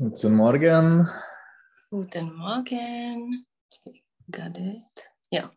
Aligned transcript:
Guten 0.00 0.36
Morgen. 0.36 1.08
Guten 1.90 2.32
Morgen. 2.36 3.44
Got 4.30 4.56
it. 4.56 5.10
Ja, 5.28 5.50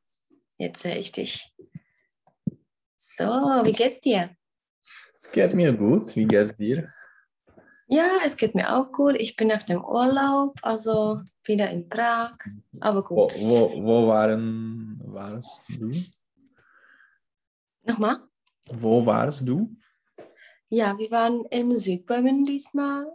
jetzt 0.58 0.82
sehe 0.82 0.98
ich 0.98 1.12
dich. 1.12 1.54
So, 2.98 3.24
wie 3.24 3.72
geht's 3.72 4.00
dir? 4.00 4.36
Es 5.20 5.32
geht 5.32 5.54
mir 5.54 5.72
gut. 5.74 6.16
Wie 6.16 6.26
geht's 6.26 6.56
dir? 6.56 6.92
Ja, 7.86 8.22
es 8.26 8.36
geht 8.36 8.56
mir 8.56 8.76
auch 8.76 8.92
gut. 8.92 9.16
Ich 9.20 9.36
bin 9.36 9.50
nach 9.50 9.62
dem 9.62 9.86
Urlaub, 9.86 10.58
also 10.64 11.22
wieder 11.44 11.70
in 11.70 11.88
Prag, 11.88 12.36
aber 12.80 13.08
Wo, 13.12 13.28
gut. 13.28 13.34
wo, 13.42 13.84
wo 13.84 14.08
waren, 14.08 15.00
warst 15.06 15.70
du? 15.80 15.92
Nochmal? 17.84 18.18
Wo 18.72 19.06
warst 19.06 19.48
du? 19.48 19.76
Ja, 20.70 20.98
wir 20.98 21.12
waren 21.12 21.46
in 21.52 21.78
Südböhmen 21.78 22.44
diesmal, 22.46 23.06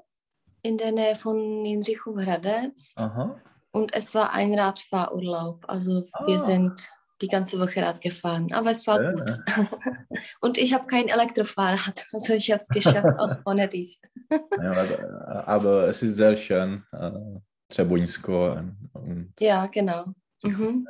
in 0.66 0.76
der 0.78 0.92
Nähe 0.92 1.14
von 1.14 1.38
Jindřichův 1.64 2.16
Hradec. 2.16 2.92
Aha. 2.96 3.40
Und 3.72 3.94
es 3.94 4.14
war 4.14 4.32
ein 4.32 4.54
Radfahrurlaub. 4.58 5.64
Also 5.68 6.04
wir 6.26 6.34
Ah. 6.36 6.38
sind 6.38 6.88
die 7.22 7.28
ganze 7.28 7.58
Woche 7.58 7.80
Rad 7.82 8.00
gefahren. 8.00 8.52
Aber 8.52 8.70
es 8.70 8.86
war 8.86 9.02
Ja. 9.02 9.12
gut. 9.12 9.22
Und 10.40 10.58
ich 10.58 10.74
habe 10.74 10.86
kein 10.86 11.08
Elektrofahrrad. 11.08 12.06
Also 12.12 12.34
ich 12.34 12.50
habe 12.50 12.60
es 12.62 12.68
geschafft, 12.68 13.18
auch 13.18 13.36
ohne 13.46 13.68
dies. 13.68 14.00
Ja, 14.30 14.70
aber, 14.72 15.48
aber 15.48 15.88
es 15.88 16.02
ist 16.02 16.16
sehr 16.16 16.36
schön. 16.36 16.82
äh, 16.92 17.40
Třeboňsko 17.68 18.52
und 18.92 19.32
Ja, 19.40 19.66
genau. 19.66 20.04
Mhm. 20.44 20.86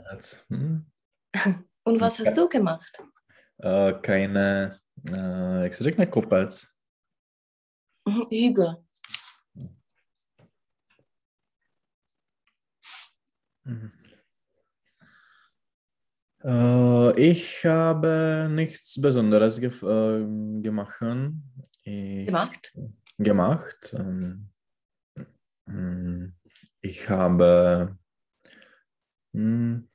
hm? 0.49 0.87
Und 1.85 2.01
was 2.01 2.19
hast 2.19 2.37
du 2.37 2.49
gemacht? 2.49 3.03
Äh, 3.59 3.95
keine, 4.03 4.79
äh, 5.11 5.71
řekne 5.73 6.07
kopec? 6.07 6.69
Mhm. 8.07 8.27
Hügel. 8.31 8.77
Mhm. 13.67 13.93
Äh, 16.45 17.21
ich 17.21 17.65
habe 17.65 18.49
nichts 18.51 19.01
Besonderes 19.01 19.61
gef 19.61 19.83
äh, 19.83 20.25
gemacht. 20.63 21.03
Ich, 21.83 22.27
Gemacht? 22.27 22.73
gemacht. 23.19 23.95
Ähm, 23.99 24.51
mm, 25.67 26.33
Ich 26.81 27.09
habe 27.09 27.99
mm, 29.33 29.89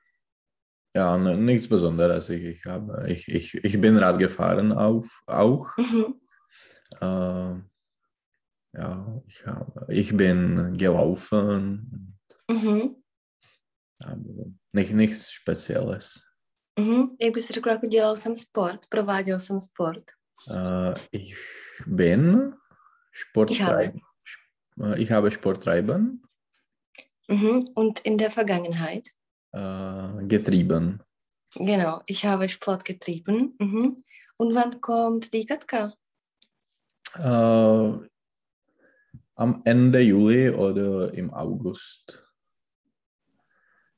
ja 0.93 1.17
nichts 1.17 1.69
Besonderes. 1.69 2.27
Ich, 2.29 2.43
ich, 2.43 2.65
habe, 2.65 3.09
ich, 3.09 3.29
ich, 3.29 3.53
ich 3.63 3.79
bin 3.79 3.97
Rad 3.97 4.19
gefahren 4.19 4.73
auf, 4.73 5.23
auch. 5.27 5.69
Mhm. 5.77 6.15
Äh, 6.99 7.55
ja, 8.73 9.21
ich, 9.27 9.45
habe, 9.45 9.85
ich 9.87 10.17
bin 10.17 10.73
gelaufen. 10.77 12.17
Mhm. 12.49 13.00
Nicht, 14.73 14.91
nichts 14.93 15.29
Spezielles. 15.29 16.13
Mhm. 16.79 17.15
Jak 17.21 17.33
bys 17.33 17.49
řekla, 17.49 17.71
jako 17.71 17.87
dělal 17.87 18.17
jsem 18.17 18.37
sport, 18.37 18.81
prováděl 18.89 19.39
jsem 19.39 19.61
sport. 19.61 20.03
Äh, 20.51 20.93
ich 21.11 21.35
bin 21.87 22.53
Sport. 23.13 23.51
Ich 23.51 23.61
habe. 23.61 23.91
Ich 24.97 25.11
habe 25.11 25.31
Sport 25.31 25.63
treiben 25.63 26.21
Mhm. 27.27 27.69
Und 27.75 27.99
in 27.99 28.17
der 28.17 28.31
Vergangenheit? 28.31 29.09
äh, 29.53 30.27
getrieben. 30.27 31.01
Genau, 31.55 32.01
ich 32.05 32.25
habe 32.25 32.47
Sport 32.49 32.85
getrieben. 32.85 33.55
Mhm. 33.59 34.03
Und 34.37 34.55
wann 34.55 34.81
kommt 34.81 35.33
die 35.33 35.45
Katka? 35.45 35.93
Äh, 37.15 38.07
am 39.35 39.61
Ende 39.65 39.99
Juli 40.01 40.49
oder 40.49 41.13
im 41.13 41.33
August. 41.33 42.23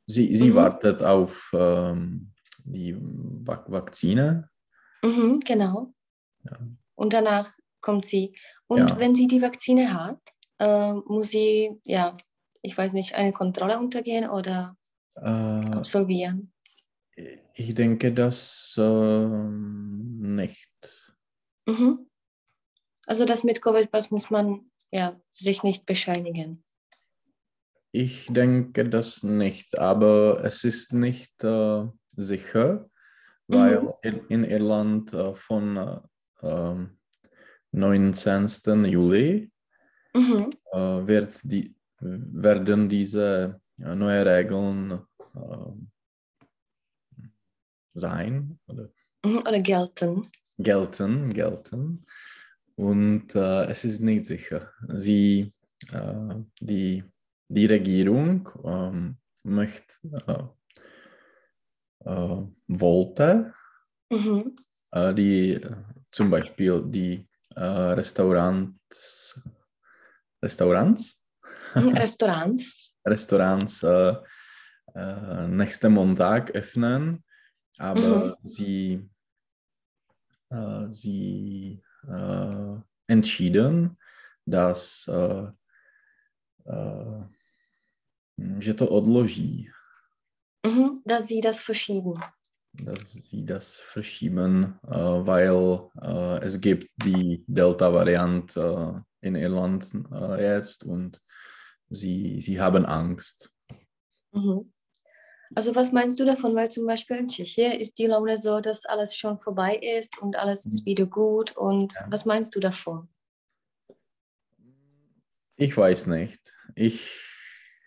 Sie, 0.06 0.36
sie 0.36 0.50
Mhm. 0.50 0.56
wartet 0.56 1.02
auf 1.02 1.50
ähm, 1.54 2.32
die 2.66 2.96
Vak 3.00 3.70
Vakzine. 3.72 4.50
Mhm, 5.04 5.40
genau. 5.42 5.94
Ja. 6.44 6.58
Und 6.96 7.14
danach 7.14 7.52
kommt 7.82 8.06
sie. 8.06 8.36
Und 8.68 8.90
Ja. 8.90 9.00
wenn 9.00 9.16
sie 9.16 9.28
die 9.28 9.42
Vakzine 9.42 9.94
hat, 9.94 10.20
äh, 10.60 10.94
muss 10.94 11.30
sie, 11.30 11.72
ja, 11.86 12.14
ich 12.62 12.78
weiß 12.78 12.94
nicht, 12.94 13.16
eine 13.16 13.32
Kontrolle 13.32 13.80
untergehen 13.80 14.30
oder 14.30 14.78
Äh, 15.16 15.22
absolvieren. 15.22 16.52
ich 17.56 17.74
denke 17.76 18.12
das 18.14 18.76
ähm, 18.80 20.36
nicht. 20.36 20.70
Mhm. 21.68 22.10
Also 23.06 23.26
das 23.26 23.44
mit 23.44 23.62
Covid-Pass 23.62 24.12
muss 24.12 24.30
man 24.32 24.66
ja, 24.92 25.20
sich 25.34 25.64
nicht 25.64 25.86
bescheinigen. 25.86 26.64
Ich 27.96 28.26
denke 28.34 28.90
das 28.90 29.22
nicht, 29.22 29.78
aber 29.78 30.44
es 30.44 30.64
ist 30.64 30.94
nicht 30.94 31.44
äh, 31.44 31.86
sicher, 32.16 32.90
weil 33.48 33.82
Mhm. 33.82 34.20
in, 34.30 34.44
Irland 34.46 35.14
äh, 35.14 35.36
von 35.36 35.78
äh, 35.78 36.00
ähm, 36.42 36.98
19. 37.72 38.86
Juli 38.86 39.52
Mhm. 40.16 40.50
äh, 40.72 40.78
wird 41.08 41.40
die, 41.44 41.76
werden 42.00 42.90
diese 42.90 43.62
äh, 43.80 43.96
neue 43.96 44.26
Regeln 44.26 45.06
äh, 45.36 45.72
sein 47.94 48.60
oder 48.68 48.90
Mhm. 49.26 49.38
Oder 49.38 49.60
gelten. 49.62 50.28
gelten, 50.58 51.32
gelten. 51.32 52.06
Und 52.76 53.34
es 53.36 53.86
ist 53.86 54.02
nicht 54.02 54.26
sicher. 54.26 54.74
Sie, 54.90 55.54
die, 56.60 57.04
die 57.54 57.66
Regierung 57.68 58.50
ähm, 58.64 59.18
möchte, 59.44 59.94
äh, 60.28 60.44
äh, 62.10 62.48
wollte 62.68 63.54
Mhm. 64.10 64.56
äh, 64.92 65.14
die, 65.14 65.62
zum 66.12 66.30
Beispiel 66.30 66.84
die 66.86 67.28
äh, 67.56 67.64
Restaurants, 67.64 69.42
Restaurants, 70.42 71.24
Mhm. 71.76 71.90
Restaurants. 71.98 72.94
Restaurants 73.06 73.84
äh, 73.84 74.16
äh, 74.96 75.48
nächsten 75.48 75.94
Montag 75.94 76.52
öffnen, 76.52 77.24
aber 77.78 78.38
sie, 78.44 79.10
äh, 80.50 80.88
sie 80.90 81.82
entschieden, 83.08 83.98
dass 84.46 85.08
äh, 85.08 85.48
že 88.60 88.74
to 88.74 88.88
odloží, 88.88 89.70
Mhm. 90.66 90.94
Dass 91.06 91.28
sie 91.28 91.42
das 91.42 91.60
verschieben. 91.62 92.20
dass 92.74 93.12
sie 93.12 93.46
das 93.46 93.78
verschieben, 93.80 94.80
äh, 94.88 94.96
weil 95.28 95.90
äh, 96.02 96.40
es 96.46 96.60
gibt 96.60 96.90
die 97.04 97.44
Delta-Variante 97.48 99.04
äh, 99.22 99.28
in 99.28 99.36
Irland 99.36 99.92
äh, 100.12 100.42
jetzt 100.56 100.84
und 100.84 101.20
sie, 101.90 102.40
sie 102.42 102.60
haben 102.60 102.86
Angst. 102.86 103.52
Mhm. 104.32 104.72
Also 105.54 105.76
was 105.76 105.92
meinst 105.92 106.18
du 106.20 106.26
davon? 106.26 106.56
Weil 106.56 106.72
zum 106.72 106.88
Beispiel 106.88 107.18
in 107.18 107.28
Tschechien 107.28 107.74
ist 107.74 107.98
die 108.00 108.08
Laune 108.08 108.38
so, 108.38 108.60
dass 108.60 108.86
alles 108.86 109.16
schon 109.16 109.38
vorbei 109.38 109.76
ist 109.76 110.18
und 110.22 110.36
alles 110.36 110.66
ist 110.66 110.82
Mhm. 110.82 110.86
wieder 110.86 111.06
gut. 111.06 111.56
Und 111.58 111.94
Ja. 111.94 112.08
was 112.10 112.26
meinst 112.26 112.56
du 112.56 112.60
davon? 112.60 113.08
Ich 115.58 115.76
weiß 115.78 116.08
nicht. 116.08 116.42
Ich 116.76 117.12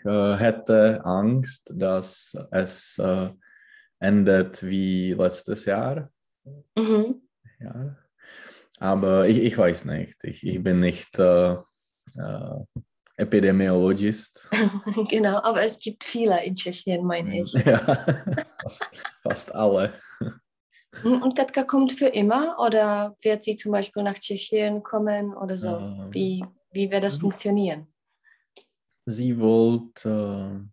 äh, 0.06 0.36
hätte 0.36 1.04
Angst, 1.04 1.72
dass 1.74 2.36
es 2.50 2.98
äh, 2.98 3.28
endet 3.98 4.62
wie 4.62 5.12
letztes 5.12 5.64
Jahr. 5.64 6.10
Mhm. 6.76 7.22
Ja. 7.60 7.96
Aber 8.78 9.26
ich, 9.26 9.38
ich 9.42 9.56
weiß 9.56 9.86
nicht. 9.86 10.22
Ich, 10.24 10.46
ich 10.46 10.62
bin 10.62 10.80
nicht 10.80 11.18
äh, 11.18 11.52
äh, 11.52 12.64
Epidemiologist. 13.16 14.48
genau, 15.10 15.38
aber 15.42 15.62
es 15.62 15.80
gibt 15.80 16.04
viele 16.04 16.44
in 16.44 16.54
Tschechien, 16.54 17.04
meine 17.04 17.42
ich. 17.42 17.52
Ja, 17.64 17.78
fast, 18.62 18.86
fast 19.22 19.54
alle. 19.54 19.94
Und 21.02 21.36
Katka 21.36 21.64
kommt 21.64 21.92
für 21.92 22.06
immer 22.06 22.56
oder 22.58 23.16
wird 23.22 23.42
sie 23.42 23.56
zum 23.56 23.72
Beispiel 23.72 24.02
nach 24.02 24.14
Tschechien 24.18 24.82
kommen 24.82 25.34
oder 25.34 25.56
so? 25.56 25.76
Ähm, 25.76 26.08
Wie, 26.10 26.44
wie 26.72 26.90
wird 26.90 27.04
das 27.04 27.16
funktionieren? 27.16 27.88
Sie 29.08 29.38
wollte, 29.38 30.68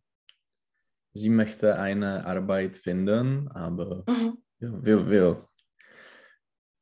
sie 1.13 1.29
möchte 1.29 1.77
eine 1.77 2.25
Arbeit 2.25 2.77
finden, 2.77 3.47
aber 3.49 4.03
Mhm. 4.07 4.37
wir, 4.59 5.09
wir, 5.09 5.47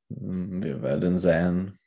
wir 0.09 0.81
werden 0.81 1.17
sehen. 1.17 1.77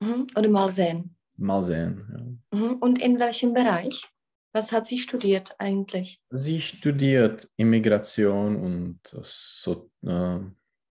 Mhm. 0.00 0.26
Oder 0.36 0.48
mal 0.50 0.70
sehen. 0.70 1.16
Mal 1.36 1.62
sehen. 1.62 2.38
Ja. 2.52 2.58
Mhm. 2.58 2.74
Und 2.74 3.00
in 3.02 3.18
welchem 3.18 3.54
Bereich? 3.54 4.06
Was 4.52 4.72
hat 4.72 4.86
sie 4.86 4.98
studiert 4.98 5.54
eigentlich? 5.58 6.20
Sie 6.30 6.60
studiert 6.60 7.48
Immigration 7.56 8.56
und 8.56 9.00
so, 9.22 9.90
äh, 10.02 10.40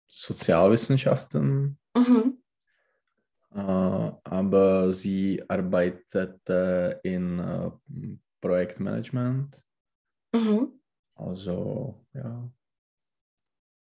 Sozialwissenschaften, 0.08 1.78
Mhm. 1.96 2.38
Aber 3.56 4.92
sie 4.92 5.42
arbeitet 5.48 6.48
äh, 6.50 7.00
in 7.02 7.42
Projektmanagement. 8.42 9.62
Mhm. 10.34 10.80
Also, 11.16 12.06
ja. 12.14 12.52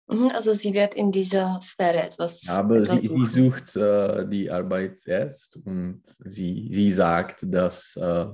Also 0.07 0.53
sie 0.53 0.73
wird 0.73 0.95
in 0.95 1.11
dieser 1.11 1.59
Sphäre 1.61 2.03
etwas, 2.03 2.43
Ja, 2.43 2.57
aber 2.57 2.77
etwas 2.77 3.01
sie, 3.01 3.07
sie 3.07 3.25
sucht 3.25 3.75
äh, 3.75 4.27
die 4.27 4.51
Arbeit 4.51 4.99
jetzt 5.05 5.57
und 5.65 6.03
sie, 6.19 6.69
sie 6.71 6.91
sagt, 6.91 7.45
dass 7.47 7.95
äh, 7.95 8.27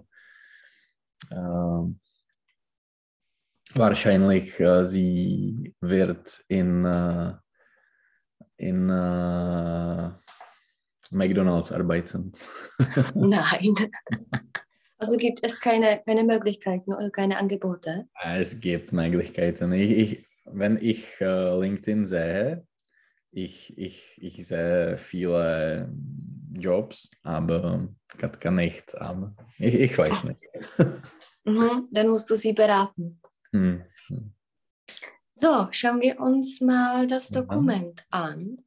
äh, 1.30 1.94
wahrscheinlich 3.76 4.56
sie 4.82 5.76
wird 5.80 6.44
in, 6.48 6.86
äh, 6.86 7.34
in 8.58 8.90
äh, 8.90 10.12
McDonalds 11.12 11.72
arbeiten. 11.72 12.34
Nein. 13.16 13.74
Also 14.98 15.16
gibt 15.18 15.40
es 15.44 15.60
keine, 15.60 16.02
keine 16.06 16.24
Möglichkeiten 16.24 16.94
oder 16.94 17.10
keine 17.10 17.38
Angebote? 17.38 18.08
Es 18.24 18.60
gibt 18.60 18.92
Möglichkeiten. 18.92 19.72
Ich, 19.72 19.92
ich, 19.92 20.26
wenn 20.46 20.78
ich 20.78 21.22
äh, 21.22 21.60
LinkedIn 21.60 22.06
sehe, 22.06 22.68
ich, 23.32 23.78
ich, 23.78 24.18
ich 24.22 24.48
sehe 24.48 24.98
viele 24.98 25.90
Jobs, 26.54 27.10
aber 27.24 27.88
kann, 28.18 28.40
kann 28.40 28.56
nicht. 28.56 28.98
Aber 29.00 29.36
ich, 29.58 29.76
ich 29.76 29.98
weiß 29.98 30.26
nicht. 30.26 30.42
Mhm, 31.46 31.88
dann 31.90 32.10
musst 32.10 32.30
du 32.30 32.36
sie 32.36 32.54
beraten. 32.54 33.22
Hm. 33.54 33.82
hm. 34.08 34.34
So, 35.36 35.70
schauen 35.72 36.02
wir 36.02 36.20
uns 36.20 36.60
mal 36.60 37.08
das 37.08 37.32
Mhm. 37.32 37.36
Dokument 37.36 38.06
an. 38.12 38.58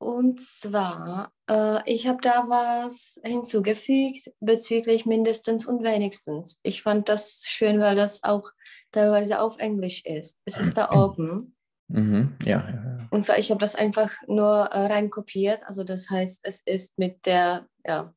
Und 0.00 0.40
zwar, 0.40 1.32
äh, 1.50 1.80
ich 1.92 2.06
habe 2.06 2.18
da 2.22 2.44
was 2.48 3.18
hinzugefügt 3.24 4.30
bezüglich 4.38 5.06
mindestens 5.06 5.66
und 5.66 5.82
wenigstens. 5.82 6.60
Ich 6.62 6.82
fand 6.82 7.08
das 7.08 7.42
schön, 7.46 7.80
weil 7.80 7.96
das 7.96 8.22
auch 8.22 8.50
teilweise 8.92 9.40
auf 9.40 9.58
Englisch 9.58 10.04
ist. 10.04 10.38
Es 10.44 10.58
ist 10.60 10.76
da 10.76 10.92
oben. 10.92 11.56
Mhm. 11.88 12.36
Ja, 12.44 12.58
ja, 12.60 12.70
ja. 12.98 13.08
Und 13.10 13.24
zwar, 13.24 13.38
ich 13.38 13.50
habe 13.50 13.58
das 13.60 13.74
einfach 13.74 14.12
nur 14.28 14.66
äh, 14.66 14.86
reinkopiert. 14.86 15.64
Also 15.66 15.82
das 15.82 16.08
heißt, 16.10 16.40
es 16.44 16.60
ist 16.60 16.96
mit 16.98 17.26
der 17.26 17.66
ja, 17.84 18.14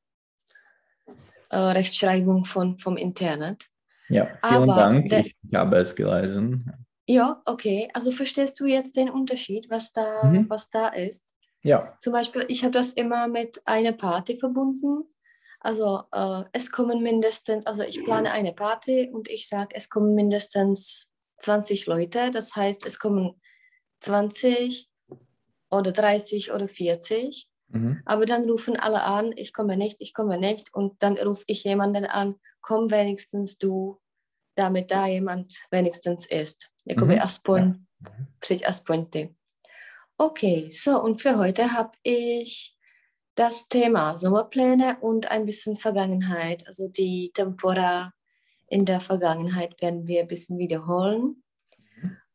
äh, 1.50 1.58
Rechtschreibung 1.58 2.46
von, 2.46 2.78
vom 2.78 2.96
Internet. 2.98 3.68
ja 4.10 4.26
vielen 4.46 4.70
Aber 4.70 4.76
Dank. 4.76 5.10
der- 5.10 5.26
Ich 5.26 5.36
habe 5.56 5.78
es 5.78 5.96
gelesen. 5.96 6.72
Ja, 7.08 7.42
okay. 7.46 7.90
Also 7.94 8.12
verstehst 8.12 8.60
du 8.60 8.66
jetzt 8.66 8.96
den 8.96 9.10
Unterschied, 9.10 9.68
was 9.70 9.92
da, 9.92 10.26
Mhm. 10.26 10.48
was 10.50 10.70
da 10.70 10.90
ist? 10.90 11.31
Ja, 11.64 11.98
Zum 12.02 12.14
Beispiel, 12.14 12.46
ich 12.48 12.64
habe 12.64 12.74
das 12.74 12.94
immer 12.94 13.28
mit 13.28 13.62
einer 13.66 13.94
Party 13.94 14.36
verbunden. 14.36 15.04
Also 15.60 16.04
äh, 16.12 16.44
es 16.54 16.72
kommen 16.72 17.04
mindestens, 17.04 17.66
also 17.68 17.84
ich 17.84 18.04
plane 18.04 18.32
eine 18.32 18.52
Party 18.54 19.10
und 19.14 19.30
ich 19.30 19.48
sage, 19.48 19.76
es 19.76 19.90
kommen 19.90 20.16
mindestens 20.16 21.08
20 21.38 21.86
Leute. 21.86 22.32
Das 22.32 22.56
heißt, 22.56 22.86
es 22.86 22.98
kommen 22.98 23.40
20 24.00 24.90
oder 25.70 25.92
30 25.92 26.52
oder 26.52 26.68
40. 26.68 27.48
mhm. 27.68 28.02
Aber 28.06 28.26
dann 28.26 28.50
rufen 28.50 28.76
alle 28.76 29.04
an, 29.04 29.32
ich 29.36 29.54
komme 29.54 29.78
nicht, 29.78 29.98
ich 30.00 30.14
komme 30.14 30.38
nicht. 30.40 30.74
Und 30.74 31.02
dann 31.04 31.18
rufe 31.18 31.44
ich 31.48 31.64
jemanden 31.64 32.06
an, 32.06 32.36
komm 32.62 32.90
wenigstens 32.90 33.58
du, 33.58 34.00
damit 34.56 34.90
da 34.90 35.08
jemand 35.08 35.54
wenigstens 35.70 36.26
ist. 36.26 36.70
Jakoby 36.86 37.16
Mhm. 37.16 37.22
aspoň, 37.22 37.74
přijď 38.40 38.64
aspoň 38.68 39.06
ty. 39.06 39.36
Okay, 40.24 40.70
so 40.70 41.02
und 41.02 41.20
für 41.20 41.36
heute 41.36 41.74
habe 41.74 41.94
ich 42.04 42.78
das 43.34 43.68
Thema 43.68 44.20
Sommerpläne 44.20 45.00
und 45.02 45.32
ein 45.32 45.48
bisschen 45.48 45.78
Vergangenheit. 45.78 46.68
Also 46.68 46.88
die 46.88 47.32
Tempora 47.34 48.14
in 48.68 48.86
der 48.86 49.02
Vergangenheit 49.02 49.82
werden 49.82 50.08
wir 50.08 50.22
ein 50.22 50.28
bisschen 50.28 50.60
wiederholen. 50.60 51.42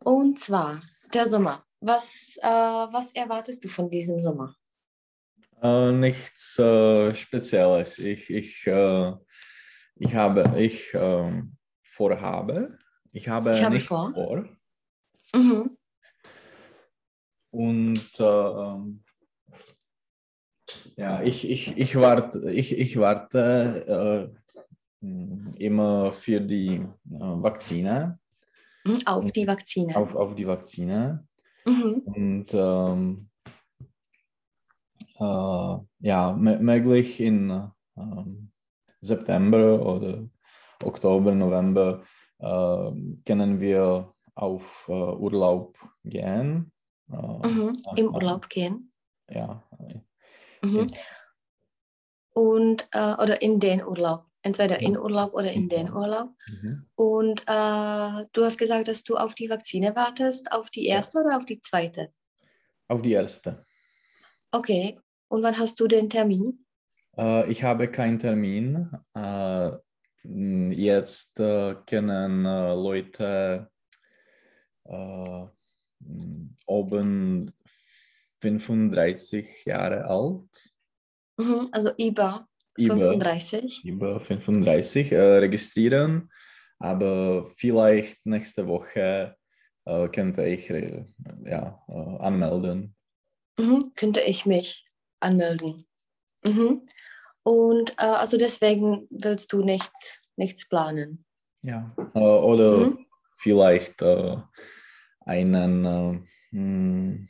Und 0.01 0.37
zwar 0.37 0.81
der 1.15 1.27
Sommer. 1.27 1.65
Was, 1.81 2.37
äh, 2.43 2.49
was 2.49 3.13
erwartest 3.13 3.63
du 3.63 3.69
von 3.69 3.89
diesem 3.89 4.19
Sommer? 4.19 4.57
Äh, 5.63 5.93
nichts 5.93 6.59
äh, 6.59 7.15
Spezielles. 7.15 8.01
Ich, 8.01 8.29
ich, 8.31 8.67
äh, 8.67 9.13
ich 9.95 10.13
habe, 10.13 10.61
ich 10.61 10.91
ähm, 10.93 11.57
vorhabe, 11.85 12.79
ich 13.13 13.29
habe, 13.29 13.53
Ich 13.53 13.63
habe 13.63 13.75
nicht 13.75 13.87
vor. 13.87 14.13
vor. 14.13 14.45
Mhm. 15.33 15.76
Und 17.57 18.21
äh, 18.21 18.23
ähm, 18.23 19.03
ja, 20.97 21.23
ich, 21.23 21.49
ich, 21.49 21.77
ich 21.79 21.97
warte, 21.97 22.51
ich, 22.51 22.77
ich 22.79 22.99
warte 22.99 24.31
äh, 25.01 25.07
mh, 25.07 25.55
immer 25.59 26.13
für 26.13 26.41
die 26.41 26.75
äh, 26.77 26.87
Vakzine, 27.09 28.19
Mhm, 28.85 28.99
Auf 29.07 29.33
die 29.33 29.47
Vakzine. 29.49 29.97
auf, 29.97 30.15
auf 30.15 30.35
die 30.35 30.47
Vakzine. 30.47 31.27
Mhm. 31.67 32.03
Und 32.05 32.55
ähm, 32.55 33.29
äh, 35.19 35.77
ja, 36.01 36.31
mö- 36.33 36.59
möglich 36.61 37.21
in 37.21 37.71
ähm, 37.97 38.51
September 39.01 39.81
oder 39.85 40.29
Oktober, 40.85 41.35
November 41.35 42.03
äh, 42.39 42.91
können 43.25 43.61
wir 43.61 44.13
auf 44.35 44.87
äh, 44.89 44.93
Urlaub 44.93 45.79
gehen. 46.05 46.71
Äh, 47.11 47.47
Mhm. 47.49 47.77
Im 47.97 48.15
Urlaub 48.15 48.49
gehen. 48.49 48.93
Ja, 49.31 49.63
Mhm. 50.63 50.87
Und, 52.35 52.89
äh, 52.93 53.15
oder 53.15 53.41
in 53.43 53.59
den 53.61 53.85
Urlaub. 53.85 54.27
Entweder 54.43 54.81
in 54.81 54.97
Urlaub 54.97 55.35
oder 55.35 55.53
in 55.53 55.69
den 55.69 55.87
Ja. 55.89 55.93
Urlaub. 55.95 56.31
mhm. 56.49 56.87
Und 56.95 57.41
äh, 57.43 58.25
du 58.33 58.45
hast 58.45 58.59
gesagt, 58.59 58.89
dass 58.89 59.03
du 59.03 59.17
auf 59.17 59.35
die 59.35 59.49
Vakzine 59.51 59.97
wartest, 59.97 60.53
auf 60.53 60.71
die 60.71 60.87
erste 60.87 61.19
oder 61.21 61.37
auf 61.37 61.47
die 61.47 61.61
zweite? 61.61 62.13
auf 62.89 63.03
die 63.03 63.13
erste. 63.13 63.67
Okay. 64.53 65.01
Und 65.29 65.43
wann 65.43 65.59
hast 65.59 65.81
du 65.81 65.89
den 65.89 66.09
Termin? 66.09 66.65
Äh, 67.17 67.51
ich 67.51 67.65
habe 67.65 67.91
keinen 67.91 68.21
Termin. 68.21 68.91
Äh, 69.15 69.73
jetzt 70.23 71.41
äh, 71.41 71.75
können 71.87 72.45
äh, 72.45 72.75
Leute 72.75 73.71
oben 76.67 77.53
35 78.41 79.65
Jahre 79.65 80.05
alt, 80.07 80.49
Mhm. 81.39 81.69
Also 81.71 81.91
über 81.99 82.49
über, 82.79 82.95
35. 82.95 83.85
über 83.85 84.21
35 84.21 85.13
äh, 85.13 85.21
registrieren, 85.39 86.31
aber 86.79 87.51
vielleicht 87.57 88.25
nächste 88.27 88.67
Woche 88.67 89.37
äh, 89.85 90.09
könnte 90.09 90.47
ich 90.47 90.69
äh, 90.71 91.05
ja, 91.45 91.83
äh, 91.89 92.19
anmelden. 92.23 92.95
Mhm. 93.59 93.93
Könnte 93.97 94.21
ich 94.21 94.47
mich 94.47 94.85
anmelden. 95.21 95.87
Mhm. 96.45 96.87
Und 97.43 97.93
äh, 97.93 98.05
also 98.05 98.37
deswegen 98.37 99.07
willst 99.11 99.53
du 99.53 99.63
nichts, 99.63 100.23
nichts 100.37 100.69
planen. 100.69 101.25
Ja. 101.63 101.95
Äh, 102.15 102.19
oder 102.19 102.89
Mhm. 102.89 103.07
vielleicht 103.39 104.03
äh, 104.03 104.37
einen 105.27 105.85
äh, 105.85 106.21
hm, 106.57 107.29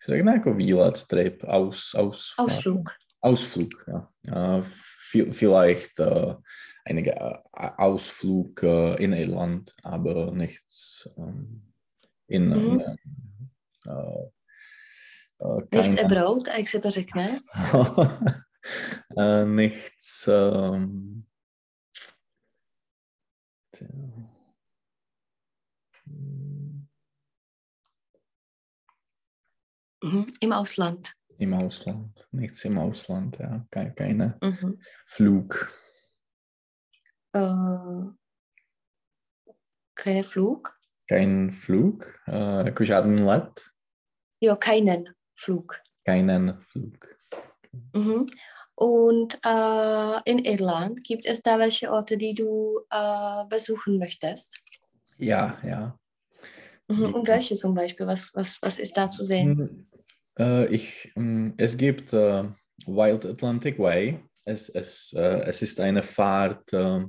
ich 0.00 0.06
sage 0.06 0.22
mal, 0.22 0.44
Wieland-Trip, 0.44 1.44
aus, 1.44 1.94
aus, 1.94 2.34
Ausflug. 2.36 2.94
Ausflug, 3.22 3.86
ja. 3.86 4.12
Äh, 4.26 4.62
vi- 5.10 5.32
vielleicht 5.32 5.98
äh, 5.98 6.34
einen 6.84 7.08
Ausflug 7.52 8.62
äh, 8.62 9.02
in 9.02 9.14
Irland, 9.14 9.74
aber 9.82 10.30
nichts 10.32 11.08
ähm, 11.16 11.72
in, 12.26 12.48
Mhm. 12.50 12.80
äh, 13.86 13.90
äh, 15.38 15.62
Nichts 15.72 16.02
abroad, 16.04 16.46
jak 16.48 16.68
se 16.68 16.80
to 16.80 16.90
řekne. 16.90 17.40
äh, 19.16 19.44
nichts 19.46 20.26
ähm, 20.28 21.26
tja. 23.72 23.86
Mhm. 30.04 30.26
Im 30.40 30.52
Ausland. 30.52 31.12
im 31.38 31.52
Ausland, 31.54 32.28
nichts 32.30 32.64
im 32.64 32.78
Ausland, 32.78 33.38
ja, 33.40 33.66
keine, 33.70 33.92
keine 33.94 34.38
Mhm. 34.42 34.78
Flug. 35.06 35.72
Äh, 37.32 38.12
keine 39.96 40.22
Flug? 40.24 40.78
Kein 41.08 41.50
Flug, 41.50 42.06
äh, 42.26 42.70
žádný 42.84 43.20
let, 43.24 43.70
Ja, 44.40 44.56
keinen 44.56 45.08
Flug. 45.34 45.80
keinen 46.04 46.60
Flug. 46.60 47.16
Mhm. 47.92 48.26
Und 48.76 49.38
äh, 49.44 50.20
in 50.30 50.38
Irland 50.44 51.02
gibt 51.04 51.26
es 51.26 51.42
da 51.42 51.58
welche 51.58 51.90
Orte, 51.90 52.16
die 52.16 52.34
du 52.34 52.80
äh, 52.90 53.44
besuchen 53.48 53.98
möchtest? 53.98 54.62
Ja, 55.18 55.56
ja. 55.62 55.98
Mhm. 56.88 57.14
Und 57.14 57.28
welche 57.28 57.54
zum 57.54 57.74
Beispiel? 57.74 58.06
Was, 58.06 58.30
was, 58.34 58.58
was 58.62 58.78
ist 58.78 58.96
da 58.96 59.08
zu 59.08 59.24
sehen? 59.24 59.88
Äh, 60.38 60.66
ich, 60.72 61.12
ähm, 61.16 61.54
es 61.56 61.76
gibt 61.76 62.12
äh, 62.12 62.44
Wild 62.86 63.26
Atlantic 63.26 63.78
Way. 63.78 64.22
Es, 64.44 64.68
es, 64.68 65.12
äh, 65.14 65.42
es 65.46 65.62
ist 65.62 65.80
eine 65.80 66.02
Fahrt 66.02 66.72
äh, 66.72 67.04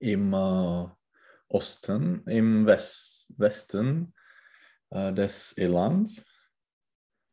im 0.00 0.32
äh, 0.32 0.86
Osten, 1.48 2.22
im 2.26 2.66
West, 2.66 3.32
Westen 3.36 4.14
äh, 4.90 5.12
des 5.12 5.52
Irlands. 5.56 6.24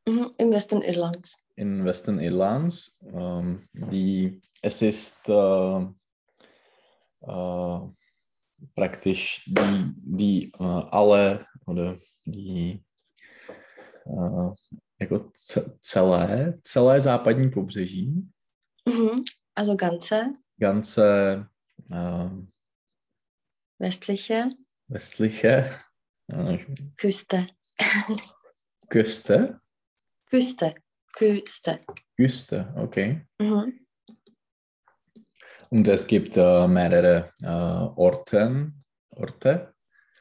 Mhm, 0.08 0.32
Im 0.38 0.52
Westen 0.52 0.82
Irlands. 0.82 1.40
Im 1.56 1.86
Westen 1.86 2.20
Irlands. 2.20 3.00
Ähm, 3.02 3.68
die, 3.74 4.42
es 4.62 4.82
ist 4.82 5.30
äh, 5.30 5.86
äh, 7.22 7.80
praktisch 8.76 9.46
die, 9.46 9.94
die 9.96 10.52
äh, 10.60 10.64
alle 10.64 11.48
oder 11.66 11.98
die 12.26 12.84
uh, 14.06 14.54
jako 15.04 15.32
celé, 15.82 16.60
celé 16.64 17.02
západní 17.02 17.50
pobřeží. 17.52 18.30
Mhm. 18.90 19.22
Also 19.56 19.76
ganze, 19.76 20.34
Ganze 20.58 21.46
uh, 21.92 22.46
westliche 23.80 24.50
westliche 24.90 25.70
uh, 26.34 26.58
Küste. 26.96 27.48
Küste. 28.88 29.60
Küste. 30.30 30.74
Küste. 31.18 31.80
Küste, 32.16 32.74
okay. 32.76 33.26
Mhm. 33.40 33.80
Und 35.70 35.88
es 35.88 36.06
gibt 36.06 36.38
äh, 36.38 36.68
mehrere 36.68 37.34
äh, 37.42 37.48
Orten, 37.48 38.84
Orte, 39.10 39.74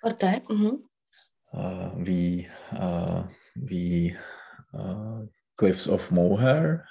Orte. 0.02 0.42
Mhm. 0.48 0.88
äh, 1.52 1.90
wie, 1.96 2.48
äh, 2.72 3.22
wie 3.54 4.16
äh, 4.72 5.26
Cliffs 5.56 5.88
of 5.88 6.10
Moher 6.10 6.86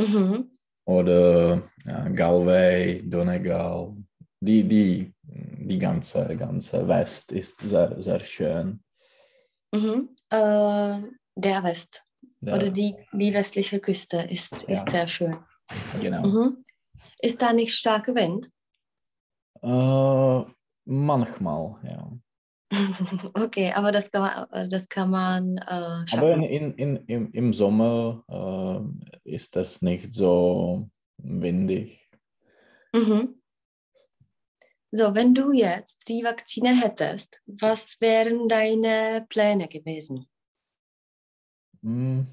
Mhm. 0.00 0.50
oder 0.86 1.62
ja, 1.86 2.08
Galway, 2.08 3.02
Donegal. 3.08 3.94
Die, 4.40 4.64
die, 4.64 5.14
die 5.22 5.78
ganze, 5.78 6.36
ganze 6.36 6.86
West 6.88 7.32
ist 7.32 7.60
sehr, 7.60 8.00
sehr 8.00 8.20
schön. 8.20 8.82
Mhm. 9.72 10.10
Äh, 10.30 11.00
der 11.36 11.62
West. 11.62 12.04
Ja, 12.40 12.56
Oder 12.56 12.70
die, 12.70 12.94
die 13.12 13.32
westliche 13.32 13.80
Küste 13.80 14.18
ist, 14.22 14.52
ist 14.64 14.68
Ja. 14.84 14.90
sehr 14.90 15.08
schön. 15.08 15.36
genau. 16.00 16.26
Mhm. 16.26 16.64
Ist 17.20 17.40
da 17.40 17.52
nicht 17.52 17.72
starker 17.74 18.14
Wind? 18.14 18.50
Äh, 19.62 20.52
manchmal, 20.84 21.76
ja. 21.84 22.12
okay, 23.34 23.72
aber 23.72 23.92
das 23.92 24.10
kann 24.10 24.22
man, 24.22 24.48
äh, 24.52 24.68
das 24.68 24.88
kann 24.88 25.10
man 25.10 25.58
äh, 25.58 25.62
Aber 25.66 26.06
schaffen. 26.08 26.42
in, 26.42 26.74
in, 26.74 26.96
im, 27.06 27.32
im 27.32 27.52
Sommer 27.52 28.24
äh, 29.24 29.30
ist 29.30 29.56
das 29.56 29.82
nicht 29.82 30.12
so 30.14 30.90
windig. 31.18 32.08
Mhm. 32.92 33.40
So, 34.90 35.12
wenn 35.14 35.34
du 35.34 35.50
jetzt 35.52 36.08
die 36.08 36.22
Vakzine 36.22 36.80
hättest, 36.80 37.40
was 37.46 38.00
wären 38.00 38.46
deine 38.48 39.26
Pläne 39.28 39.66
gewesen? 39.66 40.24
Hm, 41.82 42.28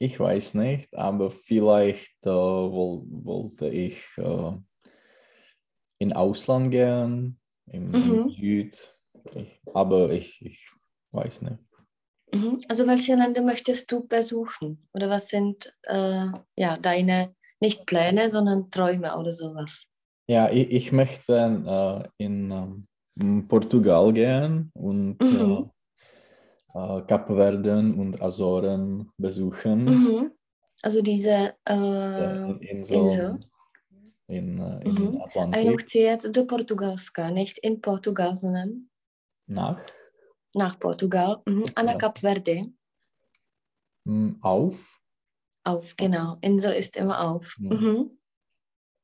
Ich 0.00 0.18
weiß 0.18 0.54
nicht, 0.54 0.94
aber 0.96 1.30
vielleicht 1.30 2.26
äh, 2.26 2.30
woll, 2.30 3.02
wollte 3.06 3.68
ich 3.68 4.02
äh, 4.16 4.52
in 5.98 6.12
Ausland 6.12 6.70
gehen, 6.70 7.40
im, 7.66 7.94
im 7.94 7.94
Mhm. 7.94 8.30
Süd. 8.30 8.97
Ich, 9.34 9.60
aber 9.74 10.10
ich, 10.10 10.40
ich 10.42 10.70
weiß 11.12 11.42
nicht. 11.42 11.58
Mhm. 12.32 12.60
Also 12.68 12.86
welche 12.86 13.14
Länder 13.14 13.42
möchtest 13.42 13.90
du 13.90 14.06
besuchen? 14.06 14.88
Oder 14.92 15.08
was 15.08 15.28
sind 15.28 15.72
äh, 15.84 16.26
ja, 16.56 16.76
deine, 16.76 17.34
nicht 17.60 17.86
Pläne, 17.86 18.30
sondern 18.30 18.70
Träume 18.70 19.16
oder 19.16 19.32
sowas? 19.32 19.86
Ja, 20.28 20.50
ich, 20.50 20.70
ich 20.70 20.92
möchte 20.92 21.32
äh, 22.18 22.24
in 22.24 22.86
ähm, 23.18 23.48
Portugal 23.48 24.12
gehen 24.12 24.70
und 24.74 25.18
Mhm. 25.22 25.70
äh, 26.74 26.98
äh, 26.98 27.02
Kapverden 27.02 27.94
und 27.98 28.20
Azoren 28.20 29.10
besuchen. 29.16 29.84
Mhm. 29.86 30.32
Also 30.82 31.02
diese 31.02 31.54
Äh, 31.64 31.74
äh, 31.74 32.50
in 32.50 32.60
Inseln 32.60 33.08
Insel. 33.08 33.38
in, 34.28 34.58
äh, 34.58 34.84
in 34.84 34.96
Mhm. 34.98 35.22
Atlantik. 35.22 35.64
Jenom 35.64 35.78
chci 35.78 35.98
jet 36.02 36.36
do 36.36 36.44
Portugalska, 36.46 37.30
nicht 37.30 37.58
in 37.58 37.80
Portugal, 37.80 38.36
sondern 38.36 38.87
Nach, 39.48 39.80
nach 40.54 40.78
Portugal. 40.78 41.42
Mhm. 41.46 41.64
A 41.74 41.82
na 41.82 41.92
Ja. 41.92 41.98
Kap 41.98 42.18
Verde. 42.18 42.70
hm, 44.04 44.38
auf. 44.42 45.00
Auf, 45.64 45.96
genau. 45.96 46.36
Insel 46.40 46.74
ist 46.74 46.96
immer 46.96 47.20
auf. 47.20 47.56
Mhm. 47.58 47.68
Mhm. 47.68 48.18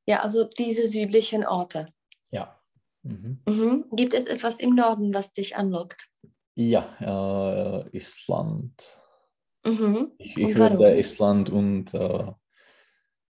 Ja, 0.07 0.21
also 0.21 0.45
diese 0.45 0.87
südlichen 0.87 1.45
Orte. 1.47 1.93
Ja. 2.31 2.55
Mhm. 3.03 3.41
Mhm. 3.47 3.85
Gibt 3.93 4.15
es 4.15 4.27
etwas 4.27 4.61
im 4.61 4.75
Norden, 4.75 5.13
was 5.15 5.33
dich 5.33 5.57
anlockt? 5.57 6.09
Ja, 6.55 6.85
äh, 7.01 7.97
Island. 7.97 8.99
Mhm. 9.67 10.13
Ich, 10.19 10.37
Und 10.37 10.51
ich 10.51 10.57
würde 10.57 10.97
Island 10.99 11.51
und 11.51 11.93
äh, 11.95 12.33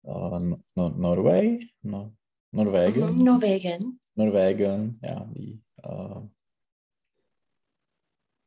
äh, 0.05 0.57
Nor 0.75 0.91
Norway, 0.91 1.71
Nor 1.83 2.13
Norwegen. 2.53 3.15
Norwegen. 3.17 4.01
Norwegen, 4.15 4.99
ja, 5.03 5.25
die 5.35 5.63
äh, 5.83 6.21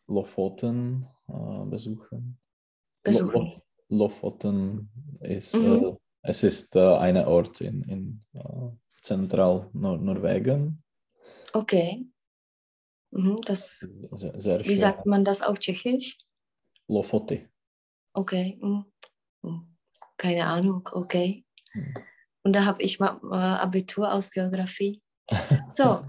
Lofoten 0.09 1.07
äh, 1.27 1.65
besuchen. 1.65 2.37
Besuchen. 3.03 3.31
Lo- 3.31 3.61
Lofoten 3.89 4.89
ist, 5.21 5.53
Mhm. 5.53 5.85
äh, 5.85 5.95
es 6.23 6.43
ist 6.43 6.75
äh, 6.75 6.95
ein 6.97 7.17
Ort 7.17 7.61
in, 7.61 7.83
in 7.83 8.19
äh, 8.33 8.67
Zentral-Norwegen. 9.01 10.83
Okay. 11.53 12.05
Mhm. 13.11 13.37
Das, 13.45 13.85
Sehr, 14.11 14.39
sehr 14.39 14.65
wie 14.65 14.75
sagt 14.75 15.05
man 15.05 15.23
das 15.23 15.41
auf 15.41 15.57
Tschechisch? 15.59 16.17
Lofoty. 16.87 17.47
Okay. 18.13 18.57
Mhm. 18.61 18.85
Mhm. 19.43 19.75
Keine 20.17 20.45
Ahnung. 20.45 20.87
Okay. 20.91 21.45
Mhm. 21.73 21.93
Und 22.43 22.53
da 22.55 22.65
habe 22.65 22.81
ich 22.81 22.99
mal 22.99 23.19
äh, 23.31 23.35
Abitur 23.35 24.11
aus 24.11 24.31
Geografie. 24.31 25.01
So. 25.69 26.03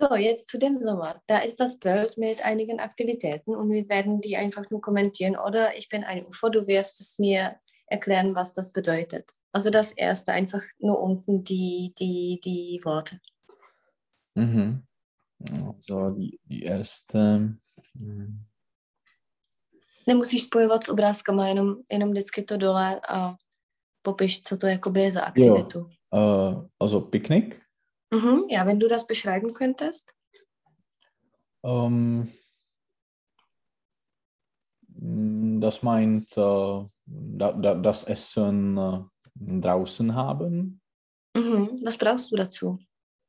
So, 0.00 0.14
jetzt 0.14 0.48
zu 0.48 0.58
dem 0.58 0.76
Sommer. 0.76 1.22
Da 1.26 1.38
ist 1.38 1.60
das 1.60 1.78
Bild 1.78 2.16
mit 2.16 2.44
einigen 2.44 2.80
Aktivitäten 2.80 3.54
und 3.54 3.70
wir 3.70 3.88
werden 3.88 4.20
die 4.20 4.36
einfach 4.36 4.70
nur 4.70 4.80
kommentieren. 4.80 5.36
Oder 5.36 5.76
ich 5.76 5.88
bin 5.88 6.04
ein 6.04 6.26
UFO, 6.26 6.48
du 6.48 6.66
wirst 6.66 7.00
es 7.00 7.18
mir 7.18 7.56
erklären, 7.86 8.34
was 8.34 8.52
das 8.52 8.72
bedeutet. 8.72 9.30
Also 9.52 9.70
das 9.70 9.92
erste, 9.92 10.32
einfach 10.32 10.62
nur 10.78 11.00
unten 11.00 11.44
die, 11.44 11.92
die, 11.98 12.40
die 12.44 12.80
Worte. 12.84 13.20
Mhm. 14.34 14.82
Also 15.66 16.10
die, 16.10 16.38
die 16.44 16.62
erste. 16.62 17.58
hm, 17.98 18.46
Nemusíš 20.06 20.42
spojovat 20.42 20.84
s 20.84 20.88
obrázkama, 20.88 21.48
jenom, 21.48 21.82
jenom 21.92 22.10
vždycky 22.10 22.42
to 22.42 22.56
dole 22.56 23.00
a 23.08 23.36
popiš, 24.02 24.42
co 24.42 24.56
to 24.56 24.66
jakoby 24.66 25.00
je 25.00 25.10
za 25.10 25.20
Jo. 25.20 25.26
aktivitu. 25.26 25.86
Äh, 26.14 26.68
also 26.80 27.00
Picknick. 27.00 27.60
Mhm, 28.12 28.46
ja, 28.48 28.66
wenn 28.66 28.80
du 28.80 28.88
das 28.88 29.06
beschreiben 29.06 29.54
könntest. 29.54 30.12
Ähm, 31.62 32.28
das 35.60 35.82
meint 35.82 36.36
äh, 36.36 36.84
da, 37.06 37.52
da, 37.52 37.74
das 37.74 38.04
Essen 38.04 38.76
äh, 38.76 39.00
draußen 39.34 40.14
haben. 40.14 40.80
Mhm, 41.36 41.80
was 41.84 41.96
brauchst 41.96 42.32
du 42.32 42.36
dazu? 42.36 42.78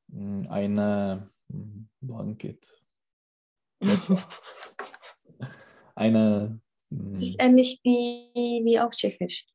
Mm, 0.07 0.41
Eine 0.49 1.29
mm, 1.49 1.83
Blanket. 2.01 2.67
Eine 5.95 6.59
mm, 6.89 7.13
Es 7.13 7.21
ist 7.21 7.35
ähnlich 7.39 7.79
wie, 7.83 8.61
wie 8.65 8.79
auf 8.79 8.95
Tschechisch. 8.95 9.45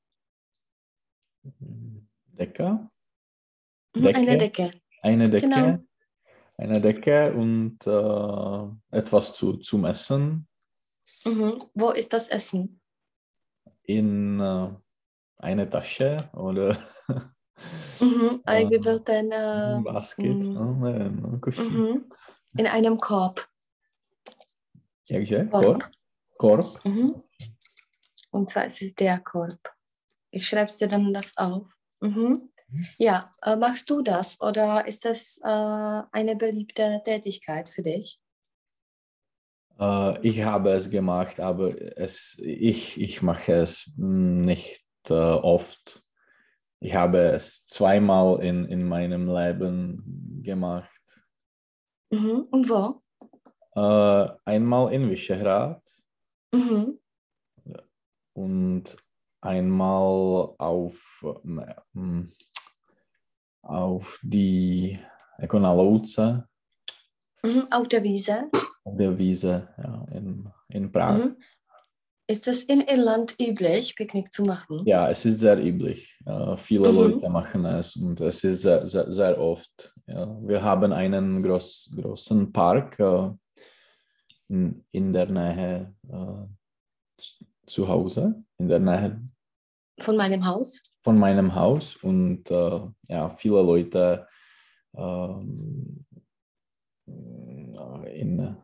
mm, 1.42 1.98
Decke. 2.38 2.88
Mhm, 3.94 4.02
Decke. 4.02 4.16
Eine 4.16 4.38
Decke. 4.38 4.80
Eine 5.02 5.28
Decke. 5.28 5.48
Genau. 5.48 5.78
Eine 6.58 6.80
Decke 6.80 7.32
und 7.34 7.78
äh, 7.86 8.96
etwas 8.98 9.32
zu, 9.34 9.56
zum 9.58 9.84
Essen 9.84 10.46
Mhm. 11.24 11.58
Wo 11.74 11.90
ist 11.90 12.12
das 12.12 12.28
Essen? 12.28 12.80
in 13.84 14.40
äh, 14.40 14.68
eine 15.38 15.68
Tasche 15.70 16.16
oder 16.34 16.76
Mhm. 18.00 18.42
A 18.44 18.54
jak 18.54 18.68
by 18.68 18.76
Ah. 18.76 18.82
byl 18.82 18.98
ten... 19.00 19.26
Uh, 19.26 19.82
basket. 19.82 20.36
nevím, 20.36 21.20
no, 21.22 21.38
koší. 21.40 21.60
mhm. 21.62 22.10
In 22.58 22.66
einem 22.66 22.98
Korb. 22.98 23.40
Jakže? 25.10 25.44
Korb. 25.50 25.62
Korb? 25.62 25.84
Korb? 26.38 26.84
Mhm. 26.84 27.22
Und 28.30 28.50
zwar 28.50 28.64
ist 28.66 28.82
es 28.82 28.94
der 28.94 29.18
Korb. 29.20 29.58
Ich 30.30 30.46
schreibe 30.48 30.72
dir 30.78 30.88
dann 30.88 31.12
das 31.14 31.32
auf. 31.36 31.66
Mhm. 32.00 32.48
Ja, 32.98 33.20
äh, 33.42 33.56
machst 33.56 33.88
du 33.90 34.02
das 34.02 34.40
oder 34.40 34.86
ist 34.86 35.04
das 35.04 35.38
äh, 35.42 35.46
eine 35.46 36.36
beliebte 36.36 37.00
Tätigkeit 37.04 37.68
für 37.68 37.82
dich? 37.82 38.20
Äh, 39.78 40.26
ich 40.26 40.42
habe 40.42 40.70
es 40.70 40.90
gemacht, 40.90 41.40
aber 41.40 41.74
es, 41.98 42.38
ich, 42.42 43.00
ich 43.00 43.22
mache 43.22 43.52
es 43.52 43.92
nicht 43.96 44.84
äh, 45.08 45.14
oft. 45.14 46.02
Ich 46.80 46.94
habe 46.94 47.18
es 47.18 47.64
zweimal 47.66 48.42
in, 48.42 48.66
in 48.66 48.86
meinem 48.86 49.28
Leben 49.28 50.40
gemacht. 50.42 50.90
Mhm. 52.10 52.46
Und 52.50 52.68
wo? 52.68 53.02
Äh, 53.74 54.28
einmal 54.44 54.92
in 54.92 55.10
Visegrad 55.10 55.82
Mhm. 56.52 56.98
und 58.34 58.96
einmal 59.40 60.54
auf, 60.58 61.24
ne, 61.42 61.76
hm, 61.92 62.32
auf 63.68 64.18
die 64.22 64.98
louce, 65.40 66.18
Mhm. 67.42 67.64
Auf 67.70 67.86
der 67.88 68.02
Wiese. 68.02 68.48
auf 68.84 68.96
der 68.96 69.16
Wiese 69.18 69.68
ja, 69.78 70.04
in, 70.12 70.48
in 70.68 70.90
Prag. 70.90 71.18
Mhm. 71.18 71.36
Ist 72.28 72.48
es 72.48 72.64
in 72.64 72.80
Irland 72.80 73.36
üblich, 73.40 73.94
Picknick 73.94 74.32
zu 74.32 74.42
machen? 74.42 74.82
Ja, 74.84 75.08
es 75.10 75.24
ist 75.24 75.38
sehr 75.38 75.62
üblich. 75.62 76.18
Äh, 76.26 76.56
viele 76.56 76.90
Mhm. 76.90 76.96
Leute 76.96 77.28
machen 77.30 77.64
es 77.66 77.94
und 77.94 78.20
es 78.20 78.42
ist 78.42 78.62
sehr, 78.62 78.84
sehr, 78.88 79.12
sehr 79.12 79.38
oft. 79.40 79.94
Ja. 80.08 80.26
Wir 80.42 80.60
haben 80.60 80.92
einen 80.92 81.40
groß, 81.42 81.92
großen 81.94 82.52
Park 82.52 82.98
äh, 82.98 83.30
in, 84.48 84.84
in 84.90 85.12
der 85.12 85.30
Nähe 85.30 85.94
äh, 86.08 86.46
zu- 87.20 87.44
zu 87.66 87.86
Hause, 87.88 88.42
in 88.58 88.68
der 88.68 88.80
Nähe 88.80 89.20
Von 90.00 90.16
meinem 90.16 90.44
Haus? 90.44 90.82
Von 91.06 91.18
meinem 91.18 91.54
Haus 91.54 91.94
und 92.02 92.50
äh, 92.50 92.80
ja, 93.08 93.28
viele 93.28 93.62
Leute 93.62 94.26
ähm, 94.96 96.04
in 98.12 98.56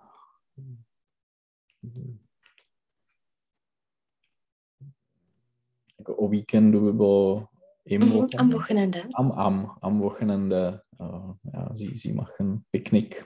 jako 5.98 6.14
o 6.16 6.28
víkendu 6.28 6.80
nebo 6.80 7.46
im 7.84 8.02
Mhm. 8.02 8.12
Wochenende? 8.12 8.38
Am 8.38 8.52
Wochenende. 8.52 9.02
am, 9.14 9.32
am, 9.32 9.70
am 9.80 10.00
Wochenende, 10.00 10.82
äh, 10.98 11.50
ja, 11.54 11.70
sie, 11.74 11.96
sie 11.96 12.12
machen 12.12 12.64
Picknick. 12.72 13.24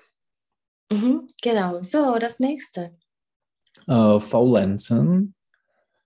Mhm. 0.93 1.27
Genau. 1.43 1.83
So, 1.83 2.19
das 2.19 2.39
nächste. 2.39 2.99
Äh, 3.89 4.21
Faulenzen, 4.21 5.33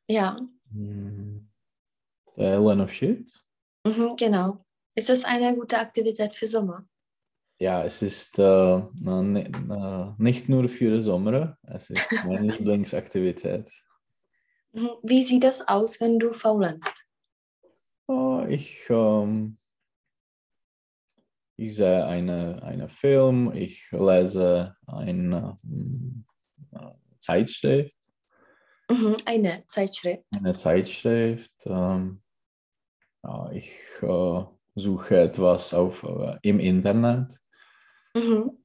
Ja, 0.08 0.36
hm, 0.72 1.49
der 2.36 2.60
Lenoschit. 2.60 3.26
mhm. 3.84 4.16
genau. 4.16 4.64
Ist 4.94 5.08
das 5.08 5.24
eine 5.24 5.54
gute 5.54 5.78
Aktivität 5.78 6.34
für 6.34 6.46
Sommer? 6.46 6.84
Ja, 7.58 7.84
es 7.84 8.02
ist 8.02 8.38
äh, 8.38 8.82
na, 8.94 10.14
nicht 10.18 10.48
nur 10.48 10.68
für 10.68 11.02
Sommer, 11.02 11.58
es 11.62 11.90
ist 11.90 12.02
meine 12.26 12.52
Lieblingsaktivität. 12.52 13.70
Mhm. 14.72 14.90
Wie 15.02 15.22
sieht 15.22 15.44
das 15.44 15.66
aus, 15.68 16.00
wenn 16.00 16.18
du 16.18 16.32
faulenzt? 16.32 17.06
Oh, 18.06 18.44
ich, 18.48 18.86
ähm, 18.88 19.58
ich 21.56 21.76
sehe 21.76 22.04
eine, 22.06 22.62
eine 22.62 22.88
Film, 22.88 23.52
ich 23.54 23.88
lese 23.92 24.74
eine 24.86 25.54
hm, 25.62 26.24
äh, 26.72 26.90
Zeitschrift, 27.18 27.94
Mhm. 28.90 29.16
Eine 29.24 29.64
Zeitschrift. 29.68 30.24
eine 30.36 30.54
Zeitschrift. 30.54 31.52
Ähm, 31.66 32.22
ja, 33.22 33.50
ich 33.52 33.70
äh, 34.02 34.44
suche 34.74 35.20
etwas 35.20 35.72
auf, 35.74 36.02
äh, 36.02 36.38
im 36.42 36.58
Internet. 36.58 37.40
Mhm. 38.14 38.58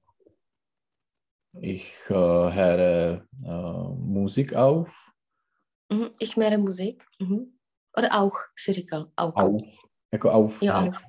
Ich 1.61 1.93
äh, 2.09 2.13
höre 2.13 3.27
äh, 3.43 3.95
Musik 3.97 4.55
auf. 4.55 5.13
Mhm. 5.91 6.09
Ich 6.19 6.35
höre 6.35 6.57
Musik. 6.57 7.05
Mhm. 7.19 7.59
Oder 7.95 8.09
auch, 8.19 8.35
si 8.55 8.73
říkal, 8.73 9.11
auch. 9.15 9.35
Auf. 9.35 9.61
Jako 10.11 10.31
auf. 10.31 10.61
Ja, 10.61 10.81
auf. 10.81 11.03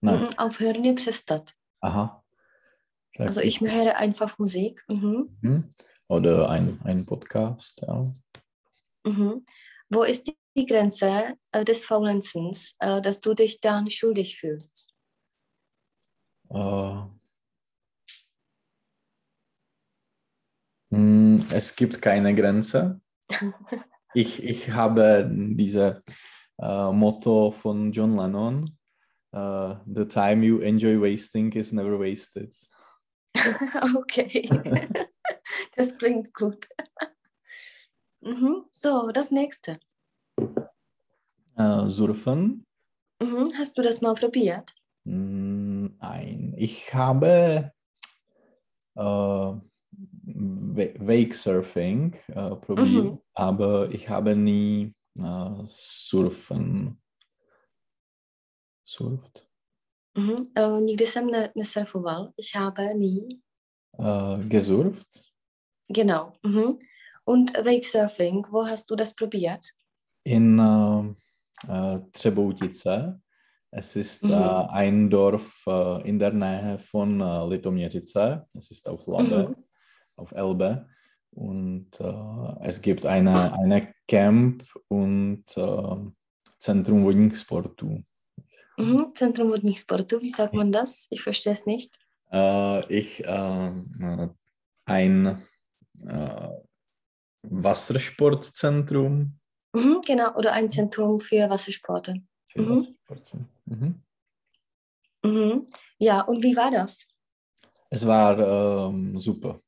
Nein. 0.00 0.38
Aufhören 0.38 0.84
je 0.84 0.94
přestat. 0.94 1.50
Aha. 1.80 2.24
Sag 3.16 3.26
Also 3.26 3.40
ich 3.40 3.60
höre 3.60 3.96
einfach 3.96 4.38
Musik. 4.38 4.82
Mhm. 4.88 5.38
Mhm. 5.40 5.70
Oder 6.08 6.48
ein, 6.48 6.80
ein 6.84 7.06
Podcast, 7.06 7.80
ja. 7.86 8.12
Mhm. 9.04 9.44
Wo 9.90 10.02
ist 10.02 10.26
die- 10.26 10.36
Grenze 10.68 11.34
äh, 11.50 11.64
des 11.64 11.84
Faulenzens, 11.84 12.76
äh, 12.78 13.02
dass 13.02 13.20
du 13.20 13.34
dich 13.34 13.60
dann 13.60 13.90
schuldig 13.90 14.38
fühlst? 14.38 14.94
Mm, 20.90 21.38
es 21.50 21.74
gibt 21.74 22.00
keine 22.00 22.34
Grenze. 22.34 23.00
Ich, 24.16 24.40
ich 24.44 24.70
habe 24.70 25.28
diese 25.28 25.98
äh, 26.60 26.92
Motto 26.92 27.50
von 27.50 27.90
John 27.90 28.14
Lennon. 28.16 28.78
äh, 29.32 29.74
the 29.92 30.06
time 30.06 30.44
you 30.44 30.60
enjoy 30.60 30.96
wasting 30.96 31.52
is 31.54 31.72
never 31.72 31.98
wasted. 31.98 32.54
okay. 33.96 34.48
das 35.76 35.98
klingt 35.98 36.32
gut. 36.32 36.68
Mhm. 38.24 38.64
So, 38.72 39.10
das 39.12 39.30
nächste. 39.30 39.78
Äh, 41.56 41.88
surfen? 41.88 42.64
Mhm. 43.22 43.52
Hast 43.58 43.76
du 43.78 43.82
das 43.82 44.00
mal 44.00 44.14
probiert? 44.14 44.74
Mm, 45.04 45.86
Nein, 46.00 46.54
ich 46.56 46.92
habe 46.94 47.72
äh, 48.96 49.00
Wa- 49.00 49.60
Wakesurfing 50.98 52.14
äh, 52.28 52.56
probiert, 52.56 53.04
Mhm. 53.04 53.18
aber 53.34 53.90
ich 53.92 54.08
habe 54.08 54.34
nie 54.34 54.94
äh, 55.18 55.64
Surfen 55.68 56.98
surft, 58.86 59.48
Mhm. 60.16 60.36
Äh, 60.54 60.80
nikdy 60.80 61.06
jsem 61.06 61.26
ne, 61.26 61.50
nesurfoval. 61.56 62.32
Ich 62.36 62.54
habe 62.54 62.94
nie. 62.94 63.40
äh, 63.98 64.38
gesurft 64.48 65.32
Genau. 65.88 66.32
Mhm. 66.44 66.78
Und 67.26 67.54
Wakesurfing, 67.54 68.46
wo 68.50 68.66
hast 68.66 68.90
du 68.90 68.96
das 68.96 69.14
probiert? 69.14 69.64
in 70.26 70.58
äh, 70.58 71.14
äh, 71.68 72.00
Třeboutice. 72.12 73.20
Es 73.70 73.94
ist 73.96 74.22
Mhm. 74.22 74.30
äh, 74.30 74.66
ein 74.70 75.10
Dorf 75.10 75.62
äh, 75.66 76.08
in 76.08 76.18
der 76.18 76.32
Nähe 76.32 76.78
von 76.78 77.20
äh, 77.20 77.44
Litoměřice. 77.48 78.46
Es 78.56 78.70
ist 78.70 78.88
auf 78.88 79.06
Labe, 79.06 79.48
Mhm. 79.48 79.54
auf 80.16 80.32
Elbe. 80.32 80.86
Und 81.32 82.00
äh, 82.00 82.68
es 82.68 82.80
gibt 82.80 83.04
eine, 83.04 83.52
eine 83.52 83.92
Camp 84.08 84.62
und 84.88 85.44
äh, 85.56 86.10
Zentrum 86.58 87.02
vodních 87.04 87.36
sportů. 87.38 87.98
Mhm. 88.78 89.12
Zentrum 89.14 89.48
vodních 89.50 89.78
sportů, 89.78 90.18
wie 90.20 90.30
sagt 90.30 90.54
man 90.54 90.70
das? 90.70 91.06
Ich 91.10 91.22
verstehe 91.22 91.52
es 91.52 91.66
nicht. 91.66 91.98
Äh, 92.32 92.80
ich 92.88 93.22
äh, 93.26 93.72
äh, 94.00 94.28
ein 94.86 95.42
äh, 96.08 96.48
Wassersportzentrum. 97.50 99.38
Mhm. 99.74 100.00
Genau, 100.06 100.34
oder 100.36 100.52
ein 100.52 100.68
Zentrum 100.68 101.20
für 101.20 101.48
Wassersporte. 101.50 102.14
für 102.48 102.62
Mhm. 102.62 102.96
Wassersport. 103.08 103.44
Mhm. 103.66 104.02
Mhm. 105.24 105.66
Ja, 105.98 106.20
und 106.22 106.42
wie 106.42 106.56
war 106.56 106.70
das? 106.70 107.06
Es 107.90 108.06
war 108.06 108.38
ähm, 108.88 109.18
super. 109.18 109.60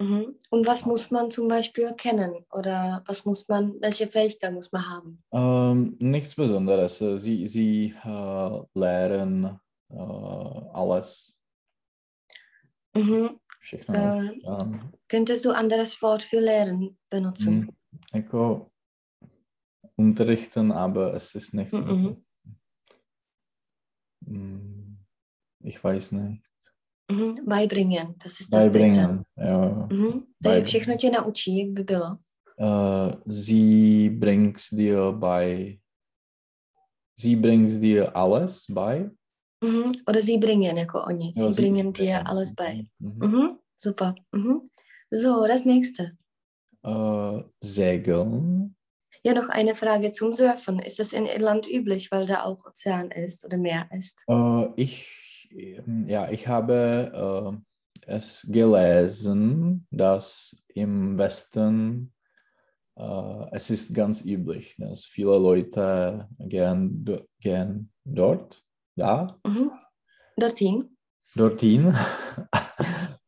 Mhm. 0.00 0.34
Und 0.50 0.66
was 0.66 0.84
muss 0.86 1.10
man 1.10 1.30
zum 1.30 1.48
Beispiel 1.48 1.92
kennen? 1.94 2.44
Oder 2.50 3.02
was 3.06 3.24
muss 3.24 3.46
man, 3.48 3.80
welche 3.80 4.08
Fähigkeit 4.08 4.52
muss 4.52 4.72
man 4.72 4.88
haben? 4.88 5.22
Ähm, 5.32 5.96
nichts 6.00 6.34
Besonderes. 6.34 7.00
Äh, 7.00 7.18
Sie, 7.18 7.46
sie 7.46 7.94
äh, 8.04 8.62
lernen 8.74 9.60
äh, 9.90 9.94
alles. 9.94 11.34
Mhm. 12.94 13.38
Všechno. 13.62 13.94
Äh, 13.94 14.32
Ähm, 14.44 14.92
könntest 15.08 15.44
du 15.44 15.50
anderes 15.52 16.02
Wort 16.02 16.22
für 16.24 16.40
Lehren 16.40 16.96
benutzen? 17.10 17.54
mm, 17.60 17.68
jako 18.14 18.70
unterrichten, 19.96 20.72
aber 20.72 21.14
es 21.14 21.34
ist 21.34 21.54
nicht. 21.54 21.72
Mhm. 21.72 22.24
Mm, 24.26 24.98
ich 25.64 25.82
weiß 25.82 26.12
nicht. 26.12 26.42
Mhm. 27.10 27.44
Beibringen, 27.46 28.14
das 28.18 28.40
ist 28.40 28.52
das. 28.52 28.64
Beibringen. 28.64 29.24
Ja. 29.36 29.88
Mhm. 29.90 30.10
Takže 30.10 30.26
Beibringen. 30.40 30.66
všechno 30.66 30.96
tě 30.96 31.10
naučí, 31.10 31.58
jak 31.58 31.70
by 31.70 31.82
bylo. 31.84 32.16
Äh, 32.58 33.16
sie 33.26 34.10
bringt 34.10 34.58
dir 34.72 35.12
bei. 35.12 35.78
Sie 37.16 37.36
bringt 37.36 37.80
dir 37.82 38.16
alles 38.16 38.66
bei. 38.68 39.10
Mhm. 39.62 39.92
Oder 40.06 40.20
sie 40.20 40.38
bringen, 40.38 40.76
jako 40.76 41.04
oni. 41.06 41.32
Ja, 41.34 41.46
sie 41.46 41.52
sie- 41.52 41.60
bringen 41.62 41.92
dir 41.92 42.26
alles 42.26 42.54
bei. 42.54 42.86
Mhm. 42.98 43.18
Mhm. 43.18 43.58
Super. 43.78 44.14
Mhm. 44.32 44.70
So, 45.10 45.46
das 45.46 45.64
nächste. 45.64 46.16
Äh, 46.84 47.42
segeln. 47.60 48.74
Ja, 49.24 49.34
noch 49.34 49.48
eine 49.50 49.74
Frage 49.74 50.10
zum 50.10 50.34
Surfen. 50.34 50.80
Ist 50.80 50.98
das 50.98 51.12
in 51.12 51.26
Irland 51.26 51.68
üblich, 51.68 52.10
weil 52.10 52.26
da 52.26 52.42
auch 52.44 52.64
Ozean 52.66 53.10
ist 53.12 53.44
oder 53.44 53.56
Meer 53.56 53.88
ist? 53.96 54.24
Äh, 54.28 54.66
ich, 54.76 55.48
ähm, 55.56 56.08
ja, 56.08 56.28
ich 56.30 56.48
habe 56.48 57.62
es 58.06 58.46
gelesen, 58.50 59.86
dass 59.90 60.56
im 60.74 61.16
Westen 61.18 62.12
es 63.52 63.70
ist 63.70 63.94
ganz 63.94 64.22
üblich, 64.24 64.74
dass 64.76 65.06
viele 65.06 65.38
Leute 65.38 66.28
gehen, 66.38 67.04
gehen 67.40 67.90
dort, 68.04 68.61
da, 68.96 69.38
Mhm. 69.46 69.70
Dorthin. 70.36 70.96
dorthin. 71.34 71.94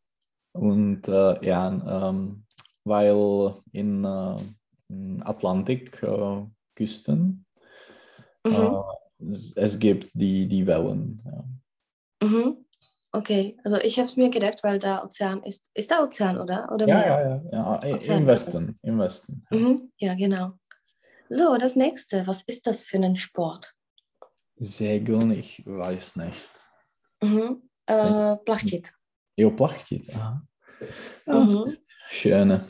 Und 0.53 1.09
äh, 1.09 1.45
ja, 1.47 2.09
ähm, 2.09 2.45
weil 2.85 3.55
in, 3.73 4.05
äh, 4.05 4.37
in 4.89 5.23
Atlantikküsten 5.23 7.45
Mhm. 8.47 8.53
äh, 8.53 9.33
es- 9.33 9.53
es 9.57 9.79
gibt 9.79 10.11
die, 10.15 10.47
die 10.47 10.67
Wellen. 10.67 11.23
Ja. 11.25 12.29
Mhm. 12.29 12.59
Okay, 13.13 13.57
also 13.65 13.77
ich 13.79 13.99
habe 13.99 14.09
es 14.11 14.17
mir 14.17 14.29
gedacht, 14.29 14.63
weil 14.65 14.79
da 14.79 15.03
Ozean 15.05 15.43
ist. 15.45 15.71
Ist 15.75 15.91
da 15.91 16.03
Ozean, 16.03 16.39
oder? 16.41 16.71
Oder 16.73 16.87
Ja, 16.89 17.07
ja, 17.07 17.21
ja, 17.53 17.53
ja, 17.53 17.95
Ozean 17.95 18.19
im. 18.23 18.27
Westen, 18.27 18.79
im 18.83 18.99
Westen. 18.99 19.47
ja. 19.53 19.59
Mhm. 19.59 19.93
Ja, 19.99 20.15
genau. 20.15 20.53
So, 21.31 21.57
das 21.57 21.75
nächste. 21.77 22.27
Was 22.27 22.43
ist 22.43 22.67
das 22.67 22.83
für 22.83 22.99
ein 22.99 23.17
Sport? 23.17 23.75
Segeln, 24.57 25.31
ich 25.33 25.63
weiß 25.67 26.17
nicht. 26.17 26.51
Mhm. 27.23 27.63
Äh, 27.87 28.37
Plachtit. 28.45 28.93
Jo, 29.37 29.51
plachtit. 29.51 30.15
Aha. 30.15 30.43
Ja, 31.27 31.35
Mhm. 31.41 31.65
Schöne. 32.11 32.65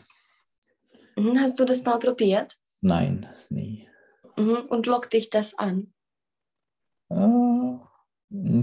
Mhm. 1.16 1.38
Hast 1.38 1.58
du 1.58 1.64
das 1.64 1.82
mal 1.84 1.98
probiert? 1.98 2.56
Nein, 2.82 3.26
nie. 3.50 3.88
Mhm. 4.36 4.66
Und 4.68 4.86
lockt 4.86 5.12
dich 5.12 5.30
das 5.30 5.54
an? 5.54 5.92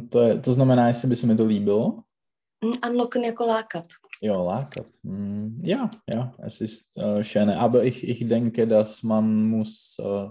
To, 0.10 0.22
je, 0.22 0.40
to 0.42 0.54
znamená, 0.54 0.88
jestli 0.88 1.10
by 1.10 1.16
se 1.16 1.28
mi 1.28 1.36
to 1.36 1.46
líbilo. 1.46 2.04
Anlocken 2.82 3.24
jako 3.24 3.46
lákat. 3.46 3.86
Jo, 4.22 4.46
lákat. 4.46 4.88
Mm, 5.04 5.62
ja, 5.64 5.90
ja, 6.14 6.34
es 6.46 6.62
ist 6.62 6.98
äh, 6.98 7.24
schön. 7.24 7.50
Aber 7.50 7.84
ich, 7.84 8.04
ich 8.04 8.28
denke, 8.28 8.68
dass 8.68 9.04
man 9.04 9.46
muss 9.50 9.98
äh, 10.00 10.30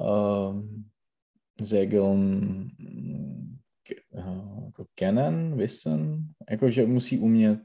ähm, 0.00 0.90
Segeln 1.64 2.70
ke- 3.88 4.02
äh, 4.12 4.64
jako 4.64 4.86
kennen, 4.94 5.56
wissen. 5.58 6.32
Jakože 6.50 6.86
musí 6.86 7.18
umět 7.18 7.62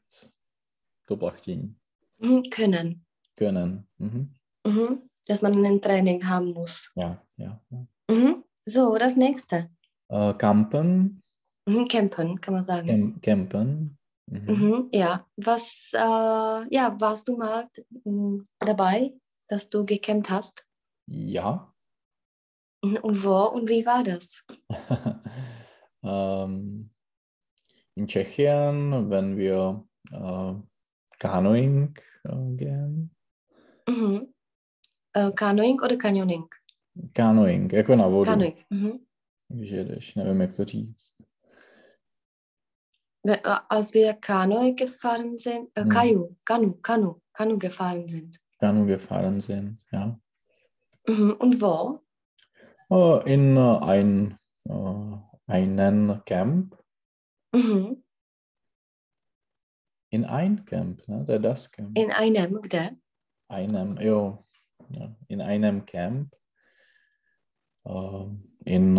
to 1.08 1.18
plachtění. 1.18 1.76
Mhm. 2.22 2.42
Können. 2.56 3.02
Können. 3.36 3.84
Mhm. 4.00 4.30
Mhm. 4.68 5.00
Dass 5.30 5.42
man 5.42 5.66
ein 5.66 5.80
Training 5.80 6.24
haben 6.24 6.54
muss. 6.54 6.84
Ja, 6.96 7.22
ja. 7.38 7.60
ja. 7.72 7.86
Mhm. 8.12 8.44
So, 8.70 8.98
das 8.98 9.16
nächste. 9.16 9.70
Äh, 10.12 10.34
campen, 10.38 11.22
Mhm. 11.70 11.88
Campen, 11.88 12.42
kann 12.42 12.54
man 12.54 12.64
sagen. 12.64 12.88
Cam 12.88 13.22
campen. 13.22 13.98
Mhm. 14.28 14.46
Mhm. 14.56 14.90
Ja, 14.94 15.26
was, 15.38 15.90
äh, 15.94 16.76
ja, 16.76 16.96
warst 17.00 17.28
du 17.28 17.38
mal 17.38 17.68
dabei, 18.60 19.14
dass 19.50 19.70
du 19.70 19.84
gecampt 19.86 20.30
hast? 20.30 20.66
Ja. 21.08 21.72
Mhm. 22.86 22.98
Und 22.98 23.24
wo 23.24 23.46
und 23.46 23.70
wie 23.70 23.86
war 23.86 24.04
das? 24.04 24.44
ähm, 26.04 26.90
in 27.96 28.08
Tschechien, 28.08 29.10
wenn 29.10 29.38
wir 29.38 29.84
äh, 30.12 30.54
Canoeing 31.20 31.96
äh, 32.24 32.56
gehen. 32.56 33.16
Mhm. 33.90 34.34
Äh, 35.14 35.32
Canoeing 35.32 35.82
oder 35.82 35.98
Canyoning? 35.98 36.48
Canoeing, 37.14 37.74
jako 37.74 37.96
na 37.96 38.08
vodu. 38.08 38.32
Canoeing. 38.32 38.66
Mhm. 38.70 39.00
Když 39.50 39.72
jedeš, 39.72 40.16
nevím, 40.16 40.42
jak 40.42 40.54
to 40.56 40.66
říct. 40.66 41.12
Als 43.70 43.94
wir 43.94 44.14
Kanu 44.14 44.76
gefahren 44.76 45.40
sind, 45.40 45.70
äh, 45.76 45.84
Mhm. 45.84 45.90
Kaju, 45.90 46.36
Kanu, 46.46 46.74
Kanu, 46.82 47.22
Kanu 47.34 47.58
gefahren 47.58 48.08
sind. 48.08 48.38
Kanu 48.60 48.86
gefahren 48.86 49.42
sind, 49.42 49.82
ja. 49.92 50.20
Mhm. 51.08 51.32
Und 51.40 51.62
wo? 51.62 52.05
Äh, 52.90 53.34
in 53.34 53.58
äh, 53.58 53.78
ein, 53.82 54.38
äh, 54.68 55.18
einen 55.48 56.24
Camp. 56.26 56.78
Mhm. 57.54 58.04
In 60.12 60.26
ein 60.26 60.66
Camp, 60.66 61.08
ne? 61.08 61.24
Der 61.26 61.40
das 61.40 61.72
Camp. 61.72 61.98
In 61.98 62.12
einem, 62.12 62.62
gdzie? 62.62 62.98
einem, 63.48 63.98
jo, 64.00 64.46
ja, 64.90 65.16
in 65.28 65.42
einem 65.42 65.86
Camp. 65.86 66.36
In 68.66 68.98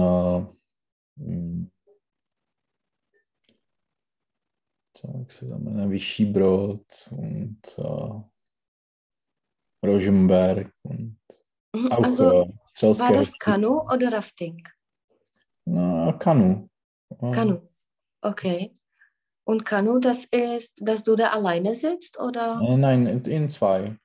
se 5.28 5.46
to 5.48 5.58
jmenuje, 5.58 5.88
Vyšší 5.88 6.24
Brod 6.32 7.08
und 7.10 7.78
äh, 7.78 8.22
Rožmberg 9.82 10.72
und 10.82 11.18
Mhm. 11.76 11.92
auch 11.92 12.04
Also 12.04 12.44
äh, 12.82 12.98
war 12.98 13.12
das. 13.12 13.38
Kanu 13.38 13.80
oder 13.82 14.12
Rafting? 14.12 14.62
Na, 15.64 16.12
Kanu. 16.12 16.68
Äh, 17.20 17.30
Kanu. 17.32 17.60
Okay. 18.22 18.76
Und 19.44 19.64
Kanu, 19.64 19.98
das 20.00 20.24
ist, 20.24 20.80
dass 20.82 21.04
du 21.04 21.14
da 21.16 21.30
alleine 21.30 21.74
sitzt 21.74 22.18
oder 22.18 22.60
Äh, 22.62 22.76
nein, 22.76 23.06
in, 23.06 23.24
in 23.24 23.48
zwei. 23.48 23.96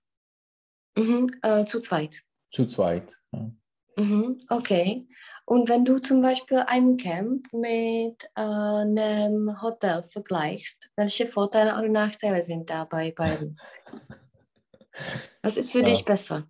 mhm. 0.97 1.27
äh, 1.41 1.65
zu 1.65 1.79
zweit? 1.79 2.21
Zu 2.51 2.65
zweit. 2.67 3.19
Ja. 3.31 3.51
Mhm. 3.97 4.37
Okay. 4.49 5.07
Und 5.45 5.67
wenn 5.67 5.83
du 5.83 5.99
zum 5.99 6.21
Beispiel 6.21 6.59
ein 6.67 6.95
Camp 6.97 7.51
mit 7.53 8.23
äh, 8.35 8.41
einem 8.41 9.61
Hotel 9.61 10.03
vergleichst, 10.03 10.89
welche 10.95 11.25
Vorteile 11.27 11.73
oder 11.77 11.89
Nachteile 11.89 12.41
sind 12.43 12.69
da 12.69 12.85
bei 12.85 13.11
beiden? 13.11 13.59
Was 15.41 15.57
ist 15.57 15.71
für 15.71 15.79
Ja. 15.79 15.85
dich 15.85 16.05
besser? 16.05 16.47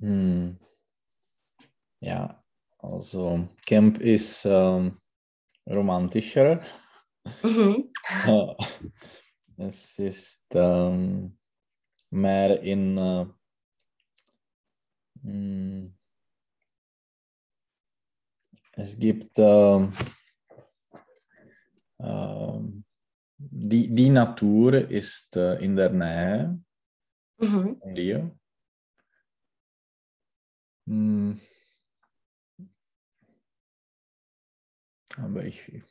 Hm. 0.00 0.58
Ja, 2.00 2.42
also 2.78 3.48
Camp 3.66 3.98
ist 4.00 4.44
ähm, 4.46 4.98
romantischer. 5.68 6.60
Mhm. 7.42 7.90
Äh, 8.24 8.54
es 9.58 9.98
ist 9.98 10.42
ähm, 10.54 11.38
mehr 12.10 12.60
in 12.62 12.98
äh, 12.98 13.26
mh, 15.24 15.90
es 18.72 18.98
gibt 18.98 19.38
ähm, 19.38 19.92
ähm, 22.00 22.84
die, 23.38 23.94
die 23.94 24.10
Natur 24.10 24.74
ist 24.90 25.36
äh, 25.36 25.56
in 25.64 25.76
der 25.76 25.90
Nähe 25.90 26.60
Mhm. 27.40 27.80
von 27.80 27.94
dir. 27.94 28.30
Hm. 30.86 31.38
Aber 35.22 35.44
ich, 35.44 35.82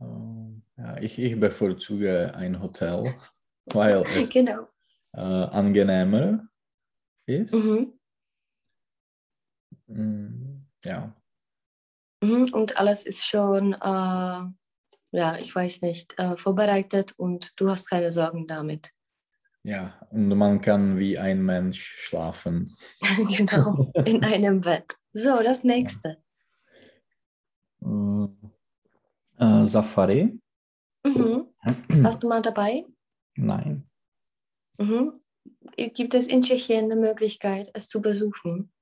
ähm, 0.00 0.62
ja, 0.76 0.96
ich, 0.98 1.18
ich 1.18 1.38
bevorzuge 1.38 2.34
ein 2.34 2.60
Hotel, 2.62 3.14
weil 3.66 4.02
es 4.16 4.30
Genau. 4.30 4.68
äh, 5.14 5.20
angenehmer 5.20 6.48
ist. 7.26 7.54
Mhm. 7.54 7.98
Mm, 9.86 10.66
Ja, 10.84 11.14
Mhm. 12.22 12.54
Und 12.54 12.78
alles 12.78 13.04
ist 13.04 13.24
schon, 13.26 13.72
äh, 13.72 13.76
ja, 13.80 15.36
ich 15.40 15.52
weiß 15.54 15.82
nicht, 15.82 16.16
äh, 16.20 16.36
vorbereitet 16.36 17.14
und 17.18 17.52
du 17.56 17.68
hast 17.68 17.90
keine 17.90 18.12
Sorgen 18.12 18.46
damit. 18.46 18.92
ja, 19.64 19.98
und 20.10 20.28
man 20.28 20.60
kann 20.60 20.98
wie 20.98 21.18
ein 21.18 21.42
Mensch 21.44 21.82
schlafen. 21.84 22.76
genau, 23.36 23.92
in 24.04 24.22
einem 24.24 24.60
Bett. 24.60 24.94
So, 25.12 25.42
das 25.42 25.64
nächste. 25.64 26.16
Mm, 27.80 28.26
äh, 29.38 29.64
Safari? 29.64 30.40
Mhm. 31.04 31.48
Warst 32.02 32.22
du 32.22 32.28
mal 32.28 32.42
dabei? 32.42 32.86
Nein. 33.36 33.84
Mhm. 34.78 35.20
Gibt 35.76 36.14
es 36.14 36.26
in 36.28 36.42
Tschechien 36.42 36.84
eine 36.90 36.96
Möglichkeit, 36.96 37.70
es 37.74 37.88
zu 37.88 38.00
besuchen? 38.00 38.72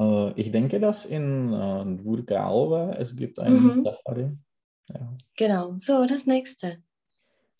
Äh, 0.00 0.32
ich 0.40 0.50
denke, 0.50 0.80
dass 0.80 1.04
in 1.04 1.52
äh, 1.52 1.84
Dvůrka 1.96 2.90
es 2.98 3.14
gibt 3.14 3.38
einen 3.38 3.62
Mhm. 3.62 3.84
Safari. 3.84 4.38
Ja. 4.88 5.16
Genau, 5.36 5.74
so, 5.78 6.06
das 6.06 6.26
nächste. 6.26 6.82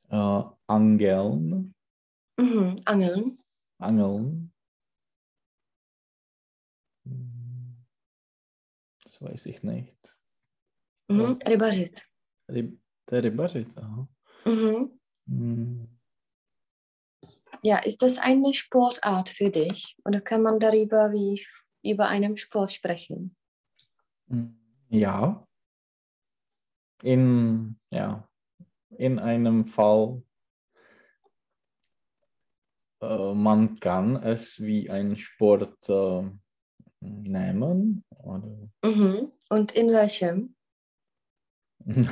Äh, 0.08 0.42
Angeln. 0.66 1.74
Mhm. 2.38 2.76
Angeln. 2.84 3.38
Angeln. 3.78 4.52
Das 9.18 9.30
weiß 9.30 9.46
ich 9.46 9.62
nicht. 9.62 10.14
Mhm. 11.08 11.38
Rybařit. 11.48 12.02
Ryb, 12.50 12.78
der 13.10 13.24
Rybařit, 13.24 13.76
aha. 13.78 14.08
Mhm. 14.44 15.00
Hm, 15.26 15.88
Ja, 17.62 17.78
ist 17.78 18.02
das 18.02 18.18
eine 18.18 18.52
Sportart 18.52 19.30
für 19.30 19.50
dich? 19.50 19.96
Oder 20.04 20.20
kann 20.20 20.42
man 20.42 20.60
darüber 20.60 21.12
wie 21.12 21.42
über 21.82 22.08
einen 22.08 22.36
Sport 22.36 22.72
sprechen? 22.72 23.34
hm, 24.28 24.58
Ja, 24.90 25.46
in, 27.02 27.78
ja, 27.90 28.28
in 28.90 29.18
einem 29.18 29.64
Fall, 29.66 30.22
äh, 33.00 33.32
man 33.34 33.80
kann 33.80 34.16
es 34.16 34.60
wie 34.60 34.90
ein 34.90 35.16
Sport 35.16 35.88
äh, 35.88 36.30
nehmen. 37.06 38.04
Oder? 38.22 38.68
Mhm. 38.84 39.30
Und 39.48 39.72
in 39.72 39.88
welchem? 39.88 40.54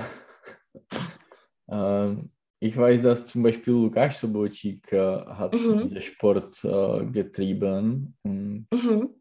Ähm, 1.69 2.31
ich 2.61 2.77
weiß, 2.77 3.03
dass 3.03 3.27
zum 3.27 3.43
Beispiel 3.43 3.73
Lukas 3.73 4.21
Sobotschik 4.21 4.93
äh, 4.93 4.99
hat 5.27 5.55
Mhm. 5.55 5.83
diesen 5.83 6.01
Sport 6.03 6.63
äh, 6.65 7.07
getrieben. 7.07 8.17
Und 8.23 8.67
Mhm. 8.73 9.15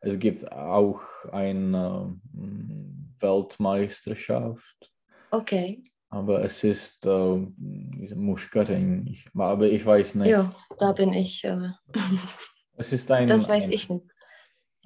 es 0.00 0.18
gibt 0.18 0.50
auch 0.52 1.00
eine 1.32 2.16
mm, 2.32 3.14
Weltmeisterschaft, 3.18 4.92
Okay. 5.30 5.82
aber 6.08 6.42
es 6.44 6.62
ist 6.64 7.04
äh. 7.04 7.46
Ich, 9.10 9.28
aber 9.34 9.66
ich 9.66 9.84
weiß 9.84 10.14
nicht. 10.16 10.30
Ja, 10.30 10.54
da 10.78 10.92
bin 10.92 11.12
ich. 11.12 11.42
Äh, 11.44 11.70
Es 12.76 12.92
ist 12.92 13.10
ein, 13.10 13.26
das 13.26 13.48
weiß 13.48 13.64
ein, 13.66 13.72
ich 13.72 13.88
nicht. 13.90 14.06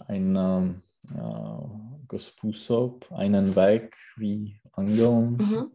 Ein 0.08 0.36
ähm, 0.36 0.82
äh, 1.14 2.18
způsob, 2.18 3.04
einen 3.12 3.54
Weg 3.56 3.96
wie 4.16 4.60
Angeln. 4.72 5.36
Mhm. 5.36 5.70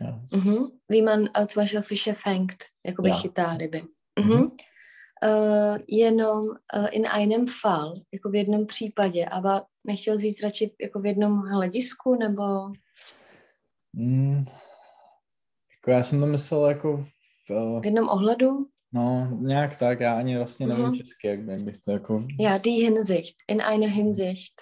Ja. 0.00 0.20
Mhm. 0.30 0.70
Wie 0.88 1.02
man 1.02 1.28
äh, 1.34 1.46
zum 1.46 1.62
Beispiel 1.62 1.82
Fische 1.82 2.14
fängt, 2.14 2.70
jakoby 2.84 3.08
Ja. 3.08 3.16
chytá 3.16 3.56
ryby. 3.56 3.82
Mhm. 4.18 4.32
Mhm. 4.32 4.52
Uh, 5.24 5.78
jenom 5.88 6.44
uh, 6.74 6.88
in 6.90 7.06
einem 7.06 7.46
Fall, 7.46 7.92
jako 8.12 8.30
v 8.30 8.34
jednom 8.34 8.66
případě, 8.66 9.26
aber 9.26 9.62
nechtěl 9.84 10.18
říct 10.18 10.42
radši 10.42 10.74
jako 10.80 11.00
v 11.00 11.06
jednom 11.06 11.38
hledisku, 11.38 12.14
nebo 12.14 12.42
Mm, 13.98 14.44
jako 15.76 15.90
já 15.90 16.02
jsem 16.02 16.20
to 16.20 16.26
myslel 16.26 16.66
jako 16.66 16.96
v, 17.48 17.80
v 17.80 17.84
jednom 17.84 18.08
ohledu? 18.08 18.66
No 18.96 19.38
nějak 19.40 19.78
tak, 19.78 20.00
já 20.00 20.18
ani 20.18 20.36
vlastně 20.36 20.66
nevím 20.66 20.84
Mhm. 20.84 20.94
česky, 20.94 21.26
jak, 21.28 21.40
jak 21.40 21.60
bych 21.60 21.78
to 21.78 21.90
jako... 21.90 22.24
Ja, 22.40 22.58
die 22.58 22.82
Hinsicht, 22.84 23.34
in 23.48 23.60
einer 23.62 23.90
Hinsicht. 23.90 24.54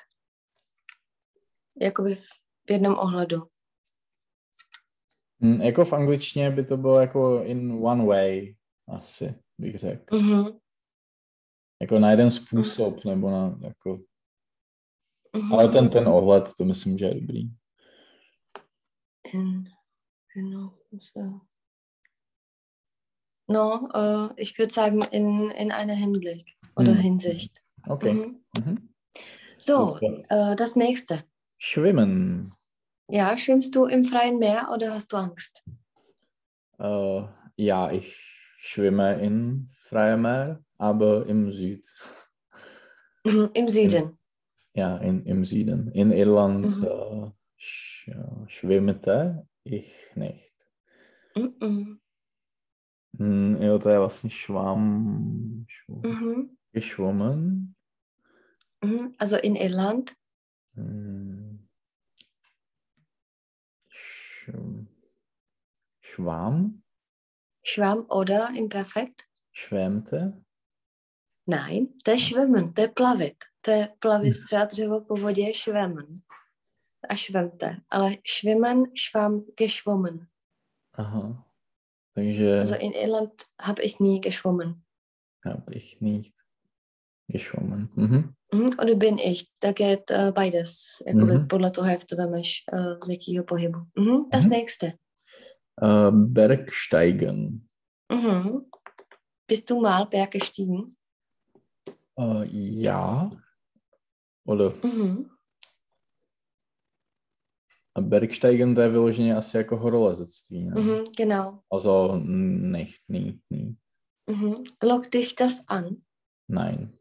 Jakoby 1.81 2.14
v 2.14 2.25
v 2.68 2.70
jednom 2.70 2.99
ohledu. 2.99 3.42
Mm, 5.40 5.61
jako 5.61 5.85
v 5.85 5.92
angličtině 5.92 6.51
by 6.51 6.64
to 6.64 6.77
bylo 6.77 7.01
jako 7.01 7.42
in 7.42 7.73
one 7.73 8.05
way, 8.07 8.57
asi 8.88 9.35
bych 9.59 9.79
řekl. 9.79 10.18
Mhm. 10.18 10.59
Jako 11.81 11.99
na 11.99 12.11
jeden 12.11 12.31
způsob, 12.31 13.05
nebo 13.05 13.31
na 13.31 13.59
jako... 13.61 13.99
Mhm. 15.37 15.53
Ale 15.53 15.68
ten, 15.68 15.88
ten 15.90 16.09
ohled, 16.09 16.44
to 16.59 16.64
myslím, 16.64 16.99
že 16.99 17.07
je 17.07 17.14
dobrý. 17.14 17.42
In, 19.33 19.64
genau, 20.35 20.70
so. 21.12 21.40
No, 23.47 23.89
uh, 23.95 24.33
ich 24.37 24.59
würde 24.59 24.73
sagen, 24.73 25.03
in, 25.11 25.51
in 25.51 25.71
einer 25.71 25.95
Hinblick 25.95 26.57
oder 26.77 26.93
Mhm. 26.95 26.99
Hinsicht. 26.99 27.63
Okay. 27.87 28.13
Mhm. 28.13 28.41
Mhm. 28.57 28.89
So, 29.61 29.99
äh, 30.29 30.57
das 30.57 30.77
nächste. 30.77 31.25
Schwimmen. 31.59 32.55
Ja, 33.09 33.37
schwimmst 33.37 33.75
du 33.75 33.85
im 33.87 34.05
freien 34.05 34.39
Meer 34.39 34.71
oder 34.73 34.95
hast 34.95 35.13
du 35.13 35.17
Angst? 35.17 35.63
Äh, 36.79 37.23
ja, 37.57 37.91
ich 37.93 38.17
schwimme 38.59 39.21
in 39.21 39.69
freiem 39.75 40.23
Meer, 40.23 40.65
aber 40.79 41.27
im 41.27 41.51
Süd. 41.53 41.87
Im 43.25 43.69
Süden. 43.69 44.19
Ja, 44.75 44.97
in, 44.99 45.25
im 45.27 45.45
Süden. 45.45 45.91
In 45.93 46.13
Irland 46.13 46.79
Mhm. 46.79 46.85
äh, 46.85 47.31
sch, 47.57 48.11
schwimmte 48.49 49.47
ich 49.65 49.95
nicht. 50.15 50.55
Mhm. 51.37 52.01
Hm, 53.18 53.57
jo, 53.62 53.79
to 53.79 53.88
je 53.88 53.98
vlastně 53.98 54.31
švam, 54.31 55.64
šv, 55.68 56.07
Mhm. 56.07 56.57
geschwommen. 56.72 57.72
Mhm. 58.85 59.12
Also 59.18 59.37
in 59.42 59.57
Irland. 59.57 60.11
Sch, 63.88 64.48
schwamm, 66.03 66.83
Schwamm 67.66 68.07
oder 68.11 68.48
Imperfekt? 68.57 69.22
schwemmte. 69.57 70.42
Nein, 71.46 71.87
to 72.05 72.11
je 72.11 72.18
schwimmen, 72.18 72.72
to 72.74 72.81
je 72.81 72.88
plavit. 72.88 73.37
To 73.61 73.70
je 73.70 73.88
plavit 73.98 74.35
třeba 74.46 74.64
dřevo 74.64 75.00
po 75.00 75.14
vodě, 75.16 75.55
schwimmen. 75.55 76.07
A 77.09 77.16
schwemmte. 77.16 77.81
Ale 77.90 78.16
schwimmen, 78.27 78.85
schwamm, 78.96 79.44
geschwommen. 79.57 80.27
Aha. 80.92 81.44
Takže 82.14 82.61
Also 82.61 82.74
in 82.77 82.92
Irland 82.92 83.46
habe 83.61 83.83
ich 83.83 84.00
nie 84.00 84.20
geschwommen. 84.20 84.85
habe 85.44 85.74
ich 85.74 86.00
nicht 86.00 86.35
geschwommen. 87.29 87.88
Mhm. 87.94 88.35
Mhm. 88.53 88.77
Oder 88.81 88.94
bin 88.94 89.18
ich? 89.18 89.50
Da 89.61 89.72
geht 89.72 90.11
äh, 90.11 90.33
beides. 90.33 91.03
Jakoby 91.07 91.38
Mhm. 91.38 91.48
podle 91.48 91.70
toho, 91.72 91.87
jak 91.88 92.05
to 92.05 92.16
vemeš 92.16 92.64
äh, 92.72 92.98
z 93.00 93.09
jakého 93.09 93.44
pohybu. 93.44 93.79
Mhm. 93.96 94.29
Das 94.31 94.44
Mhm. 94.44 94.50
nächste. 94.50 94.87
Äh, 95.77 96.11
Bergsteigen. 96.12 97.68
Mhm. 98.11 98.70
Bist 99.48 99.68
du 99.70 99.81
mal 99.81 100.07
Berg 100.07 100.31
gestiegen? 100.31 100.94
Äh, 102.16 102.44
ja. 102.50 103.31
Oder 104.46 104.72
Mhm. 104.83 105.31
Bergsteigen, 108.01 108.75
to 108.75 108.81
je 108.81 108.89
vyloženě 108.89 109.37
asi 109.37 109.57
jako 109.57 109.77
horolezectví. 109.77 110.65
Ne? 110.65 110.81
Mhm. 110.83 110.99
Genau. 111.17 111.59
Also 111.73 112.17
nicht, 112.19 113.03
nie, 113.09 113.33
nie. 113.51 113.75
Mhm. 114.31 114.55
Lockt 114.83 115.15
dich 115.15 115.35
das 115.35 115.61
an? 115.69 115.97
Nein. 116.49 116.93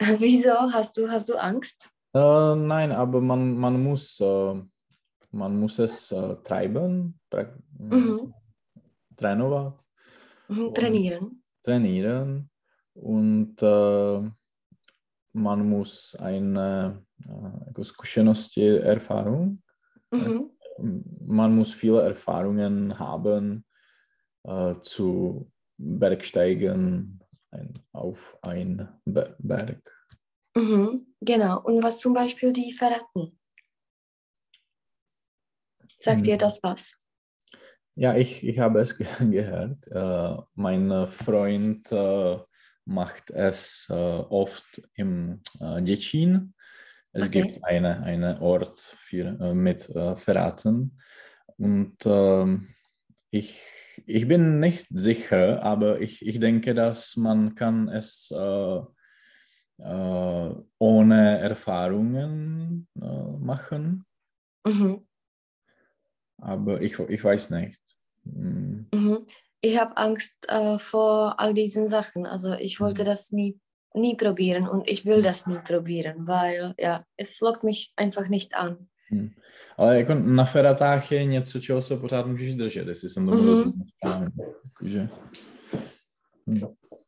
Wieso? 0.20 0.50
Hast 0.72 0.96
du, 0.96 1.08
hast 1.08 1.28
du 1.28 1.36
Angst? 1.38 1.76
Äh, 2.16 2.56
nein, 2.56 2.92
aber 2.92 3.20
man, 3.20 3.54
man, 3.58 3.82
muss, 3.82 4.20
äh, 4.20 4.62
man 5.32 5.58
muss 5.60 5.78
es 5.78 6.12
äh, 6.12 6.36
treiben, 6.42 7.18
pra- 7.30 7.58
Mhm. 7.78 8.32
trénovat, 9.16 9.80
Mhm. 10.48 10.74
Trainieren. 10.74 11.42
trainieren 11.62 12.48
und 12.94 13.62
man 15.32 15.68
muss 15.68 16.14
eine 16.20 17.00
jako 17.66 17.84
zkušenosti, 17.84 18.78
Erfahrung, 18.78 19.58
Mhm. 20.14 20.50
man 21.26 21.54
muss 21.54 21.72
viele 21.74 22.02
Erfahrungen 22.02 22.98
haben 22.98 23.64
äh, 24.44 24.74
zu 24.80 25.50
Bergsteigen 25.76 27.20
ein, 27.50 27.72
auf 27.92 28.38
ein 28.42 28.88
Ber- 29.04 29.36
Berg. 29.38 29.82
Mhm. 30.56 31.14
Genau. 31.20 31.62
Und 31.62 31.82
was 31.82 31.98
zum 31.98 32.14
Beispiel 32.14 32.52
die 32.52 32.72
Verraten? 32.72 33.38
Sagt 36.00 36.26
Mhm. 36.26 36.38
das 36.38 36.62
was? 36.62 36.96
Ja, 37.96 38.16
ich, 38.16 38.44
ich 38.46 38.58
habe 38.58 38.80
es 38.80 38.96
ge 38.96 39.06
gehört. 39.30 39.86
Äh, 39.88 40.42
mein 40.54 41.08
Freund 41.08 41.90
äh, 41.92 42.38
macht 42.84 43.30
es 43.30 43.86
äh, 43.88 43.94
oft 43.94 44.82
im 44.94 45.40
äh, 45.60 45.80
Děčín. 45.82 46.52
Es 47.14 47.26
Okay. 47.26 47.42
gibt 47.42 47.64
eine, 47.64 48.02
eine 48.02 48.42
Ort 48.42 48.80
für, 48.80 49.38
äh, 49.40 49.54
mit 49.54 49.88
äh, 49.90 50.16
Verraten. 50.16 50.98
Und 51.56 51.96
ähm, 52.04 52.74
ich, 53.30 53.60
ich 54.04 54.26
bin 54.26 54.58
nicht 54.58 54.86
sicher, 54.90 55.62
aber 55.62 56.00
ich, 56.00 56.26
ich 56.26 56.40
denke, 56.40 56.74
dass 56.74 57.16
man 57.16 57.54
kann 57.54 57.88
es 57.88 58.32
äh, 58.36 58.80
äh, 59.78 60.54
ohne 60.78 61.38
Erfahrungen 61.38 62.88
äh, 63.00 63.38
machen. 63.38 64.04
Mhm. 64.66 65.06
Aber 66.38 66.80
ich, 66.80 66.98
ich 66.98 67.22
weiß 67.22 67.50
nicht. 67.50 67.80
Hm. 68.24 68.88
Mhm. 68.92 69.24
Ich 69.60 69.78
habe 69.78 69.96
Angst 69.96 70.46
äh, 70.48 70.78
vor 70.78 71.38
all 71.38 71.54
diesen 71.54 71.86
Sachen. 71.88 72.26
Also 72.26 72.52
ich 72.54 72.80
wollte 72.80 73.02
Mhm. 73.02 73.06
das 73.06 73.30
nie, 73.30 73.60
nie 73.94 74.16
probieren 74.16 74.68
und 74.68 74.90
ich 74.90 75.04
will 75.06 75.22
das 75.22 75.46
nie 75.46 75.58
probieren, 75.58 76.26
weil 76.26 76.74
ja, 76.80 77.04
es 77.16 77.40
lockt 77.40 77.62
mich 77.64 77.92
einfach 77.96 78.28
nicht 78.28 78.54
an. 78.54 78.76
Hmm. 79.10 79.30
Ale 79.76 79.98
jako 79.98 80.14
na 80.14 80.44
feratách 80.44 81.12
je 81.12 81.24
něco, 81.24 81.60
čeho 81.60 81.82
se 81.82 81.96
pořád 81.96 82.26
můžeš 82.26 82.54
držet, 82.54 82.88
jestli 82.88 83.08
jsem 83.08 83.26
to 83.26 83.34
Mhm. 83.34 83.46
rozuměl 83.46 83.86
správně. 83.96 84.28
Takže, 84.80 85.08
hm. 86.46 86.60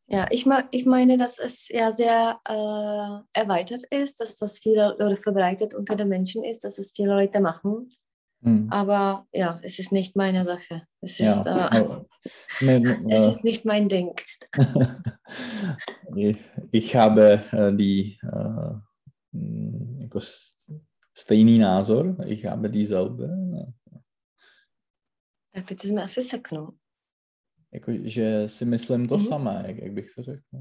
Ja, 0.09 0.25
ich, 0.31 0.47
ich 0.71 0.87
meine, 0.87 1.17
dass 1.17 1.39
es 1.45 1.69
ja 1.75 1.91
sehr 1.91 2.35
äh, 2.49 3.23
erweitert 3.35 3.81
ist, 3.91 4.21
dass 4.21 4.37
das 4.37 4.59
viele 4.59 4.95
oder 4.95 5.17
verbreitet 5.17 5.75
unter 5.75 5.97
den 5.97 6.09
Menschen 6.09 6.45
ist, 6.45 6.65
dass 6.65 6.79
es 6.79 6.93
viele 6.97 7.13
Leute 7.15 7.41
machen. 7.41 7.89
Hm. 8.45 8.69
Aber 8.71 9.25
ja, 9.35 9.59
es 9.63 9.79
ist 9.81 9.91
nicht 9.93 10.15
meine 10.17 10.45
Sache. 10.45 10.83
Es 11.01 11.19
Ja, 11.19 11.41
ist, 11.41 11.47
äh, 11.47 11.85
ne, 12.65 12.81
ne, 12.81 13.05
es 13.11 13.21
äh, 13.21 13.31
ist 13.31 13.45
nicht 13.45 13.65
mein 13.65 13.89
Ding. 13.89 14.13
Ich, 16.17 16.51
ich 16.73 16.97
habe 16.97 17.43
die 17.77 18.19
äh, 18.25 18.81
hm, 19.33 19.99
jako 20.01 20.19
s- 20.21 20.51
stejný 21.15 21.59
názor, 21.59 22.17
ich 22.27 22.45
habe 22.45 22.69
dieselbe. 22.69 23.29
Tak 25.55 25.65
teď 25.67 25.81
jsme 25.81 26.03
asi 26.03 26.23
seknul. 26.23 26.75
Jako, 27.73 27.93
že 28.05 28.49
si 28.49 28.65
myslím 28.65 29.09
to 29.09 29.17
Mhm. 29.17 29.27
samé, 29.27 29.65
jak, 29.67 29.77
jak 29.77 29.93
bych 29.93 30.15
to 30.15 30.23
řekl. 30.23 30.57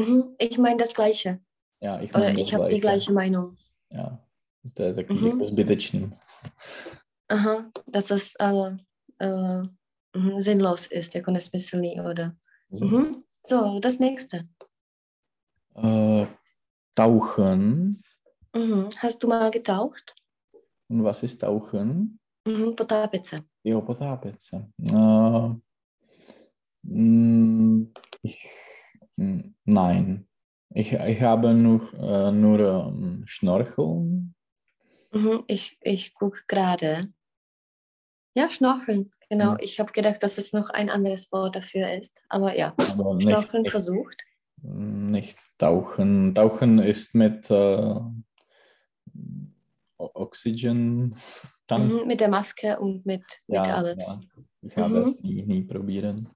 Mhm. 0.00 0.20
Ich 0.38 0.58
meine 0.58 0.76
das 0.76 0.92
Gleiche. 0.92 1.38
Já, 1.82 1.98
ich 1.98 2.10
Oder 2.14 2.24
meine 2.24 2.38
das 2.38 2.48
ich 2.48 2.54
habe 2.54 2.68
die 2.68 2.80
gleiche 2.80 3.12
Meinung. 3.12 3.54
Ja, 3.92 4.18
to 4.74 4.82
je 4.82 4.94
takový 4.94 5.18
Mhm. 5.20 5.28
jako 5.28 5.44
zbytečný. 5.44 6.10
Aha, 7.28 7.70
dass 7.88 8.08
das 8.08 8.28
äh, 8.40 8.76
äh, 9.20 9.62
mhm, 10.16 10.40
sinnlos 10.40 10.86
ist, 10.90 11.14
jako 11.14 11.30
nesmyslný, 11.30 12.00
oder? 12.00 12.36
Mhm. 12.80 13.24
So, 13.44 13.80
das 13.80 13.98
nächste. 13.98 14.48
Äh, 15.74 16.26
tauchen. 16.94 18.02
Mhm. 18.54 18.88
Hast 18.98 19.22
du 19.22 19.28
mal 19.28 19.50
getaucht? 19.50 20.14
Und 20.88 21.04
was 21.04 21.22
ist 21.22 21.40
Tauchen? 21.40 22.18
Mhm. 22.46 22.74
Jo, 23.64 23.80
potápět 23.82 24.42
se. 24.42 24.68
Äh, 24.78 25.54
mm, 26.82 27.92
ich, 28.22 28.48
nein. 29.64 30.26
Ich, 30.74 30.92
ich 30.92 31.22
habe 31.22 31.54
nur, 31.54 31.92
äh, 31.94 32.32
nur 32.32 32.60
ähm, 32.60 33.22
Schnorcheln. 33.26 34.34
Mhm. 35.12 35.44
Ich, 35.46 35.78
ich 35.80 36.14
gucke 36.14 36.42
gerade. 36.46 37.12
Ja, 38.34 38.50
Schnorcheln. 38.50 39.12
Genau, 39.32 39.52
Mhm. 39.52 39.58
ich 39.60 39.80
habe 39.80 39.90
gedacht, 39.92 40.22
dass 40.22 40.36
es 40.36 40.52
noch 40.52 40.68
ein 40.68 40.90
anderes 40.90 41.32
Wort 41.32 41.56
dafür 41.56 41.90
ist. 41.94 42.20
Aber 42.28 42.54
ja, 42.54 42.74
Aber 42.90 43.14
nicht, 43.14 43.22
Schnorcheln 43.22 43.62
nicht, 43.62 43.70
versucht. 43.70 44.22
nicht 44.60 45.38
Tauchen. 45.56 46.34
Tauchen 46.34 46.78
ist 46.78 47.14
mit 47.14 47.50
äh, 47.50 47.94
Oxygen. 49.96 51.14
Tank. 51.66 51.90
Mhm. 52.02 52.06
Mit 52.06 52.20
der 52.20 52.28
Maske 52.28 52.78
und 52.78 53.06
mit, 53.06 53.24
mit 53.46 53.56
Ja, 53.56 53.62
alles. 53.76 54.04
ja. 54.06 54.42
Ich 54.60 54.76
habe 54.76 55.00
Mhm. 55.00 55.06
es 55.06 55.18
nie, 55.20 55.42
nie 55.46 55.62
probieren. 55.64 56.28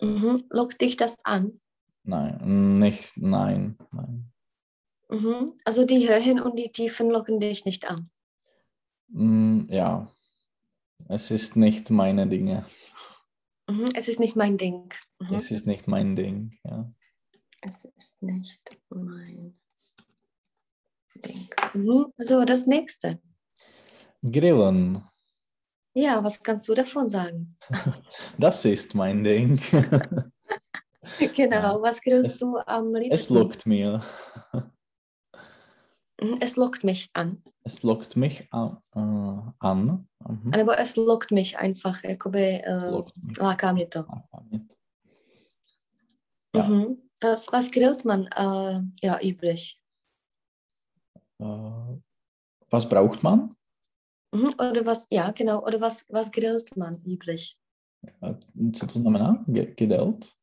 Mhm. 0.00 0.42
Lockt 0.50 0.80
dich 0.80 0.96
das 0.96 1.16
an? 1.24 1.60
Nein, 2.02 2.78
nicht, 2.80 3.16
nein, 3.16 3.78
nein. 3.92 4.32
Mhm. 5.08 5.52
Also 5.64 5.84
die 5.84 6.08
Höhen 6.08 6.40
und 6.40 6.58
die 6.58 6.72
Tiefen 6.72 7.10
locken 7.10 7.38
dich 7.38 7.64
nicht 7.64 7.88
an. 7.88 8.10
Mm, 9.08 9.66
ja, 9.68 10.08
es 11.08 11.30
ist 11.30 11.56
nicht 11.56 11.90
meine 11.90 12.26
Dinge. 12.26 12.66
Mhm. 13.68 13.90
Es 13.94 14.08
ist 14.08 14.20
nicht 14.20 14.36
mein 14.36 14.56
Ding. 14.56 14.92
Mhm. 15.20 15.34
Es 15.34 15.50
ist 15.50 15.66
nicht 15.66 15.88
mein 15.88 16.16
Ding. 16.16 16.58
Ja. 16.64 16.92
Es 17.62 17.84
ist 17.96 18.22
nicht 18.22 18.76
mein 18.90 19.54
Ding. 21.16 21.48
Mhm. 21.72 22.12
So, 22.18 22.44
das 22.44 22.66
nächste. 22.66 23.20
Grillen, 24.22 25.02
Ja, 25.94 26.24
was 26.24 26.42
kannst 26.42 26.66
du 26.68 26.74
davon 26.74 27.08
sagen? 27.08 27.56
das 28.38 28.64
ist 28.64 28.94
mein 28.94 29.22
Ding. 29.22 29.60
genau, 31.36 31.82
was 31.82 32.00
grillst 32.00 32.40
du 32.40 32.56
am 32.66 32.90
liebsten? 32.90 33.12
es 33.12 33.28
lockt 33.28 33.66
mir. 33.66 34.00
Mhm, 36.22 36.38
Es 36.40 36.56
lockt 36.56 36.84
mich 36.84 37.10
an. 37.14 37.42
Es 37.64 37.82
lockt 37.82 38.16
mich 38.16 38.46
an. 38.52 38.78
Äh, 38.94 39.50
an. 39.58 40.06
Mhm. 40.28 40.50
Nebo 40.50 40.72
es 40.72 40.96
lockt 40.96 41.30
mich 41.30 41.58
einfach, 41.58 42.04
jakoby 42.04 42.62
Es 42.64 42.84
uh, 42.84 43.04
láká 43.40 43.72
mě 43.72 43.86
to. 43.86 44.04
Ja. 46.56 46.62
Mhm. 46.68 46.96
Was, 47.22 47.46
was 47.52 47.70
grillt 47.70 48.04
man 48.04 48.26
äh, 48.36 48.80
ja 49.02 49.18
üblich? 49.22 49.80
Äh, 51.40 52.00
was 52.70 52.86
braucht 52.88 53.22
man? 53.22 53.56
Mhm. 54.32 54.54
Oder 54.58 54.86
was, 54.86 55.06
ja 55.10 55.30
genau, 55.30 55.62
oder 55.62 55.80
was, 55.80 56.04
was 56.10 56.30
grillt 56.30 56.76
man 56.76 57.02
üblich? 57.04 57.56
Äh, 58.20 58.34
Co 58.78 58.86
to 58.86 58.98
znamená? 58.98 59.44
Gedelt? 59.46 60.36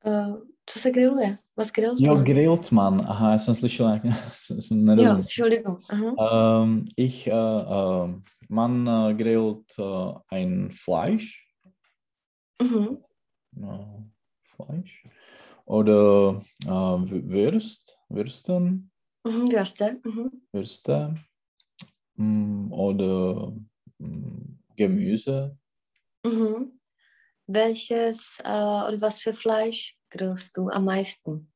Äh, 0.00 0.34
co 0.72 0.78
se 0.80 0.90
grilluje? 0.90 1.36
Was 1.56 1.70
grillt 1.70 2.00
Jo, 2.00 2.14
man? 2.14 2.24
grillt 2.24 2.70
man. 2.72 3.00
Aha, 3.08 3.32
já 3.32 3.38
jsem 3.38 3.54
slyšel, 3.54 3.88
jak 3.88 4.02
jsem 4.34 4.78
Ja, 4.78 4.84
nerozuměl. 4.84 5.14
Entschuldigung. 5.16 5.80
Mhm. 5.92 6.14
Ähm, 6.18 6.84
ich, 6.96 7.26
äh, 7.26 7.32
äh, 7.32 8.20
man 8.48 8.88
äh, 8.88 9.14
grillt 9.14 9.78
ein 10.30 10.70
Fleisch, 10.84 11.48
Mhm. 12.62 12.98
Fleisch 14.56 15.04
oder 15.66 16.42
Wü- 16.64 17.28
Würst, 17.28 17.98
Würsten, 18.08 18.90
Mhm. 19.24 19.48
Würste. 19.52 20.00
Mhm. 20.04 20.30
Würste 20.52 21.14
mm, 22.16 22.72
oder 22.72 23.52
mm, 23.98 24.58
Gemüse. 24.76 25.56
Mhm. 26.24 26.78
Welches 27.46 28.38
oder 28.44 29.00
was 29.00 29.20
für 29.20 29.34
Fleisch 29.34 29.96
grillst 30.12 30.56
du 30.56 30.68
am 30.68 30.84
meisten? 30.84 31.52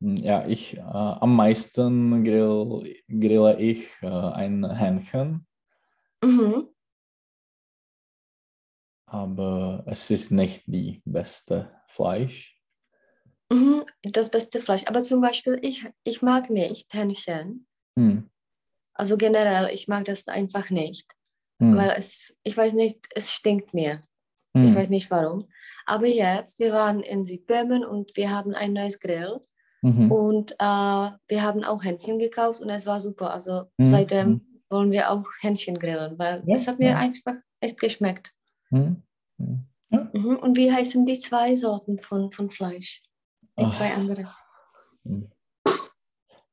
Mm, 0.00 0.16
Ja, 0.16 0.46
ich, 0.46 0.76
äh, 0.76 0.80
am 0.80 1.36
meisten 1.36 2.24
grill, 2.24 2.94
grille 3.08 3.58
ich 3.60 3.86
äh, 4.02 4.06
ein 4.08 4.64
Hähnchen, 4.76 5.46
Mhm. 6.24 6.68
aber 9.06 9.82
es 9.86 10.10
ist 10.10 10.30
nicht 10.30 10.62
die 10.66 11.02
beste 11.04 11.70
Fleisch. 11.88 12.58
Mhm. 13.52 13.82
Das 14.02 14.30
beste 14.30 14.60
Fleisch. 14.60 14.84
Aber 14.86 15.02
zum 15.02 15.20
Beispiel, 15.20 15.58
ich, 15.62 15.86
ich 16.04 16.22
mag 16.22 16.48
nicht 16.50 16.92
Hähnchen. 16.94 17.66
Hm. 17.98 18.30
Also 18.94 19.16
generell, 19.16 19.68
ich 19.74 19.88
mag 19.88 20.04
das 20.06 20.26
einfach 20.28 20.70
nicht. 20.70 21.10
Hm. 21.60 21.76
Weil 21.76 21.90
es, 21.96 22.36
ich 22.44 22.56
weiß 22.56 22.74
nicht, 22.74 22.98
es 23.14 23.30
stinkt 23.32 23.74
mir. 23.74 24.00
hm. 24.56 24.64
Ich 24.66 24.74
weiß 24.74 24.88
nicht 24.90 25.10
warum. 25.10 25.46
Aber 25.86 26.06
jetzt, 26.06 26.58
wir 26.58 26.72
waren 26.72 27.00
in 27.00 27.24
Südböhmen 27.24 27.84
und 27.84 28.16
wir 28.16 28.30
haben 28.30 28.54
ein 28.54 28.72
neues 28.72 28.98
Grill. 29.00 29.40
Mhm. 29.82 30.12
Und 30.12 30.52
äh, 30.52 30.56
wir 31.28 31.42
haben 31.42 31.64
auch 31.64 31.82
Hähnchen 31.82 32.18
gekauft 32.18 32.60
und 32.60 32.70
es 32.70 32.86
war 32.86 33.00
super. 33.00 33.32
Also 33.32 33.64
Mhm. 33.78 33.86
seitdem 33.86 34.62
wollen 34.70 34.90
wir 34.92 35.10
auch 35.10 35.24
Hähnchen 35.40 35.78
grillen, 35.78 36.18
weil 36.18 36.42
Ja, 36.46 36.54
es 36.54 36.66
hat 36.68 36.78
mir 36.78 36.90
ja. 36.90 36.96
einfach 36.98 37.34
echt 37.60 37.78
geschmeckt. 37.80 38.32
Hm. 38.70 39.02
Hm. 39.38 39.66
Mhm. 39.90 40.36
Und 40.36 40.56
wie 40.56 40.72
heißen 40.72 41.04
die 41.04 41.18
zwei 41.18 41.54
Sorten 41.54 41.98
von, 41.98 42.30
von 42.32 42.48
Fleisch? 42.48 43.02
Die 43.58 43.64
Ah. 43.64 43.70
zwei 43.70 43.92
andere. 43.92 44.32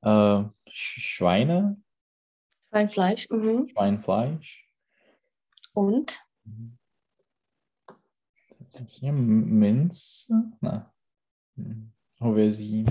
Äh, 0.01 0.07
Sch- 0.07 0.49
Schweine, 0.69 1.81
Schweinfleisch. 2.69 3.29
Mhm. 3.29 3.69
Schweinfleisch. 3.69 4.65
Und? 5.73 6.19
Ja 9.01 9.11
Mince. 9.11 10.33
Ne. 10.61 10.89
Hm. 11.57 11.89
Hovězí. 12.19 12.85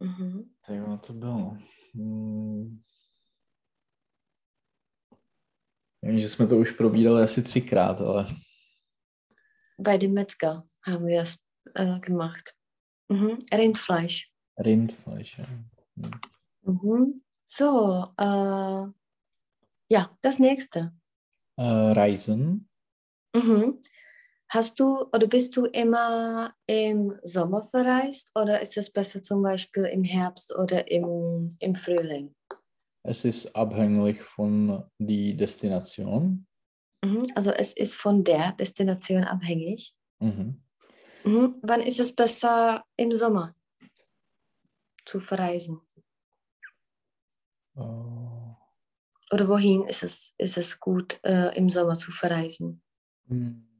Mhm. 0.00 0.50
Jo, 0.68 0.98
to 1.06 1.12
bylo. 1.12 1.56
Hmm. 1.94 2.80
Vím, 6.02 6.18
že 6.18 6.28
jsme 6.28 6.46
to 6.46 6.56
už 6.58 6.70
probírali 6.70 7.22
asi 7.22 7.42
třikrát, 7.42 8.00
ale 8.00 8.26
Bei 9.78 9.98
dem 9.98 10.14
Metzger 10.14 10.62
haben 10.86 11.06
wir 11.06 11.22
es 11.22 11.38
äh, 11.74 11.98
gemacht. 11.98 12.54
Mhm. 13.08 13.38
Rindfleisch. 13.52 14.30
Rindfleisch. 14.58 15.38
Ja. 15.38 15.46
Hm. 15.96 16.10
Mhm. 16.62 17.20
So, 17.46 18.04
äh, 18.18 18.92
ja, 19.88 20.16
das 20.20 20.38
nächste. 20.38 20.92
Äh, 21.56 21.92
Reisen. 21.92 22.68
Mhm. 23.36 23.80
Hast 24.54 24.78
du 24.78 25.00
oder 25.12 25.26
bist 25.26 25.56
du 25.56 25.64
immer 25.64 26.54
im 26.68 27.18
Sommer 27.24 27.60
verreist 27.60 28.30
oder 28.36 28.60
ist 28.60 28.76
es 28.76 28.88
besser 28.88 29.20
zum 29.20 29.42
Beispiel 29.42 29.86
im 29.86 30.04
Herbst 30.04 30.54
oder 30.54 30.88
im, 30.88 31.56
im 31.58 31.74
Frühling? 31.74 32.32
Es 33.02 33.24
ist 33.24 33.56
abhängig 33.56 34.22
von 34.22 34.84
die 34.96 35.36
Destination. 35.36 36.46
Mhm. 37.04 37.26
Also 37.34 37.50
es 37.50 37.72
ist 37.72 37.96
von 37.96 38.22
der 38.22 38.52
Destination 38.52 39.24
abhängig. 39.24 39.92
Mhm. 40.20 40.62
Mhm. 41.24 41.56
Wann 41.62 41.80
ist 41.80 41.98
es 41.98 42.14
besser 42.14 42.84
im 42.96 43.10
Sommer 43.10 43.56
zu 45.04 45.18
verreisen? 45.18 45.80
Äh, 47.76 47.80
Oder 49.32 49.48
wohin 49.48 49.88
ist 49.88 50.04
es, 50.04 50.32
ist 50.38 50.58
es 50.58 50.78
gut, 50.78 51.18
äh, 51.24 51.56
im 51.56 51.68
Sommer 51.70 51.94
zu 51.94 52.12
verreisen? 52.12 52.84
hm. 53.26 53.73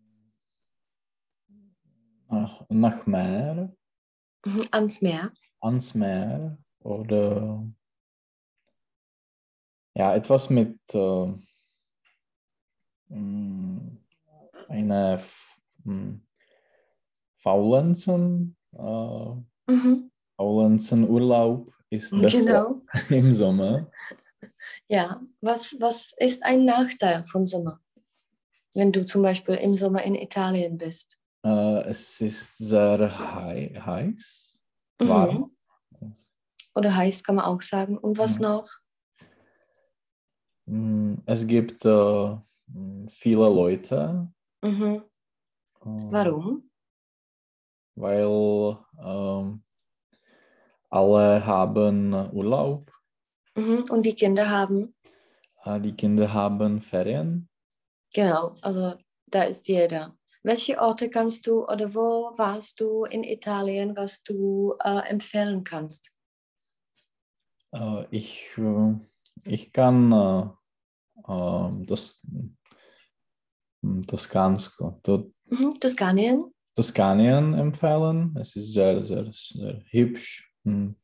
Nach, 2.34 2.66
nach 2.68 3.06
Meer. 3.06 3.74
Mhm. 4.44 4.68
Ans 4.72 5.00
Meer. 5.02 5.32
ans 5.60 5.94
Meer 5.94 6.58
oder 6.80 7.64
ja, 9.96 10.14
etwas 10.14 10.50
mit 10.50 10.78
äh, 10.92 11.32
mh, 13.08 13.80
eine 14.68 15.14
F- 15.14 15.58
mh, 15.84 16.20
Faulenzen, 17.38 18.56
äh, 18.72 19.34
Mhm. 19.66 20.10
Faulenzen 20.36 21.08
Urlaub 21.08 21.72
ist 21.90 22.12
Genau. 22.12 22.82
im 23.08 23.32
Sommer. 23.34 23.90
Ja, 24.88 25.22
was, 25.40 25.74
was 25.80 26.12
ist 26.18 26.42
ein 26.44 26.64
Nachteil 26.66 27.24
von 27.24 27.46
Sommer? 27.46 27.80
Wenn 28.74 28.92
du 28.92 29.06
zum 29.06 29.22
Beispiel 29.22 29.54
im 29.54 29.74
Sommer 29.74 30.02
in 30.02 30.14
Italien 30.16 30.76
bist. 30.76 31.18
Äh, 31.44 31.88
es 31.90 32.20
ist 32.22 32.56
sehr 32.56 32.98
hei 33.34 33.74
heiß, 33.78 34.58
Mhm. 35.00 35.08
warm. 35.08 35.56
Oder 36.74 36.96
heiß 36.96 37.22
kann 37.22 37.36
man 37.36 37.44
auch 37.44 37.60
sagen. 37.60 37.98
Und 37.98 38.16
was 38.18 38.38
Mhm. 38.38 38.42
noch? 38.42 38.68
Mm, 40.66 41.14
Es 41.26 41.46
gibt 41.46 41.84
mm, 41.84 43.06
viele 43.08 43.48
Leute. 43.50 44.32
Mhm. 44.62 45.02
äh, 45.84 45.84
Warum? 45.84 46.70
Weil 47.96 48.78
ähm, 48.98 49.62
alle 50.88 51.44
haben 51.44 52.14
Urlaub. 52.32 52.90
Mhm. 53.54 53.84
Und 53.90 54.06
die 54.06 54.14
Kinder 54.14 54.48
haben, 54.48 54.94
die 55.82 55.92
Kinder 55.92 56.32
haben 56.32 56.80
Ferien. 56.80 57.48
genau, 58.12 58.56
also 58.62 58.94
da 59.26 59.42
ist 59.44 59.68
jeder. 59.68 60.16
Welche 60.46 60.78
Orte 60.78 61.08
kannst 61.08 61.46
du 61.46 61.64
oder 61.66 61.94
wo 61.94 62.30
warst 62.36 62.78
du 62.78 63.04
in 63.04 63.24
Italien, 63.24 63.96
was 63.96 64.22
du 64.22 64.74
äh, 64.84 65.08
empfehlen 65.08 65.64
kannst? 65.64 66.12
Äh, 67.72 68.04
ich, 68.10 68.50
äh, 68.58 68.94
ich 69.46 69.72
kann 69.72 70.12
äh, 70.12 70.42
äh, 71.32 71.86
das, 71.86 72.22
mm, 73.80 74.02
Toskansko, 74.02 75.00
To- 75.02 75.32
Mhm. 75.46 75.80
Toskanien? 75.80 76.52
Toskanien 76.74 77.54
empfehlen. 77.54 78.36
Es 78.38 78.54
ist 78.54 78.72
sehr, 78.72 79.02
sehr, 79.02 79.30
sehr 79.32 79.80
hübsch. 79.90 80.52
Und 80.64 80.96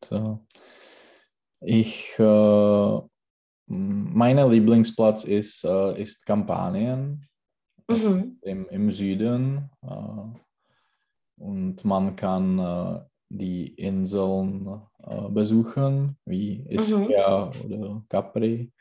ich, 1.60 2.18
äh, 2.18 3.00
mein 3.66 4.50
Lieblingsplatz 4.50 5.24
ist, 5.24 5.64
ist 5.64 6.26
Kampanien. 6.26 7.29
Mhm. 7.90 8.38
im, 8.42 8.68
im 8.68 8.92
Süden. 8.92 9.70
Äh, 9.82 10.40
und 11.38 11.84
man 11.84 12.16
kann 12.16 12.58
äh, 12.58 13.00
die 13.28 13.68
Inseln 13.74 14.82
äh, 15.02 15.28
besuchen, 15.28 16.16
wie 16.24 16.66
Ischia 16.68 17.50
oder 17.64 18.04
Capri. 18.08 18.72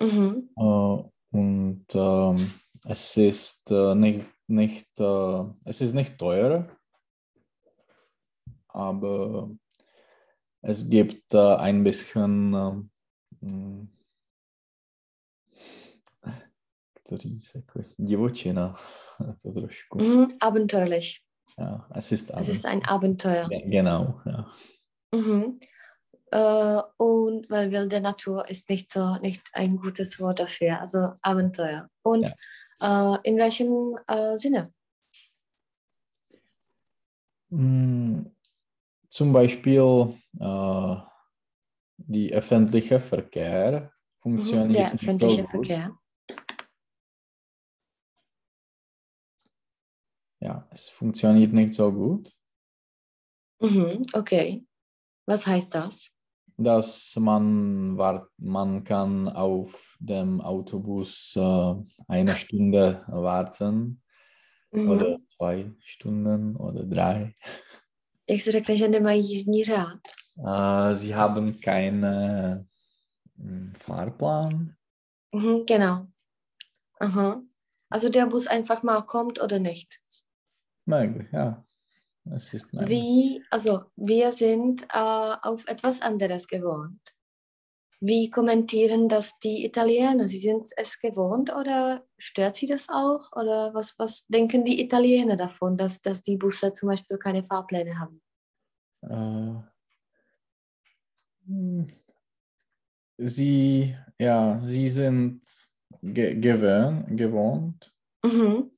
Mhm. 0.00 0.50
Äh, 0.56 1.02
und 1.30 1.86
ähm, 1.94 2.52
es 2.86 3.16
ist 3.16 3.70
äh, 3.70 3.94
nicht, 3.94 4.26
nicht, 4.48 5.00
es 5.00 5.80
ist 5.80 5.92
nicht 5.94 6.18
teuer, 6.18 6.68
aber 8.68 9.50
es 10.62 10.88
gibt 10.88 11.34
ein 11.34 11.82
bisschen 11.82 12.54
ähm, 12.54 12.90
mm, 13.40 13.88
to 17.08 17.16
říct, 17.16 17.54
jako 17.54 17.80
divočina, 17.98 18.76
to 19.42 19.52
trošku. 19.52 19.98
Mhm. 19.98 20.26
Abenteuerlich. 20.40 21.20
Ja, 21.58 21.86
es 21.94 22.12
ist 22.12 22.30
Es 22.36 22.48
ist 22.48 22.64
ein 22.66 22.82
Abenteuer. 22.84 23.48
Ge- 23.48 23.70
genau, 23.70 24.20
ja. 24.26 24.52
Mhm. 25.14 25.58
Äh, 26.32 26.82
und 26.98 27.48
weil 27.50 27.70
wilde 27.70 28.00
Natur 28.00 28.48
ist 28.50 28.68
nicht 28.68 28.90
so 28.92 29.16
nicht 29.22 29.42
ein 29.54 29.76
gutes 29.76 30.20
Wort 30.20 30.38
dafür, 30.40 30.80
also 30.80 31.12
Abenteuer. 31.22 31.88
Und 32.02 32.28
äh, 32.82 33.16
in 33.22 33.36
welchem 33.38 33.96
äh, 34.06 34.36
Sinne? 34.36 34.72
Mm, 37.50 38.26
Zum 39.08 39.32
Beispiel 39.32 40.12
äh, 40.40 40.96
die 41.96 42.34
öffentliche 42.34 43.00
Verkehr 43.00 43.80
Mhm. 43.80 43.90
funktioniert 44.20 44.74
Der 44.74 44.92
nicht 44.92 45.00
so 45.00 45.06
öffentliche 45.06 45.42
gut. 45.44 45.66
Verkehr. 45.66 45.96
Ja, 50.46 50.64
es 50.70 50.88
funktioniert 50.88 51.52
nicht 51.52 51.72
so 51.72 51.90
gut, 51.92 52.32
Mhm. 53.60 54.02
Okay. 54.12 54.64
Was 55.26 55.46
heißt 55.46 55.74
das? 55.74 56.10
dass 56.58 57.16
man 57.16 57.98
wart, 57.98 58.30
man 58.38 58.84
kann 58.84 59.28
auf 59.28 59.96
dem 59.98 60.40
Autobus 60.40 61.34
äh, 61.36 61.74
eine 62.08 62.36
Stunde 62.36 63.04
warten 63.08 64.02
Mhm. 64.72 64.88
oder 64.90 65.18
zwei 65.36 65.72
Stunden 65.80 66.56
oder 66.56 66.84
drei. 66.84 67.34
Jak 68.30 68.40
se 68.40 68.50
řekne, 68.50 68.76
že 68.76 68.88
nemají 68.88 69.28
jízdní 69.28 69.64
řád? 69.64 70.00
Äh, 70.46 70.94
sie 70.94 71.14
haben 71.14 71.60
keinen 71.60 72.04
mm, 73.36 73.72
Fahrplan. 73.76 74.74
Mhm, 75.34 75.64
genau. 75.66 76.06
Aha. 77.00 77.42
Also 77.90 78.08
der 78.08 78.26
Bus 78.26 78.46
einfach 78.46 78.82
mal 78.82 79.02
kommt 79.02 79.42
oder 79.42 79.58
nicht. 79.58 80.00
Möglich, 80.86 81.28
ja. 81.32 81.64
Es 82.34 82.52
ist 82.54 82.72
möglich. 82.72 82.90
Wie, 82.90 83.44
also 83.50 83.84
wir 83.96 84.32
sind 84.32 84.82
äh, 84.84 84.86
auf 85.42 85.66
etwas 85.68 86.00
anderes 86.00 86.48
gewohnt. 86.48 87.00
Wie 88.00 88.28
kommentieren 88.30 89.08
das 89.08 89.38
die 89.38 89.64
Italiener? 89.64 90.28
Sie 90.28 90.38
sind 90.38 90.68
es 90.76 90.98
gewohnt 91.00 91.52
oder 91.54 92.04
stört 92.18 92.56
sie 92.56 92.66
das 92.66 92.88
auch? 92.88 93.32
Oder 93.32 93.72
was, 93.74 93.98
was 93.98 94.26
denken 94.26 94.64
die 94.64 94.82
Italiener 94.82 95.36
davon, 95.36 95.76
dass, 95.76 96.02
dass 96.02 96.22
die 96.22 96.36
Busse 96.36 96.72
zum 96.72 96.90
Beispiel 96.90 97.16
keine 97.16 97.42
Fahrpläne 97.42 97.98
haben? 97.98 98.20
Äh, 99.02 99.62
hm, 101.46 101.86
sie, 103.18 103.96
ja, 104.18 104.60
sie 104.64 104.88
sind 104.88 105.42
ge 106.02 106.34
gewöhn 106.34 107.16
gewohnt 107.16 107.92
Mhm. 108.24 108.70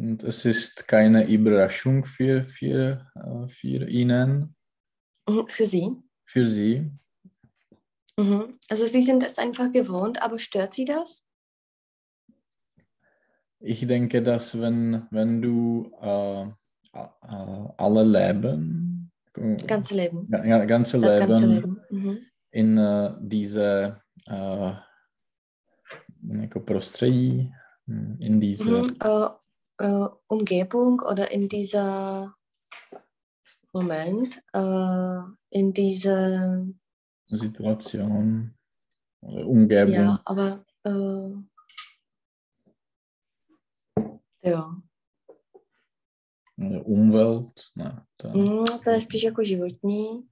Und 0.00 0.22
es 0.24 0.44
ist 0.46 0.88
keine 0.88 1.26
Überraschung 1.28 2.04
für, 2.04 2.44
für, 2.46 3.06
äh, 3.14 3.48
für 3.48 3.88
ihnen, 3.88 4.54
Mhm, 5.28 5.46
Für 5.48 5.64
sie. 5.66 5.92
für 6.24 6.46
sie. 6.46 6.90
Mhm. 8.18 8.58
Also 8.70 8.86
sie 8.86 9.04
sind 9.04 9.22
es 9.22 9.38
einfach 9.38 9.70
gewohnt, 9.72 10.20
aber 10.22 10.38
stört 10.38 10.74
sie 10.74 10.84
das? 10.86 11.22
Ich 13.60 13.86
denke, 13.86 14.22
dass 14.22 14.58
wenn, 14.58 15.06
wenn 15.10 15.42
du 15.42 15.90
äh, 16.00 16.42
äh, 16.94 17.68
alle 17.76 18.02
Leben, 18.04 19.12
Ganze 19.66 19.94
Leben. 19.94 20.28
ja, 20.32 20.64
ganze 20.64 20.98
Das 21.00 21.14
Leben, 21.14 21.28
ganze 21.32 21.46
Leben. 21.46 21.80
Mhm. 21.90 22.18
in 22.50 22.78
äh, 22.78 23.14
diese 23.20 24.00
äh, 24.28 24.72
jako 26.42 26.60
prostředí, 26.60 27.52
in 28.18 28.40
diese 28.40 28.70
Mhm. 28.70 28.96
Äh, 29.80 30.08
Umgebung 30.28 31.00
oder 31.00 31.30
in 31.30 31.48
dieser 31.48 32.36
Moment, 33.72 34.42
äh, 34.52 35.22
in 35.50 35.72
dieser, 35.72 36.66
Situation 37.26 38.54
oder 39.22 39.46
Umgebung. 39.46 39.94
ja, 39.94 40.20
aber 40.26 40.64
äh, 40.84 41.32
jo, 44.42 44.82
oder 46.58 46.86
Umwelt. 46.86 47.70
Ne, 47.74 48.06
to, 48.16 48.28
mm, 48.28 48.64
to 48.84 48.90
je 48.90 49.00
spíš 49.00 49.22
jako 49.22 49.44
životní. 49.44 50.28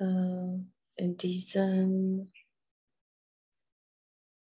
Äh, 0.00 0.58
in 0.96 1.16
diesem, 1.16 2.30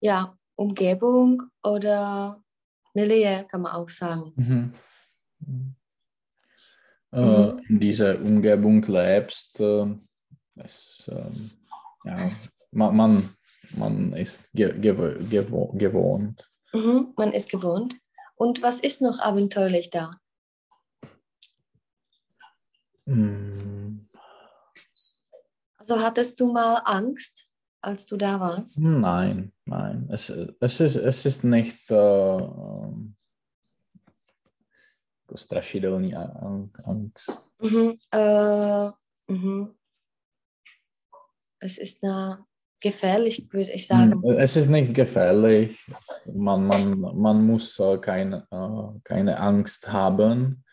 ja, 0.01 0.37
Umgebung 0.55 1.37
oder 1.63 2.44
Milieu 2.95 3.43
kann 3.45 3.61
man 3.61 3.73
auch 3.73 3.89
sagen. 3.89 4.33
Mhm. 4.35 4.73
Äh, 7.11 7.21
Mhm. 7.21 7.61
in 7.69 7.79
dieser 7.79 8.19
Umgebung 8.19 8.81
lebst, 8.83 9.59
äh, 9.59 9.85
es, 10.55 11.09
ähm, 11.13 11.51
ja, 12.03 12.31
man, 12.71 12.95
man, 12.95 13.29
man 13.71 14.13
ist 14.13 14.49
ge 14.53 14.73
gewo 14.79 15.13
gewo 15.29 15.71
gewohnt. 15.73 16.49
Mhm, 16.73 17.13
man 17.15 17.31
ist 17.31 17.49
gewohnt. 17.49 17.95
Und 18.35 18.61
was 18.63 18.79
ist 18.81 19.01
noch 19.01 19.19
abenteuerlich 19.19 19.89
da? 19.91 20.19
Mm, 23.05 24.07
Also 25.77 26.01
hattest 26.01 26.39
du 26.39 26.51
mal 26.51 26.81
Angst, 26.85 27.47
als 27.81 28.05
du 28.07 28.17
da 28.17 28.39
warst? 28.39 28.79
Nein, 28.79 29.53
nein. 29.65 30.09
Es, 30.11 30.29
es, 30.59 30.79
ist, 30.81 30.95
es 30.95 31.25
ist 31.25 31.43
nicht 31.43 31.91
äh, 31.91 31.95
jako 35.25 35.37
strašidelný 35.37 36.15
Angst. 36.85 37.41
Mhm, 37.61 37.93
äh, 38.13 38.91
mhm. 39.27 39.73
Es 41.59 41.77
ist 41.77 41.97
na, 42.03 42.45
gefährlich, 42.83 43.47
würde 43.51 43.71
ich 43.71 43.87
sagen. 43.87 44.11
Hm, 44.11 44.37
Es 44.37 44.55
ist 44.55 44.69
nicht 44.69 44.93
gefährlich. 44.93 45.91
Man, 46.33 46.67
man, 46.67 46.99
man 46.99 47.45
muss 47.45 47.79
äh, 47.79 47.97
keine, 47.97 48.45
äh, 48.51 48.99
keine 49.03 49.39
Angst 49.39 49.87
haben. 49.87 50.63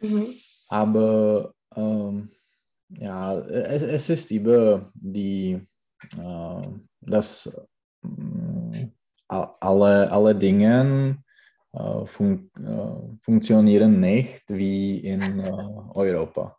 Mhm. 0.00 0.26
Aber 0.68 1.52
ähm, 1.74 2.30
ja, 2.88 3.32
es, 3.32 3.82
es 3.82 4.10
ist 4.10 4.30
über 4.30 4.92
die, 4.94 5.66
äh, 6.18 6.62
dass 7.00 7.46
äh, 8.04 8.86
alle, 9.28 10.10
alle 10.12 10.34
Dinge 10.34 11.24
fun 12.06 12.50
äh, 12.58 13.22
funktionieren 13.22 14.00
nicht 14.00 14.44
wie 14.48 14.98
in 14.98 15.40
äh, 15.40 15.50
Europa. 15.94 16.56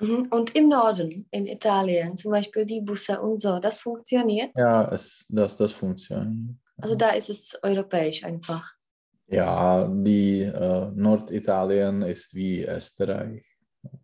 Mhm. 0.00 0.28
Und 0.30 0.54
im 0.54 0.68
Norden, 0.68 1.26
in 1.30 1.46
Italien, 1.46 2.16
zum 2.16 2.30
Beispiel 2.32 2.64
die 2.64 2.80
Busse 2.80 3.20
und 3.20 3.38
so, 3.38 3.58
das 3.58 3.80
funktioniert? 3.80 4.50
Ja, 4.56 4.90
es, 4.92 5.26
das, 5.28 5.56
das 5.56 5.72
funktioniert. 5.72 6.56
Also 6.80 6.94
da 6.94 7.10
ist 7.10 7.28
es 7.28 7.58
europäisch 7.62 8.24
einfach. 8.24 8.72
Ja, 9.26 9.86
die 9.86 10.42
äh, 10.42 10.90
Norditalien 10.94 12.02
ist 12.02 12.34
wie 12.34 12.64
Österreich. 12.64 13.44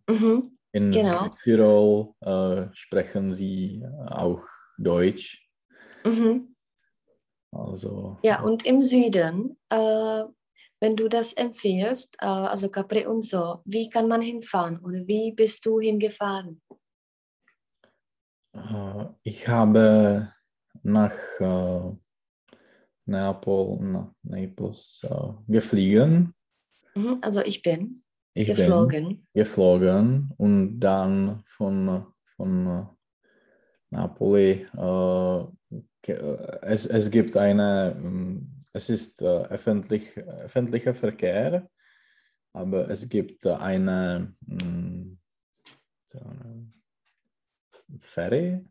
Mhm. 0.07 0.43
In 0.71 0.91
Genau. 0.91 1.23
Südtirol 1.23 2.13
äh, 2.21 2.67
sprechen 2.73 3.33
sie 3.33 3.83
auch 4.07 4.43
Deutsch. 4.77 5.49
Mhm. 6.03 6.54
Also 7.55 8.17
Ja, 8.23 8.41
und 8.41 8.65
im 8.65 8.81
Süden, 8.81 9.57
äh, 9.69 10.23
wenn 10.81 10.95
du 10.95 11.07
das 11.07 11.33
empfiehlst, 11.33 12.15
äh, 12.19 12.25
also 12.25 12.69
Capri 12.69 13.05
und 13.05 13.23
so, 13.23 13.61
wie 13.65 13.89
kann 13.89 14.07
man 14.07 14.21
hinfahren 14.21 14.79
oder 14.79 15.07
wie 15.07 15.31
bist 15.31 15.65
du 15.65 15.79
hingefahren? 15.79 16.61
äh, 18.53 19.05
ich 19.23 19.47
habe 19.47 20.31
nach 20.83 21.15
äh, 21.39 21.91
Neapel, 23.05 23.77
na, 23.81 24.13
Naples 24.23 25.01
äh, 25.03 25.33
geflogen. 25.47 26.33
Mhm. 26.95 27.19
Also 27.21 27.41
ich 27.41 27.61
bin 27.61 28.03
Ich 28.33 28.47
bin 28.47 28.55
geflogen. 28.55 29.27
geflogen 29.33 30.31
und 30.37 30.79
dann 30.79 31.43
von, 31.45 32.05
von 32.35 32.67
äh, 32.67 32.85
Napoli. 33.91 34.65
Äh, 36.09 36.13
äh, 36.13 36.59
es, 36.61 36.85
es 36.85 37.09
gibt 37.11 37.35
eine, 37.37 37.95
ähm, 37.97 38.63
es 38.73 38.89
ist 38.89 39.21
äh, 39.21 39.25
öffentlich, 39.25 40.17
öffentlicher 40.17 40.93
Verkehr, 40.93 41.69
aber 42.53 42.89
es 42.89 43.07
gibt 43.07 43.45
eine, 43.47 44.33
mm, 44.41 45.17
so 46.05 46.19
eine 46.19 46.71
Ferry, 47.99 48.65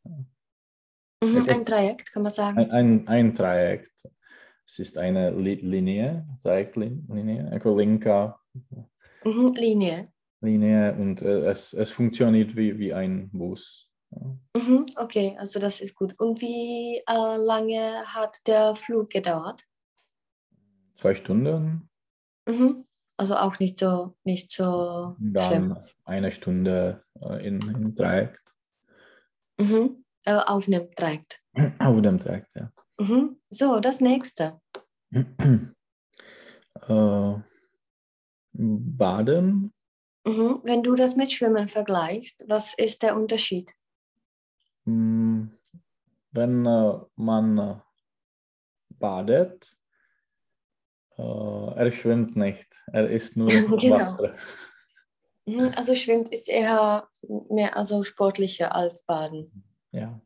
Mhm. 1.23 1.49
Ein 1.49 1.65
Trajekt, 1.65 2.13
kann 2.13 2.23
man 2.23 2.33
sagen. 2.33 2.59
ein, 2.59 2.71
ein, 2.71 3.09
ein 3.09 3.35
Trajekt. 3.35 3.93
Es 4.67 4.79
ist 4.79 4.99
eine 4.99 5.31
Li 5.31 5.55
Linie, 5.57 6.27
Trajektlinie, 6.43 7.51
Ecolinka 7.53 8.39
Mhm. 9.25 9.55
Linie. 9.55 10.09
Linie 10.43 10.95
und 10.95 11.23
äh, 11.23 11.47
es, 11.51 11.73
es 11.73 11.91
funktioniert 11.91 12.55
wie, 12.57 12.79
wie 12.79 12.93
ein 12.93 13.31
Bus. 13.31 13.91
Mhm. 14.57 14.87
Okay, 14.97 15.37
also 15.39 15.59
das 15.59 15.81
ist 15.81 15.95
gut. 15.95 16.15
Und 16.19 16.41
wie 16.41 17.03
äh, 17.07 17.37
lange 17.37 18.05
hat 18.07 18.47
der 18.47 18.75
Flug 18.75 19.11
gedauert? 19.11 19.65
Zwei 20.97 21.15
Stunden, 21.15 21.89
Mhm. 22.47 22.87
Also 23.17 23.37
auch 23.37 23.59
nicht 23.59 23.79
so, 23.79 24.17
nicht 24.25 24.51
so 24.51 25.17
schlimm. 25.19 25.33
dann 25.33 25.85
eine 26.05 26.31
Stunde 26.31 27.05
äh, 27.21 27.47
in, 27.47 27.61
im 27.61 27.97
Trajekt. 27.97 28.55
Mhm. 29.59 30.05
Äh, 30.27 30.35
auf 30.35 30.67
einem 30.67 30.91
Trajekt. 30.91 31.41
Auf 31.79 32.03
dem 32.03 32.19
Trajekt, 32.19 32.55
ja. 32.57 32.73
Mhm. 32.99 33.41
So, 33.51 33.79
das 33.81 34.01
nächste. 34.01 34.61
äh, 35.13 37.35
Baden, 38.53 39.73
Mhm. 40.27 40.61
Wenn 40.63 40.83
du 40.83 40.95
das 40.95 41.17
mit 41.17 41.31
Schwimmen 41.31 41.69
vergleichst, 41.69 42.45
was 42.49 42.73
ist 42.75 43.03
der 43.03 43.15
Unterschied? 43.15 43.75
Mh, 44.85 45.49
wenn 46.33 46.67
äh, 46.67 46.99
man 47.17 47.59
äh, 47.59 47.77
badet, 48.91 49.77
äh, 51.17 51.23
er 51.23 51.91
schwimmt 51.91 52.37
nicht, 52.37 52.83
er 52.93 53.09
ist 53.09 53.37
nur 53.37 53.49
Genau. 53.81 53.97
Wasser. 53.97 54.37
Mhm, 55.47 55.73
Also 55.77 55.95
schwimmt 55.95 56.33
ist 56.33 56.49
eher 56.49 57.09
mehr 57.51 57.77
also 57.77 58.03
sportlicher 58.03 58.75
als 58.75 59.03
Baden. 59.05 59.65
Ja. 59.93 60.21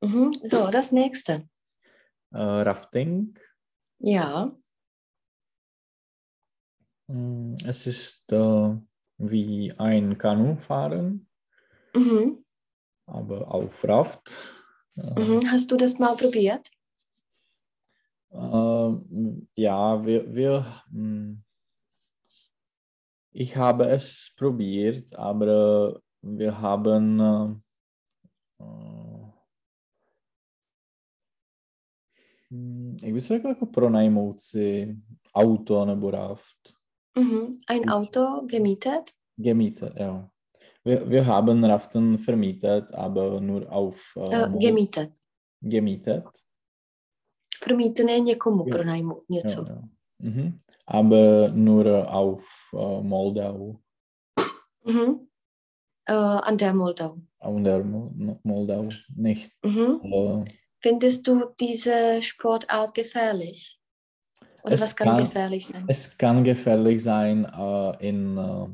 Mhm. 0.00 0.32
So, 0.42 0.70
das 0.70 0.92
nächste. 0.92 1.48
Äh, 2.32 2.38
Rafting, 2.38 3.38
Ja. 3.98 4.54
mh, 7.06 7.56
es 7.66 7.86
ist 7.86 8.30
äh, 8.32 8.76
wie 9.18 9.72
ein 9.78 10.18
Kanu 10.18 10.56
fahren, 10.56 11.28
Mhm. 11.94 12.44
Aber 13.08 13.52
auf 13.52 13.84
Raft. 13.84 14.20
Mhm. 14.96 15.40
Hast 15.50 15.70
du 15.70 15.76
das 15.76 15.98
mal 15.98 16.16
probiert? 16.16 16.68
Ähm, 18.30 19.48
ja, 19.54 20.04
wir, 20.04 20.34
wir, 20.34 20.66
hm, 20.90 21.42
ich 23.32 23.56
habe 23.56 23.86
es 23.88 24.32
probiert, 24.36 25.14
aber 25.16 25.46
äh, 25.96 26.00
wir 26.22 26.60
haben 26.60 27.20
äh, 27.20 28.64
äh, 28.64 29.32
hm, 32.50 32.96
jak 33.02 33.12
by 33.14 33.20
se 33.20 33.34
řekl 33.34 33.48
jako 33.48 33.66
pronajmout 33.66 34.40
si 34.40 34.96
auto 35.34 35.84
nebo 35.84 36.10
raft. 36.10 36.56
Mhm. 37.18 37.50
Ein 37.68 37.82
Ich- 37.82 37.92
Auto 37.92 38.46
gemietet? 38.46 39.10
Gemietet, 39.36 39.92
ja. 39.96 40.30
Wir, 40.84 41.08
wir 41.10 41.26
haben 41.26 41.64
Raften 41.64 42.18
vermietet, 42.18 42.94
aber 42.94 43.40
nur 43.40 43.70
auf 43.72 44.14
äh, 44.16 44.20
Äh, 44.44 44.48
gemietet. 44.58 45.10
gemietet. 45.60 46.24
Vermieten 47.64 48.08
je 48.08 48.20
někomu 48.20 48.64
Jo. 48.66 48.74
pronajmout 48.76 49.30
něco. 49.30 49.64
Ja, 49.68 49.72
ja. 49.74 49.82
Mhm. 50.20 50.58
Aber 50.86 51.48
nur 51.54 51.86
auf 52.14 52.44
äh, 52.72 53.02
Moldau. 53.02 53.80
Mhm. 54.84 55.28
Äh, 56.08 56.14
an 56.42 56.56
der 56.56 56.74
Moldau. 56.74 57.16
An 57.40 57.64
der 57.64 57.84
Mo- 57.84 58.38
Moldau 58.44 58.88
nicht. 59.16 59.50
Mhm. 59.64 60.00
Äh, 60.04 60.44
Findest 60.80 61.26
du 61.26 61.40
diese 61.60 62.22
Sportart 62.22 62.94
gefährlich? 62.94 63.80
Oder 64.62 64.74
Es 64.74 64.80
was 64.80 64.94
kann, 64.96 65.08
kann- 65.08 65.24
gefährlich 65.24 65.66
sein? 65.66 65.84
es 65.88 66.16
kann 66.18 66.44
gefährlich 66.44 67.02
sein 67.02 67.44
äh, 67.44 68.08
in 68.08 68.38
äh, 68.38 68.68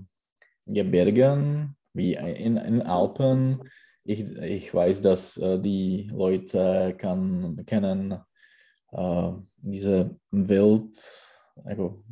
Gebirgen, 0.66 1.76
wie 1.94 2.14
in, 2.14 2.56
in 2.56 2.82
Alpen. 2.82 3.60
Ich, 4.04 4.20
ich 4.20 4.74
weiß, 4.74 5.00
dass 5.00 5.36
äh, 5.38 5.58
die 5.58 6.10
Leute 6.12 6.94
kann, 6.98 7.64
kennen 7.66 8.18
äh, 8.92 9.32
diese 9.56 10.18
Wild, 10.30 11.02
also 11.64 12.02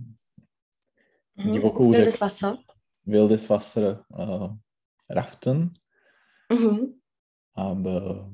Mhm. 1.34 1.52
divokou 1.52 1.92
Wildes 1.92 2.16
řek- 2.16 2.20
Wasser. 2.20 2.58
wildes 3.04 3.48
Wasser 3.50 4.04
äh, 4.14 5.12
raften. 5.14 5.72
Mhm. 6.50 7.00
Aber 7.54 8.30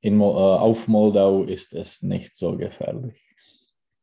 in, 0.00 0.16
Mo- 0.16 0.32
äh, 0.32 0.58
auf 0.58 0.88
Moldau 0.88 1.44
ist 1.44 1.72
es 1.74 2.02
nicht 2.02 2.34
so 2.34 2.56
gefährlich. 2.56 3.22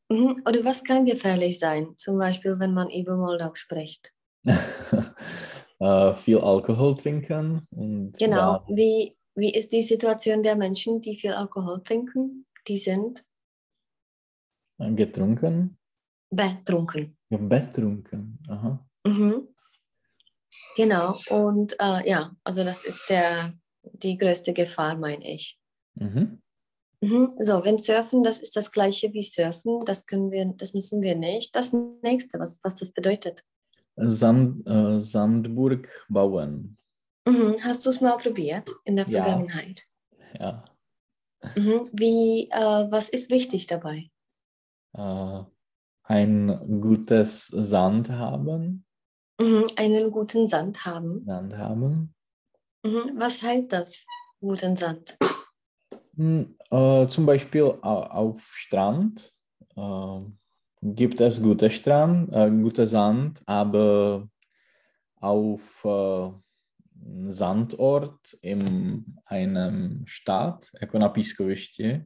Mhm. 0.10 0.44
Oder 0.48 0.64
was 0.64 0.84
kann 0.84 1.06
gefährlich 1.06 1.58
sein? 1.60 1.94
Zum 1.98 2.18
Beispiel, 2.20 2.60
wenn 2.60 2.74
man 2.74 2.90
über 2.92 3.18
Moldau 3.18 3.54
spricht. 3.56 4.14
äh, 5.80 6.14
viel 6.14 6.40
Alkohol 6.40 6.96
trinken 6.96 7.66
und 7.72 8.18
Genau. 8.18 8.64
Wie, 8.68 9.16
wie 9.36 9.54
ist 9.54 9.72
die 9.72 9.82
Situation 9.82 10.44
der 10.44 10.56
Menschen, 10.56 11.02
die 11.02 11.18
viel 11.18 11.34
Alkohol 11.34 11.84
trinken? 11.84 12.46
Die 12.68 12.78
sind 12.78 13.24
dann 14.78 14.96
getrunken. 14.96 15.78
betrunken. 16.30 17.18
Ja, 17.30 17.38
betrunken. 17.38 18.40
Aha. 18.48 18.86
Mhm. 19.06 19.50
Genau. 20.76 21.20
Und 21.30 21.74
äh, 21.80 22.10
ja, 22.10 22.34
also 22.44 22.64
das 22.64 22.86
ist 22.86 23.10
der, 23.10 23.54
die 23.84 24.18
größte 24.18 24.54
Gefahr, 24.54 24.96
meine 24.98 25.30
ich. 25.34 25.60
Mhm. 25.96 26.42
Mhm. 27.02 27.34
So, 27.40 27.64
wenn 27.64 27.78
Surfen, 27.78 28.24
das 28.24 28.42
ist 28.42 28.56
das 28.56 28.72
gleiche 28.72 29.12
wie 29.14 29.22
Surfen, 29.22 29.84
das 29.86 30.06
können 30.06 30.32
wir, 30.32 30.46
das 30.46 30.74
müssen 30.74 31.02
wir 31.02 31.16
nicht. 31.16 31.56
Das 31.56 31.74
nächste, 32.02 32.40
was, 32.40 32.60
was 32.64 32.76
das 32.78 32.94
bedeutet. 32.94 33.44
Sand, 34.02 34.68
äh, 34.68 35.00
Sandburg 35.00 35.89
bauen. 36.10 36.78
Mhm. 37.28 37.56
Hast 37.64 37.86
du 37.86 37.89
es 37.89 38.02
mal 38.02 38.18
probiert 38.18 38.72
in 38.86 38.95
der 38.95 39.08
Ja. 39.08 39.24
Vergangenheit? 39.24 39.84
Ja. 40.39 40.64
Mhm. 41.56 41.89
Wie, 41.93 42.50
äh, 42.52 42.91
was 42.91 43.10
ist 43.10 43.30
wichtig 43.30 43.68
dabei? 43.68 44.10
Äh, 44.93 45.43
ein 46.04 46.82
gutes 46.82 47.47
Sand 47.47 48.10
haben. 48.10 48.86
Mhm. 49.39 49.68
Einen 49.78 50.12
guten 50.12 50.47
Sand 50.47 50.86
haben. 50.86 51.24
Sand 51.26 51.56
haben. 51.58 52.14
Mhm. 52.86 53.12
Was 53.16 53.41
heißt 53.41 53.72
das? 53.72 54.06
Guten 54.41 54.76
Sand. 54.76 55.18
Hm, 56.16 56.56
äh, 56.72 57.08
zum 57.08 57.26
Beispiel 57.26 57.64
au- 57.64 58.04
auf 58.04 58.41
Strand 58.54 59.34
äh, 59.76 60.20
gibt 60.82 61.22
es 61.22 61.42
gute 61.42 61.70
Strand, 61.70 62.34
äh, 62.34 62.50
gute 62.50 62.88
Sand, 62.88 63.42
aber 63.46 64.28
auf 65.16 65.86
äh, 65.86 66.32
Sandort 67.24 68.38
in 68.42 69.06
einem 69.26 70.04
Stadt, 70.06 70.70
jako 70.82 71.00
na 71.00 71.10
pískovišti. 71.10 72.06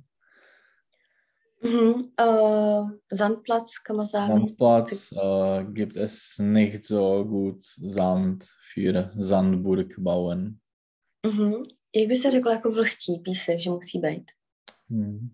Mhm. 1.64 2.12
Äh, 2.18 3.16
Sandplatz 3.16 3.84
kann 3.84 3.96
man 3.96 4.06
sagen. 4.06 4.34
Sandplatz 4.34 5.12
äh, 5.12 5.64
gibt 5.74 5.98
es 5.98 6.38
nicht 6.40 6.86
so 6.86 7.26
gut 7.26 7.64
Sand 7.64 8.44
für 8.74 9.10
Sandburg 9.14 9.96
bauen. 9.98 10.60
Mhm. 11.26 11.64
Jak 11.96 12.08
by 12.08 12.16
se 12.16 12.30
řeklo 12.30 12.52
jako 12.52 12.72
vlhký 12.72 13.20
písek, 13.24 13.60
že 13.60 13.70
musí 13.70 14.00
být? 14.00 14.32
Hm. 14.90 15.30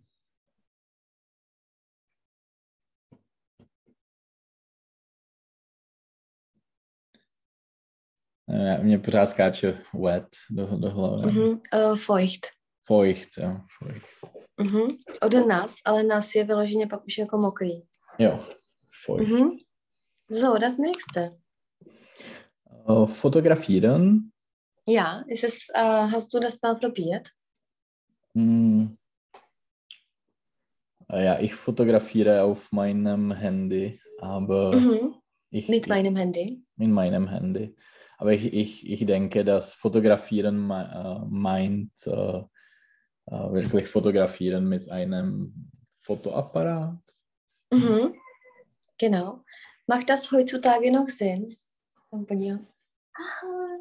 Mě 8.82 9.00
pořád 9.00 9.26
skáče 9.30 9.82
wet 9.93 10.28
do, 10.50 10.78
do 10.78 10.89
hlavy. 10.89 11.32
Mhm. 11.32 11.47
Uh, 11.47 11.95
feucht. 11.95 12.47
Feucht, 12.86 13.30
jo, 13.38 13.58
feucht. 13.80 14.06
Mhm. 14.62 14.88
Od 15.22 15.47
nás, 15.47 15.76
ale 15.86 16.04
nás 16.04 16.36
je 16.36 16.43
vyloženě 16.43 16.88
pak 16.88 17.06
už 17.06 17.18
jako 17.18 17.38
mokrý. 17.38 17.72
Jo, 18.20 18.39
feucht. 19.06 19.32
Mhm. 19.32 19.50
So, 20.32 20.58
das 20.58 20.78
nächste. 20.78 21.30
Äh, 22.89 23.06
fotografieren. 23.08 24.32
Ja, 24.88 25.24
ist 25.28 25.43
es, 25.43 25.58
äh, 25.76 26.08
hast 26.12 26.34
du 26.34 26.39
das 26.39 26.58
mal 26.64 26.76
probiert? 26.76 27.28
Äh, 28.36 28.86
Ja, 31.26 31.39
ich 31.39 31.56
fotografiere 31.56 32.43
auf 32.43 32.72
meinem 32.72 33.32
Handy, 33.32 34.00
aber 34.22 34.76
Mhm. 34.76 35.16
ich, 35.52 35.68
Mit 35.70 35.88
meinem 35.88 36.16
Handy. 36.16 36.62
in 36.78 36.91
meinem 36.91 37.28
Handy. 37.28 37.76
Aber 38.20 38.34
ich, 38.34 38.53
ich, 38.53 38.86
ich 38.86 39.05
denke, 39.05 39.45
dass 39.45 39.74
Fotografieren 39.74 40.70
äh, 40.70 41.20
meint 41.30 42.05
äh, 42.05 42.43
äh, 43.28 43.51
wirklich 43.53 43.88
Fotografieren 43.88 44.67
mit 44.67 44.91
einem 44.91 45.72
Fotoapparat. 45.99 46.99
Mhm. 47.72 48.13
Genau. 48.97 49.45
Macht 49.88 50.09
das 50.09 50.30
heutzutage 50.34 50.91
noch 50.91 51.07
Sinn? 51.07 51.47
Jsem 52.09 52.26
podívat. 52.26 52.61
Ahoj. 53.15 53.80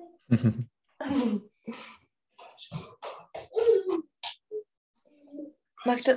Máš 5.87 6.03
to 6.03 6.13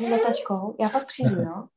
s 0.00 0.10
letačkou? 0.10 0.76
Já 0.80 0.88
pak 0.88 1.06
přijdu, 1.06 1.42
jo? 1.42 1.68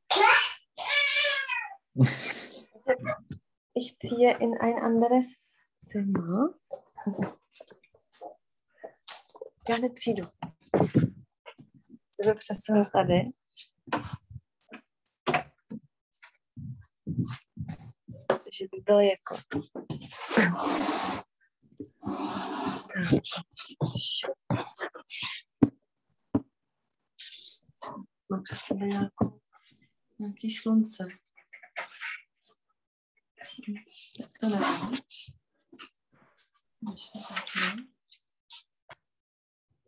Ich 3.74 3.96
ziehe 3.98 4.32
in 4.32 4.58
ein 4.60 4.78
anderes 4.78 5.26
Zimmer. 5.92 6.48
Já 9.68 9.76
hned 9.76 9.92
přijdu. 9.94 10.22
Sebe 12.20 12.34
přesunu 12.34 12.82
tady. 12.92 13.20
Což 18.28 18.62
by 18.72 18.80
byl 18.84 19.00
jako... 19.00 19.36
Mám 28.30 28.42
přes 28.42 28.58
sebe 28.58 28.86
nějakou, 28.86 29.40
nějaký 30.18 30.50
slunce. 30.50 31.06
Tak 34.18 34.28
to 34.40 34.48
nevím. 34.48 34.98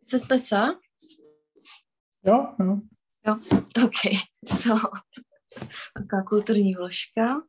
Ist 0.01 0.13
das 0.13 0.27
besser? 0.27 0.79
Ja, 2.23 2.55
ja. 3.25 3.39
Okay, 3.83 4.17
so. 4.45 4.75
Taková 5.93 6.23
kulturní 6.23 6.73
vložka. 6.75 7.41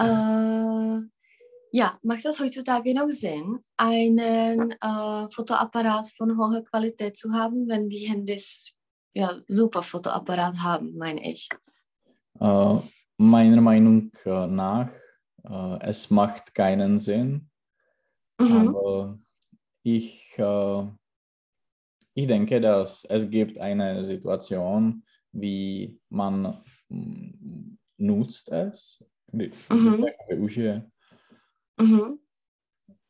Uh, 0.00 1.02
ja, 1.72 1.98
macht 2.04 2.24
das 2.24 2.40
heutzutage 2.40 2.94
noch 2.94 3.10
Sinn, 3.10 3.58
einen 3.76 4.72
uh, 4.84 5.28
Fotoapparat 5.34 6.06
von 6.16 6.38
hoher 6.38 6.62
Qualität 6.62 7.16
zu 7.16 7.32
haben, 7.32 7.68
wenn 7.68 7.88
die 7.88 8.08
Handys 8.08 8.72
ja, 9.14 9.40
super 9.48 9.82
Fotoapparat 9.82 10.62
haben, 10.62 10.96
meine 10.96 11.30
ich. 11.30 11.48
Äh, 12.40 12.78
meiner 13.18 13.60
Meinung 13.60 14.12
äh, 14.24 14.46
nach, 14.46 14.90
äh, 15.44 15.78
es 15.80 16.10
macht 16.10 16.54
keinen 16.54 16.98
Sinn, 16.98 17.50
Mhm. 18.40 18.68
aber 18.68 19.18
ich, 19.82 20.34
äh, 20.38 20.82
ich 22.14 22.26
denke, 22.26 22.60
dass 22.60 23.04
es 23.04 23.28
gibt 23.28 23.58
eine 23.58 24.02
Situation, 24.04 25.02
wie 25.32 25.98
man 26.08 26.62
mm, 26.88 27.76
nutzt 27.98 28.48
es, 28.50 29.02
wie- 29.32 29.52
Mhm. 29.70 30.06
využije. 30.28 30.90
Mhm. 31.78 32.18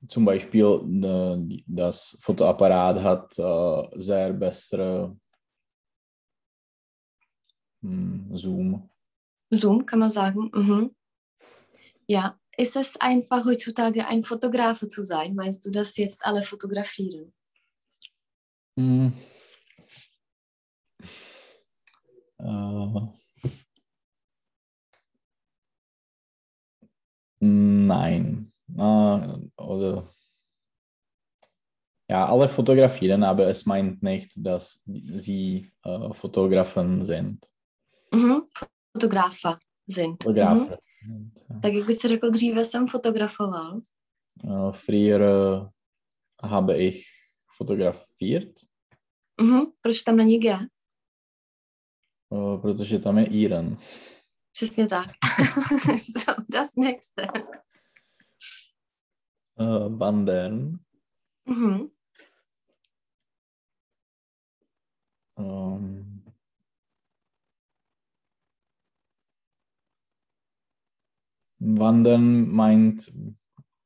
Zum 0.08 0.24
Beispiel 0.24 0.64
äh, 0.64 1.36
die- 1.46 1.64
das 1.66 2.16
Fotoapparat 2.20 3.02
hat 3.02 3.38
äh, 3.38 3.98
sehr 4.00 4.32
bessere 4.32 5.16
mm, 7.82 8.34
Zoom. 8.34 8.88
Zoom 9.50 9.84
kann 9.86 9.98
man 10.00 10.10
sagen. 10.10 10.50
Mhm. 10.54 10.94
Ja, 12.06 12.38
ist 12.58 12.74
es 12.74 13.00
einfach 13.00 13.44
heutzutage 13.44 14.06
ein 14.06 14.24
Fotograf 14.24 14.80
zu 14.88 15.04
sein? 15.04 15.34
Meinst 15.34 15.64
du, 15.64 15.70
dass 15.70 15.96
jetzt 15.96 16.26
alle 16.26 16.42
fotografieren? 16.42 17.32
Mm. 18.76 19.08
Äh, 22.40 23.00
nein. 27.40 28.52
Äh, 28.76 29.62
oder 29.62 30.04
ja, 32.10 32.24
alle 32.24 32.48
fotografieren, 32.48 33.22
aber 33.22 33.46
es 33.48 33.66
meint 33.66 34.02
nicht, 34.02 34.32
dass 34.36 34.82
sie 34.84 35.70
äh, 35.84 36.12
Fotografen 36.12 37.04
sind. 37.04 37.46
Mhm. 38.12 38.46
Fotografa 38.92 39.60
sind. 39.86 40.12
Mhm. 40.12 40.18
Fotografen. 40.24 40.68
sind, 40.68 40.70
ja. 40.70 40.87
Tak 41.62 41.72
jak 41.72 41.86
by 41.86 41.94
se 41.94 42.08
řekl, 42.08 42.30
dříve 42.30 42.64
jsem 42.64 42.88
fotografoval. 42.88 43.80
Äh, 44.44 44.72
früher 44.72 45.22
äh, 45.22 45.68
habe 46.42 46.78
ich 46.78 47.04
fotografiert, 47.56 48.52
Mhm. 49.40 49.66
Proč 49.80 50.02
tam 50.02 50.16
není 50.16 50.38
G? 50.38 50.58
äh, 52.32 52.58
protože 52.60 52.98
tam 52.98 53.18
je 53.18 53.26
Iren. 53.26 53.76
Přesně 54.52 54.86
tak. 54.88 55.06
so, 56.18 56.32
das 56.52 56.76
nächste. 56.76 57.22
Äh, 59.60 59.96
wandern. 59.98 60.78
Mhm. 61.48 61.88
Ähm, 65.38 66.17
Wandern 71.58 72.48
meint 72.50 73.12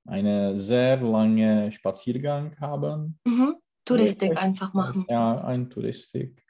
eine 0.07 0.57
sehr 0.57 1.01
lange 1.01 1.71
Spaziergang 1.73 2.59
haben. 2.61 3.19
Mhm. 3.25 3.57
Touristik 3.85 4.31
Wirklich? 4.31 4.45
einfach 4.45 4.75
machen. 4.75 5.07
Ja, 5.09 5.45
ein 5.45 5.71
Touristik. 5.71 6.45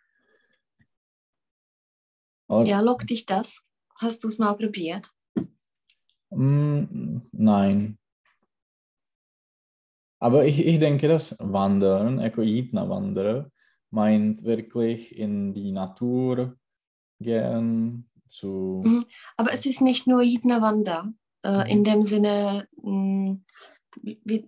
Aber, 2.48 2.64
Ja, 2.66 2.80
lockt 2.80 3.08
dich 3.10 3.24
das? 3.26 3.62
Hast 3.98 4.24
du 4.24 4.28
es 4.28 4.38
mal 4.38 4.54
probiert? 4.54 5.10
mm, 6.30 7.20
nein. 7.32 7.98
Aber 10.20 10.44
ich, 10.44 10.64
ich 10.64 10.78
denke, 10.78 11.08
dass 11.08 11.36
Wandern, 11.40 12.20
jako 12.20 12.42
jít 12.42 12.72
na 12.72 12.88
Wanderer, 12.88 13.50
meint 13.90 14.44
wirklich 14.44 15.16
in 15.18 15.52
die 15.52 15.72
Natur 15.72 16.56
gehen, 17.20 18.08
zu 18.32 18.82
Mhm. 18.84 19.04
Aber 19.36 19.52
es 19.52 19.66
ist 19.66 19.80
nicht 19.80 20.06
nur 20.06 20.22
Jitna 20.22 20.60
Wanda, 20.60 21.12
äh, 21.44 21.58
Mhm. 21.64 21.66
in 21.66 21.84
dem 21.84 22.02
Sinne, 22.04 22.68
mh, 22.82 23.36
wie, 24.02 24.20
wie, 24.24 24.44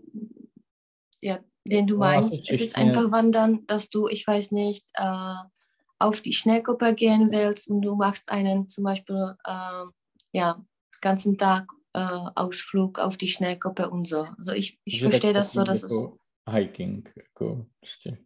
ja, 1.22 1.38
den 1.64 1.86
du 1.86 1.94
Ja, 1.94 2.00
meinst. 2.00 2.32
also 2.32 2.44
es 2.48 2.60
ist 2.60 2.76
einfach 2.76 3.10
Wandern, 3.10 3.66
dass 3.66 3.88
du, 3.90 4.08
ich 4.08 4.26
weiß 4.26 4.52
nicht, 4.52 4.86
äh, 4.94 5.34
auf 5.98 6.20
die 6.20 6.32
Schnellkuppe 6.32 6.94
gehen 6.94 7.30
willst 7.30 7.68
und 7.70 7.82
du 7.82 7.94
machst 7.94 8.28
einen 8.30 8.68
zum 8.68 8.84
Beispiel, 8.84 9.34
äh, 9.46 9.84
ja, 10.32 10.62
ganzen 11.00 11.36
Tag 11.38 11.66
äh, 11.96 12.00
Ausflug 12.34 12.98
auf 12.98 13.16
die 13.16 13.28
Schnellkuppe 13.28 13.88
und 13.88 14.08
so. 14.08 14.26
Also 14.36 14.52
ich, 14.52 14.78
ich 14.84 14.98
že 14.98 15.08
verstehe 15.10 15.32
tak 15.32 15.42
das 15.42 15.52
so, 15.52 15.62
dass 15.64 15.82
es, 15.84 15.92
hiking, 16.50 17.08
jako 17.16 17.66
prostě. 17.80 18.18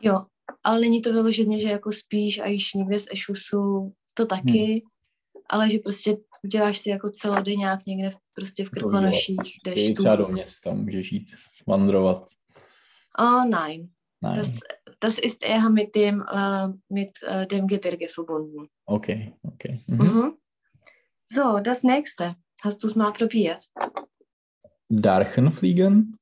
jo, 0.00 0.26
ale 0.64 0.80
není 0.80 1.02
to 1.02 1.12
vyloženě, 1.12 1.58
že 1.58 1.68
jako 1.68 1.92
spíš 1.92 2.38
a 2.40 2.46
již 2.46 2.74
někde 2.74 2.98
z 2.98 3.06
Ešusu, 3.10 3.92
to 4.14 4.26
taky, 4.26 4.84
ale 5.50 5.70
že 5.70 5.78
prostě 5.78 6.16
uděláš 6.44 6.78
si 6.78 6.90
jako 6.90 7.10
celodenňák 7.10 7.86
někde 7.86 8.10
v- 8.10 8.18
prostě 8.34 8.64
v 8.64 8.70
Krkonoších, 8.70 9.36
jdeš 9.64 9.88
tu. 9.88 9.94
třeba 10.02 10.16
do 10.16 10.28
města 10.28 10.72
můžeš 10.72 11.12
jít. 11.12 11.34
Wanderwatt. 11.66 12.26
Oh 13.18 13.46
nein, 13.46 13.88
Nein. 14.22 14.36
das, 14.36 14.58
das 15.00 15.18
ist 15.18 15.42
eher 15.44 15.70
mit 15.72 15.94
dem, 15.94 16.20
äh, 16.34 16.68
mit, 16.90 17.10
äh, 17.28 17.46
dem 17.46 17.66
Gebirge 17.66 18.06
verbunden. 18.16 18.66
Okay, 18.84 19.32
okay. 19.42 19.78
Mhm. 19.88 20.06
Mhm. 20.06 20.30
So, 21.32 21.60
das 21.60 21.82
nächste. 21.82 22.30
Hast 22.64 22.82
du 22.84 22.88
es 22.88 22.94
mal 22.94 23.12
probiert? 23.12 23.62
Drachenfliegen. 24.90 26.16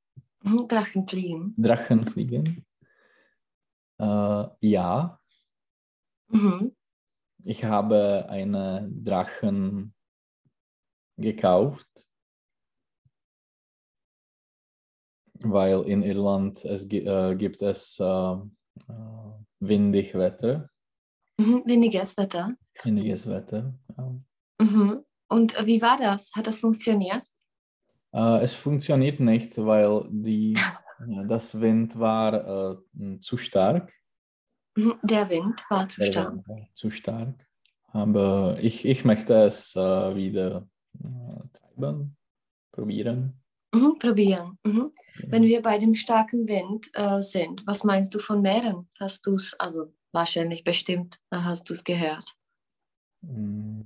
Mhm. 0.44 0.68
Drachenfliegen. 0.68 1.54
Drachenfliegen. 1.56 2.64
Äh, 4.00 4.44
ja, 4.60 5.18
Mhm. 6.28 6.72
Ich 7.44 7.64
habe 7.64 8.26
eine 8.28 8.88
Drachen 8.92 9.94
gekauft, 11.16 11.88
weil 15.40 15.82
in 15.82 16.02
Irland 16.02 16.64
es 16.64 16.84
äh, 16.90 17.34
gibt 17.36 17.62
es 17.62 17.98
äh, 18.00 18.04
äh, 18.04 18.38
windig 19.60 20.14
Wetter, 20.14 20.68
Mhm. 21.38 21.62
Windiges 21.64 22.16
Wetter. 22.18 22.54
windiges 22.84 23.26
Wetter. 23.26 23.74
Ja. 23.96 24.14
Mhm. 24.60 25.04
Und 25.28 25.58
äh, 25.58 25.66
wie 25.66 25.80
war 25.80 25.96
das? 25.96 26.30
Hat 26.34 26.46
das 26.46 26.60
funktioniert? 26.60 27.22
Äh, 28.12 28.42
es 28.42 28.54
funktioniert 28.54 29.18
nicht, 29.18 29.56
weil 29.56 30.06
die, 30.10 30.54
das 31.26 31.58
Wind 31.58 31.98
war 31.98 32.74
äh, 32.94 33.18
zu 33.20 33.38
stark. 33.38 33.92
Der 34.76 35.28
Wind 35.28 35.64
war 35.68 35.88
zu 35.88 36.02
stark. 36.02 36.34
Zu 36.74 36.90
stark. 36.90 37.34
Aber 37.88 38.58
ich, 38.60 38.84
ich 38.86 39.04
möchte 39.04 39.34
es 39.34 39.76
äh, 39.76 40.14
wieder 40.16 40.66
äh, 41.04 41.08
treiben, 41.52 42.16
probieren. 42.72 43.34
Mhm. 43.74 43.98
Probieren. 43.98 44.58
Mhm. 44.64 44.92
Wenn 45.28 45.42
wir 45.42 45.60
bei 45.60 45.78
dem 45.78 45.94
starken 45.94 46.48
Wind 46.48 46.90
äh, 46.94 47.20
sind, 47.22 47.66
was 47.66 47.84
meinst 47.84 48.14
du 48.14 48.18
von 48.18 48.40
Meeren? 48.40 48.88
Hast 48.98 49.26
du 49.26 49.34
es, 49.34 49.58
also 49.60 49.92
wahrscheinlich 50.12 50.64
bestimmt, 50.64 51.18
äh, 51.30 51.36
hast 51.36 51.68
du 51.68 51.74
es 51.74 51.84
gehört. 51.84 52.24
Mm, 53.20 53.82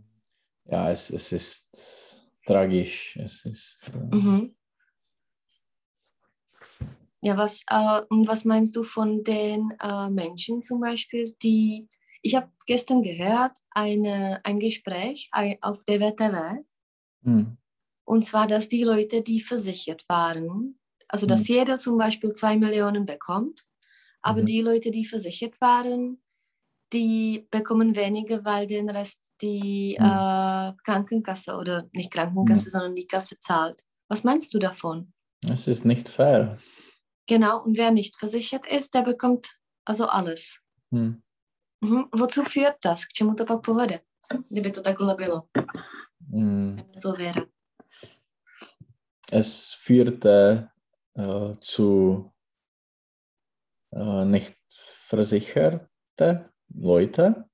Ja, 0.67 0.91
es, 0.91 1.11
es 1.11 1.33
ist 1.33 2.23
tragisch. 2.47 3.17
Es 3.17 3.45
ist. 3.45 3.81
Äh, 3.93 4.15
Mhm. 4.15 4.57
Ja, 7.27 7.37
was, 7.37 7.65
äh, 7.69 8.03
und 8.09 8.29
was 8.29 8.45
meinst 8.45 8.77
du 8.77 8.85
von 8.85 9.25
den 9.25 9.75
äh, 9.83 10.09
Menschen 10.11 10.63
zum 10.63 10.81
Beispiel, 10.81 11.35
die, 11.43 11.89
ich 12.23 12.37
habe 12.37 12.53
gestern 12.67 13.03
gehört, 13.03 13.59
eine, 13.73 14.41
ein 14.45 14.61
Gespräch 14.61 15.29
auf 15.61 15.83
der 15.87 15.99
WTW, 15.99 16.63
mm, 17.23 17.57
und 18.05 18.25
zwar, 18.25 18.47
dass 18.47 18.69
die 18.69 18.85
Leute, 18.85 19.23
die 19.23 19.41
versichert 19.41 20.05
waren, 20.09 20.79
also 21.09 21.27
dass 21.27 21.49
jeder 21.49 21.75
zum 21.75 21.99
Beispiel 21.99 22.33
zwei 22.33 22.57
Millionen 22.57 23.07
bekommt, 23.07 23.65
aber 24.23 24.43
Mhm. 24.43 24.47
die 24.47 24.61
Leute, 24.61 24.93
die 24.93 25.05
versichert 25.05 25.61
waren, 25.61 26.23
die 26.93 27.49
bekommen 27.51 27.97
weniger, 27.97 28.45
weil 28.45 28.69
den 28.69 28.89
Rest 28.89 29.33
die 29.43 29.97
Mhm. 29.99 30.07
äh, 30.07 30.73
Krankenkasse 30.85 31.57
oder 31.57 31.89
nicht 31.93 32.13
Krankenkasse, 32.13 32.71
sondern 32.71 32.95
die 32.95 33.09
Kasse 33.09 33.37
zahlt. 33.41 33.83
Was 34.07 34.23
meinst 34.23 34.55
du 34.55 34.61
davon? 34.61 35.13
Es 35.51 35.67
ist 35.67 35.85
nicht 35.85 36.09
fair. 36.09 36.57
Genau, 37.27 37.63
und 37.65 37.77
wer 37.77 37.91
nicht 37.91 38.17
versichert 38.19 38.67
ist, 38.67 38.95
der 38.95 39.03
bekommt 39.03 39.59
also 39.85 40.07
alles. 40.07 40.61
Mm, 40.91 41.23
Mhm. 41.81 42.09
Wozu 42.13 42.45
führt 42.45 42.85
das? 42.85 43.05
K 43.05 43.13
čemu 43.13 43.35
to 43.35 43.45
pak 43.45 43.63
povede? 43.63 44.01
Kdyby 44.51 44.73
to 44.73 44.83
takhle 44.83 45.15
bylo, 45.15 45.49
mm. 46.33 46.81
so 46.95 47.13
wäre. 47.13 47.47
Es 49.33 49.75
führte 49.75 50.71
äh, 51.15 51.55
zu 51.61 52.33
äh, 53.93 54.25
nicht 54.25 54.57
versicherte 55.09 56.51
Leute. 56.75 57.45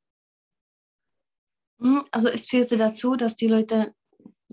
Mhm. 1.78 2.00
Also 2.12 2.28
es 2.28 2.46
führte 2.46 2.76
dazu, 2.76 3.16
dass 3.16 3.36
die 3.36 3.48
Leute 3.48 3.94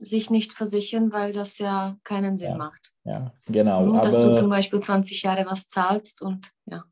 sich 0.02 0.30
nicht 0.30 0.54
versichern, 0.54 1.12
weil 1.12 1.32
das 1.34 1.58
ja 1.60 1.98
keinen 2.04 2.38
Sinn 2.38 2.52
Ja. 2.52 2.58
macht. 2.58 2.92
Ja, 3.04 3.34
genau. 3.48 3.86
Mhm. 3.86 4.02
Dass 4.02 4.16
du 4.16 4.34
zum 4.34 4.46
Aber, 4.46 4.56
Beispiel 4.58 4.80
20 4.80 5.22
Jahre 5.24 5.46
was 5.46 5.68
zahlst 5.68 6.22
und 6.22 6.52
ja. 6.66 6.84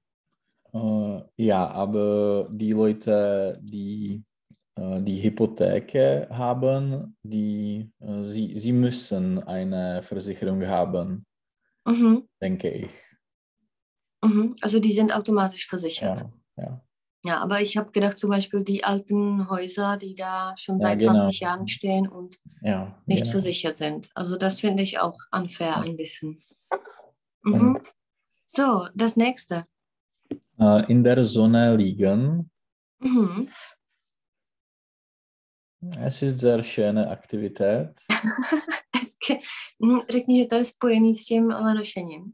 äh, 0.74 1.24
ja, 1.38 1.68
aber 1.68 2.48
die 2.52 2.72
Leute, 2.72 3.60
die 3.62 4.24
äh, 4.76 5.02
die 5.02 5.22
Hypotheke 5.24 6.28
haben, 6.32 7.16
die, 7.24 7.92
äh, 8.00 8.24
sie, 8.24 8.58
sie 8.58 8.72
müssen 8.74 9.42
eine 9.44 10.04
Versicherung 10.04 10.66
haben, 10.68 11.26
Mhm. 11.86 12.28
denke 12.42 12.70
ich. 12.70 12.92
Mhm. 14.24 14.56
Also 14.62 14.80
die 14.80 14.92
sind 14.92 15.16
automatisch 15.16 15.68
versichert. 15.68 16.26
Ja, 16.58 16.64
ja. 16.64 16.87
Ja, 17.28 17.40
aber 17.44 17.60
ich 17.62 17.76
habe 17.76 17.92
gedacht, 17.92 18.18
zum 18.18 18.30
Beispiel 18.30 18.64
die 18.64 18.84
alten 18.86 19.50
Häuser, 19.50 19.98
die 19.98 20.16
da 20.16 20.54
schon 20.58 20.80
Ja, 20.80 20.88
seit 20.88 21.00
genau. 21.00 21.20
20 21.20 21.40
Jahren 21.42 21.68
stehen 21.68 22.08
und 22.08 22.38
ja 22.62 22.98
nicht 23.06 23.24
genau. 23.24 23.32
versichert 23.32 23.78
sind. 23.78 24.10
Also 24.16 24.38
das 24.38 24.60
finde 24.62 24.84
ich 24.84 24.98
auch 25.00 25.18
unfair 25.32 25.68
Ja. 25.76 25.82
ein 25.82 25.98
bisschen. 25.98 26.42
Mhm. 27.44 27.82
So, 28.46 28.88
das 28.96 29.18
nächste. 29.18 29.66
Äh, 30.60 30.86
in 30.92 31.04
der 31.04 31.26
Sonne 31.26 31.76
liegen. 31.76 32.50
Mhm. 33.00 33.50
Es 36.00 36.22
ist 36.22 36.40
sehr 36.40 36.64
schöne 36.64 37.10
Aktivität. 37.10 38.00
Hezky. 38.96 39.42
Hm, 39.84 40.00
Řekni, 40.10 40.38
že 40.38 40.46
to 40.46 40.56
je 40.56 40.66
spojený 40.66 41.16
s 41.16 41.26
tím 41.26 41.48
lenošením. 41.48 42.34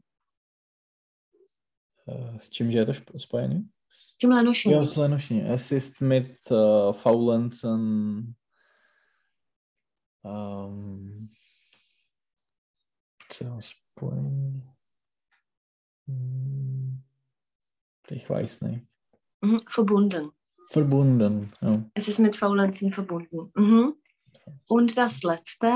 Äh, 2.08 2.38
S 2.38 2.50
čím 2.50 2.70
že 2.70 2.78
je 2.78 2.86
to 2.86 3.18
spojený? 3.18 3.68
Tím 4.20 4.30
lenošením. 4.30 4.78
Ja, 4.78 5.02
Lenošení. 5.02 5.42
Es 5.42 5.72
ist 5.72 6.00
mit 6.00 6.50
äh, 6.50 6.92
Faulenzen. 6.92 8.34
Ähm? 10.24 11.30
Hm, 16.06 17.02
Ich 18.08 18.30
weiß 18.30 18.60
nicht. 18.60 18.86
Mhm. 19.40 19.60
Verbunden. 19.68 20.30
Verbunden. 20.72 21.50
Ja. 21.60 21.84
Es 21.94 22.08
ist 22.08 22.18
mit 22.18 22.36
Faulenzen 22.36 22.92
verbunden. 22.92 23.50
Mhm. 23.54 23.94
Und 24.68 24.96
das 24.96 25.22
letzte. 25.22 25.66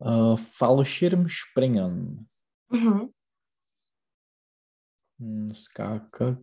Äh, 0.00 0.36
Fallschirmspringen. 0.52 2.28
Mhm. 2.70 3.12
Hm, 5.22 5.54
Skákat, 5.54 6.42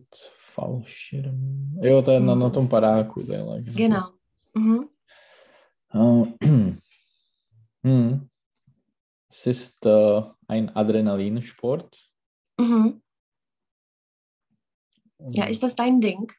Fallschirm. 0.56 1.76
Je 1.82 2.20
na, 2.20 2.34
na 2.34 2.50
tom 2.50 2.68
padáku. 2.68 3.20
To 3.26 3.32
je 3.32 3.42
like, 3.42 3.72
Genau. 3.76 4.16
Mhm. 4.56 4.88
Äh, 5.92 6.24
hm. 7.84 8.30
Es 9.28 9.46
ist 9.46 9.86
äh, 9.86 10.22
ein 10.48 10.74
Adrenalinsport. 10.74 11.94
Mhm. 12.58 13.02
Ja, 15.18 15.44
ist 15.44 15.62
das 15.62 15.76
dein 15.76 16.00
Ding? 16.00 16.32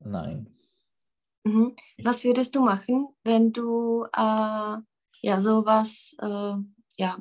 Nein. 0.00 0.48
Mhm. 1.44 1.76
Was 2.02 2.24
würdest 2.24 2.54
du 2.54 2.62
machen, 2.64 3.08
wenn 3.22 3.52
du 3.52 4.04
äh, 4.16 4.76
ja 5.20 5.40
sowas 5.40 6.16
äh, 6.20 6.54
ja, 6.96 7.18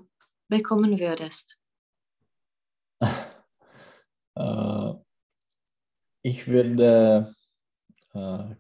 bekommen 0.48 0.98
würdest? 0.98 1.58
Äh, 4.36 4.94
ich 6.24 6.48
würde 6.48 7.36
äh, 8.14 8.56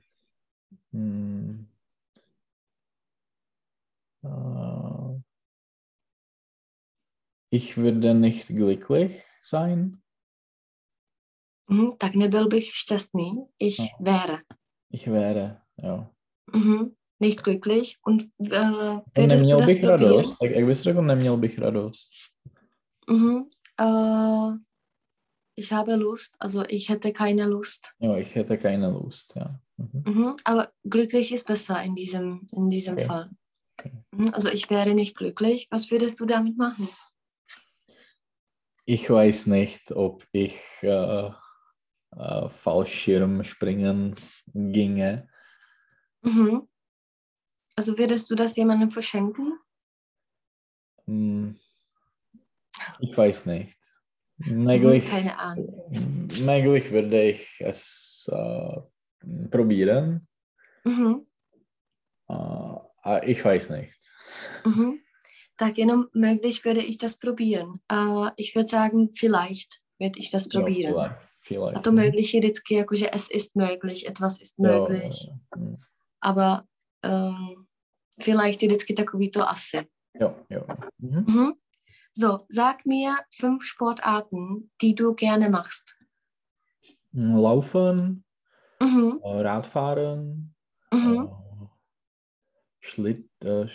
hm, 0.92 1.68
äh, 4.24 5.20
ich 7.50 7.78
würde 7.78 8.14
nicht 8.14 8.48
glücklich 8.48 9.24
sein. 9.42 10.02
Mhm. 11.70 11.98
Tak 11.98 12.16
nebyl 12.16 12.48
bych 12.48 12.76
šťastný. 12.76 13.48
Ich 13.60 13.80
Ja. 13.80 13.86
wäre. 14.00 14.42
Ich 14.90 15.08
wäre, 15.08 15.62
ja. 15.78 16.10
Mhm. 16.54 16.96
Nicht 17.20 17.44
glücklich. 17.44 17.98
Und 18.04 18.24
äh, 18.52 19.28
neměl 19.28 19.66
bych 19.66 19.80
probieren? 19.80 19.90
radost. 19.90 20.38
Tak 20.40 20.52
jak 20.52 20.66
bys 20.66 20.82
řekl, 20.82 21.02
neměl 21.02 21.38
bych 21.38 21.60
radost. 21.60 22.12
Mhm. 23.10 23.48
Äh, 23.80 24.58
ich 25.56 25.72
habe 25.72 25.96
Lust, 25.96 26.36
also 26.40 26.64
ich 26.68 26.90
hätte 26.90 27.14
keine 27.14 27.46
Lust. 27.46 27.94
Jo, 28.00 28.16
ich 28.16 28.34
hätte 28.36 28.58
keine 28.58 28.90
Lust, 28.90 29.34
ja. 29.36 29.60
Mhm. 29.78 30.04
Mhm. 30.06 30.36
Aber 30.44 30.72
glücklich 30.84 31.32
ist 31.32 31.48
besser 31.48 31.82
in 31.84 31.96
diesem, 31.96 32.46
in 32.54 32.70
diesem 32.70 32.96
Okay. 32.96 33.06
Fall. 33.06 33.30
Okay. 33.78 33.92
Mhm. 34.12 34.34
Also 34.34 34.50
ich 34.50 34.70
wäre 34.70 34.94
nicht 34.94 35.16
glücklich. 35.16 35.68
Was 35.72 35.92
würdest 35.92 36.20
du 36.20 36.26
damit 36.26 36.58
machen? 36.58 36.88
Ich 38.86 39.10
weiß 39.10 39.48
nicht, 39.48 39.92
ob 39.94 40.28
ich 40.32 40.60
äh, 40.82 41.30
äh, 42.18 42.50
Fallschirmspringen 42.50 44.16
ginge. 44.54 45.30
Mhm. 46.22 46.68
Also 47.76 47.98
würdest 47.98 48.30
du 48.30 48.36
das 48.36 48.56
jemandem 48.56 48.92
verschenken? 48.92 49.58
Hm, 51.06 51.58
Ich 53.00 53.18
weiß 53.18 53.46
nicht. 53.46 53.78
Möglich, 54.38 55.10
Keine 55.10 55.40
Ahnung. 55.40 55.90
möglich 56.42 56.92
würde 56.92 57.24
ich 57.24 57.48
es 57.60 58.30
äh, 58.32 58.82
probieren. 59.50 60.28
Mhm. 60.84 61.26
Äh, 62.30 63.32
ich 63.32 63.44
weiß 63.44 63.70
nicht. 63.70 63.98
Mhm. 64.66 65.00
Tak 65.58 65.78
jenom 65.78 66.08
möglich 66.14 66.66
würde 66.66 66.82
ich 66.82 66.98
das 66.98 67.18
probieren. 67.18 67.80
Uh, 67.92 68.30
ich 68.38 68.56
würde 68.56 68.68
sagen, 68.68 69.12
vielleicht 69.14 69.82
werde 70.00 70.20
ich 70.20 70.32
das 70.32 70.50
probieren. 70.50 70.96
Ja, 70.96 71.20
vielleicht. 71.42 71.78
A 71.78 71.82
to 71.82 71.92
möglich 71.92 72.34
je 72.34 72.42
vždycky, 72.42 72.74
jakože 72.76 73.14
es 73.14 73.30
ist 73.30 73.56
möglich, 73.56 74.08
etwas 74.08 74.42
ist 74.42 74.60
möglich. 74.60 75.30
Ja, 75.30 75.78
Aber 76.22 76.66
um, 77.06 77.68
vielleicht 78.20 78.62
je 78.62 78.70
vždycky 78.70 78.94
takový 78.94 79.30
to 79.30 79.50
asi. 79.50 79.88
ja, 80.20 80.36
ja. 80.50 80.66
Mhm. 80.98 81.26
Mhm. 81.28 81.54
So, 82.16 82.46
sag 82.48 82.86
mir 82.86 83.18
fünf 83.32 83.64
Sportarten, 83.64 84.70
die 84.82 84.94
du 84.94 85.16
gerne 85.16 85.50
machst. 85.50 85.98
Laufen, 87.14 88.24
Mhm. 88.82 89.20
äh, 89.24 89.42
Radfahren, 89.42 90.54
Mhm. 90.94 91.28
äh, 91.28 91.66
Schlitt, 92.80 93.28
äh, 93.44 93.66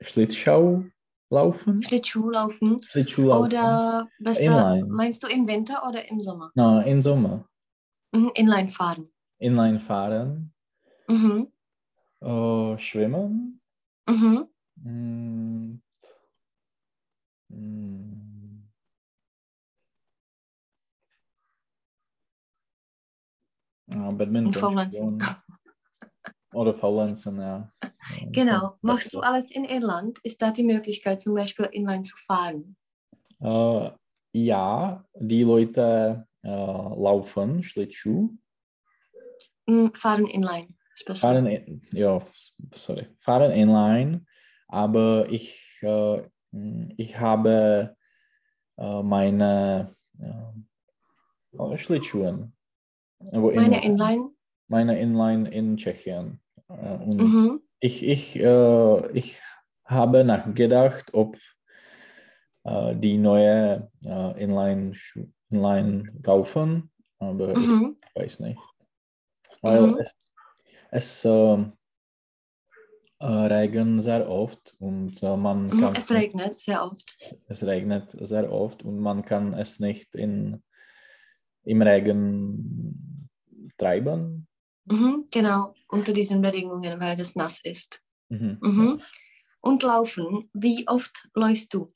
Schlittschuh 0.00 0.84
laufen, 1.30 1.82
Schlittschuh 1.82 2.30
laufen. 2.30 2.76
Schlittschuh 2.82 3.22
laufen. 3.22 3.44
Oder 3.44 4.08
besser, 4.18 4.40
Inline. 4.72 4.86
meinst 4.88 5.22
du 5.22 5.26
im 5.26 5.46
Winter 5.46 5.86
oder 5.86 6.08
im 6.10 6.20
Sommer? 6.22 6.52
Na, 6.54 6.80
im 6.82 7.02
Sommer. 7.02 7.46
Mhm. 8.12 8.30
Inline 8.34 8.68
fahren. 8.68 9.08
Inline 9.38 9.78
fahren, 9.80 10.52
Mhm. 11.08 11.52
äh, 12.22 12.78
schwimmen 12.78 13.60
Mhm. 14.08 14.48
Mm, 17.56 18.68
ja, 23.92 24.10
Badminton. 24.10 24.46
Und 24.46 24.54
Faulenzen. 24.54 25.20
spielen. 25.20 25.36
Oder 26.52 26.74
Faulenzen, 26.74 27.40
ja. 27.40 27.72
Genau. 28.30 28.78
Machst 28.80 29.12
du 29.12 29.20
alles 29.20 29.50
in 29.50 29.64
Irland? 29.64 30.18
Ist 30.22 30.40
da 30.40 30.50
die 30.50 30.62
Möglichkeit, 30.62 31.20
zum 31.20 31.34
Beispiel 31.34 31.66
Inline 31.72 32.02
zu 32.04 32.16
fahren? 32.16 32.76
Äh, 33.40 33.90
ja, 34.32 35.04
die 35.14 35.42
Leute 35.42 36.26
äh, 36.42 36.48
laufen 36.48 37.62
Schlittschuh, 37.62 38.30
Mhm. 39.66 39.92
Fahren 39.94 40.26
Inline. 40.26 40.68
Fahren, 41.14 41.46
in, 41.46 41.82
ja, 41.92 42.22
sorry, 42.72 43.06
fahren 43.20 43.50
inline, 43.52 44.24
aber 44.68 45.26
ich, 45.28 45.78
äh, 45.82 46.22
ich 46.96 47.18
habe 47.18 47.96
äh, 48.76 49.02
meine 49.02 49.94
äh, 50.18 51.78
Schlittschuhe. 51.78 52.50
Meine 53.32 53.84
Inline? 53.84 54.30
Meine 54.68 54.98
Inline 54.98 55.50
in 55.50 55.76
Tschechien. 55.76 56.40
Äh, 56.68 56.96
und 56.96 57.20
Mhm. 57.20 57.62
ich, 57.80 58.02
ich, 58.02 58.36
ich 58.36 59.40
habe 59.84 60.24
nachgedacht, 60.24 61.14
ob 61.14 61.36
die 62.94 63.16
neue 63.16 63.88
Inline, 64.02 64.92
Inline 65.50 66.12
kaufen, 66.24 66.90
aber 67.20 67.54
Mhm. 67.54 67.96
ich 68.02 68.22
weiß 68.22 68.40
nicht. 68.40 68.58
Weil 69.62 69.84
Mhm. 69.90 69.98
es, 70.00 70.16
es 70.90 71.28
äh, 73.18 73.26
regnet 73.26 74.02
sehr 74.02 74.28
oft 74.28 74.74
und 74.78 75.22
äh, 75.22 75.36
man 75.36 75.68
Mhm. 75.68 75.80
kann 75.80 75.94
Es 75.96 76.10
regnet 76.10 76.54
sehr 76.54 76.82
oft. 76.84 77.16
es 77.48 77.62
regnet 77.64 78.10
sehr 78.20 78.50
oft 78.52 78.82
und 78.84 78.98
man 79.00 79.24
kann 79.24 79.54
es 79.54 79.80
nicht 79.80 80.14
in, 80.14 80.62
im 81.64 81.82
Regen 81.82 83.28
treiben. 83.78 84.46
Mhm. 84.84 85.26
Genau, 85.30 85.74
unter 85.88 86.12
diesen 86.12 86.40
Bedingungen, 86.42 87.00
weil 87.00 87.16
das 87.16 87.34
nass 87.34 87.60
ist. 87.64 88.02
Mhm. 88.28 88.58
Mhm. 88.60 88.98
Und 89.60 89.82
laufen, 89.82 90.48
wie 90.54 90.86
oft 90.86 91.28
läufst 91.34 91.74
du? 91.74 91.92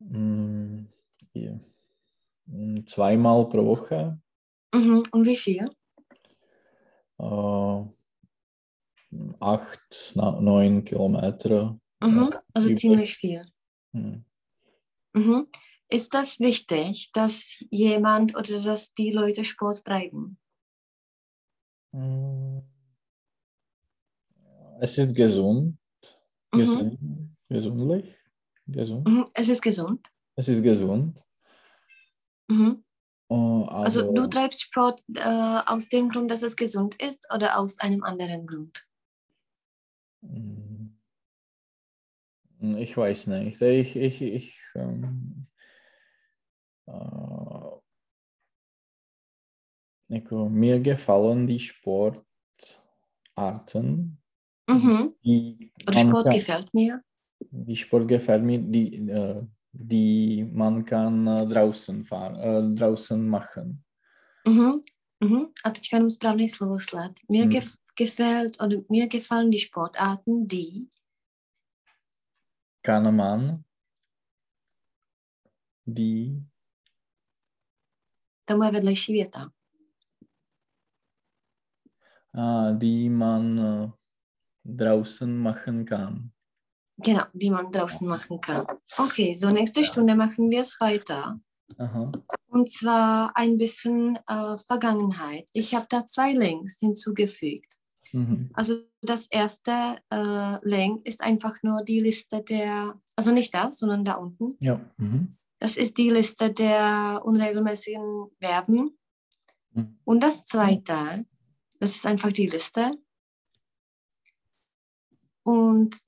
Mm, 0.00 0.84
ja. 1.32 1.58
Mm, 2.46 2.86
Zweimal 2.86 3.48
pro 3.48 3.64
Woche. 3.64 4.20
Mhm. 4.74 5.04
Und 5.10 5.24
wie 5.24 5.36
viel? 5.36 5.70
Äh, 7.18 7.82
acht, 9.40 10.12
neun 10.14 10.84
Kilometer. 10.84 11.78
Mhm. 12.02 12.30
Also 12.52 12.68
über- 12.68 12.76
ziemlich 12.76 13.14
viel. 13.16 13.46
Hm. 13.92 14.24
Mhm. 15.14 15.46
Ist 15.88 16.12
das 16.14 16.40
wichtig, 16.40 17.10
dass 17.12 17.62
jemand 17.70 18.34
oder 18.36 18.60
dass 18.60 18.92
die 18.94 19.10
Leute 19.10 19.44
Sport 19.44 19.84
treiben? 19.84 20.38
Mm. 21.92 22.58
Es 24.80 24.98
ist 24.98 25.14
gesund. 25.14 25.78
Mhm. 26.52 26.58
Gesund, 26.58 26.98
gesundlich. 27.48 28.16
Gesund. 28.66 29.06
Mhm. 29.08 29.24
Es 29.34 29.48
ist 29.48 29.62
gesund. 29.62 30.06
Es 30.36 30.48
ist 30.48 30.62
gesund. 30.62 31.22
Mhm. 32.48 32.82
Äh, 33.30 33.34
Also 33.34 34.04
aber- 34.04 34.12
du 34.14 34.26
treibst 34.26 34.62
Sport 34.62 35.02
äh, 35.14 35.20
aus 35.66 35.88
dem 35.88 36.08
Grund, 36.08 36.30
dass 36.30 36.42
es 36.42 36.56
gesund 36.56 37.00
ist 37.00 37.26
oder 37.32 37.58
aus 37.58 37.78
einem 37.78 38.02
anderen 38.02 38.46
Grund? 38.46 38.84
Mm, 40.24 40.88
Ich 42.78 42.96
weiß 42.96 43.26
nicht. 43.28 43.60
Ich, 43.60 43.94
ich, 43.96 44.22
ich, 44.22 44.58
ähm, 44.74 45.46
äh, 46.86 46.92
mir 50.48 50.80
gefallen 50.80 51.46
die 51.46 51.58
Sportarten, 51.58 52.22
Mhm. 54.68 55.14
die, 55.22 55.72
Sport 55.92 56.24
kann, 56.24 56.34
gefällt 56.34 56.72
mir. 56.74 57.02
die 57.50 57.76
Sport 57.76 58.08
gefällt 58.08 58.42
mir, 58.44 58.58
die, 58.60 59.08
äh, 59.10 59.42
die 59.72 60.44
man 60.44 60.84
kann 60.84 61.26
äh, 61.26 61.46
draußen 61.46 62.04
fahren, 62.04 62.36
äh, 62.36 62.74
draußen 62.78 63.28
machen. 63.28 63.84
Mhm. 64.46 64.80
Mhm. 65.20 65.52
A 65.64 65.70
teďka 65.70 65.96
jenom 65.96 66.10
správný 66.10 66.48
slovosled. 66.48 67.12
Mir 67.28 67.44
Mhm. 67.46 67.50
gef 67.50 67.76
gefällt 67.96 68.60
oder 68.60 68.82
mir 68.88 69.08
gefallen 69.08 69.50
die 69.50 69.58
Sportarten, 69.58 70.46
die 70.48 70.88
Kann 72.82 73.16
man 73.16 73.64
die 75.86 76.42
ta 78.46 78.56
moje 78.56 78.70
vedlejší 78.72 79.12
věta. 79.12 79.50
äh, 82.34 82.74
die 82.78 83.08
man 83.08 83.58
äh, 83.58 83.90
draußen 84.64 85.38
machen 85.38 85.84
kann. 85.84 86.32
Genau, 86.96 87.24
die 87.32 87.50
man 87.50 87.72
draußen 87.72 88.06
machen 88.06 88.40
kann. 88.40 88.66
Okay, 88.98 89.34
so 89.34 89.50
nächste 89.50 89.84
Stunde 89.84 90.14
machen 90.14 90.50
wir 90.50 90.60
es 90.60 90.78
weiter. 90.80 91.40
Aha. 91.78 92.12
Und 92.46 92.70
zwar 92.70 93.36
ein 93.36 93.58
bisschen 93.58 94.16
äh, 94.28 94.58
Vergangenheit. 94.58 95.48
Ich 95.54 95.74
habe 95.74 95.86
da 95.88 96.04
zwei 96.06 96.32
Links 96.32 96.78
hinzugefügt. 96.78 97.74
Mhm. 98.12 98.50
Also 98.54 98.82
das 99.02 99.26
erste 99.26 99.98
äh, 100.10 100.68
Link 100.68 101.06
ist 101.06 101.22
einfach 101.22 101.62
nur 101.62 101.82
die 101.82 102.00
Liste 102.00 102.42
der, 102.42 103.00
also 103.16 103.32
nicht 103.32 103.54
das, 103.54 103.78
sondern 103.78 104.04
da 104.04 104.14
unten. 104.14 104.56
Ja. 104.60 104.80
Mhm. 104.96 105.36
Das 105.58 105.76
ist 105.76 105.96
die 105.96 106.10
Liste 106.10 106.52
der 106.52 107.22
unregelmäßigen 107.24 108.26
Verben. 108.40 108.98
Mhm. 109.72 109.98
Und 110.04 110.22
das 110.22 110.44
zweite, 110.44 111.26
das 111.80 111.96
ist 111.96 112.06
einfach 112.06 112.32
die 112.32 112.46
Liste. 112.46 112.92
Und 115.42 116.00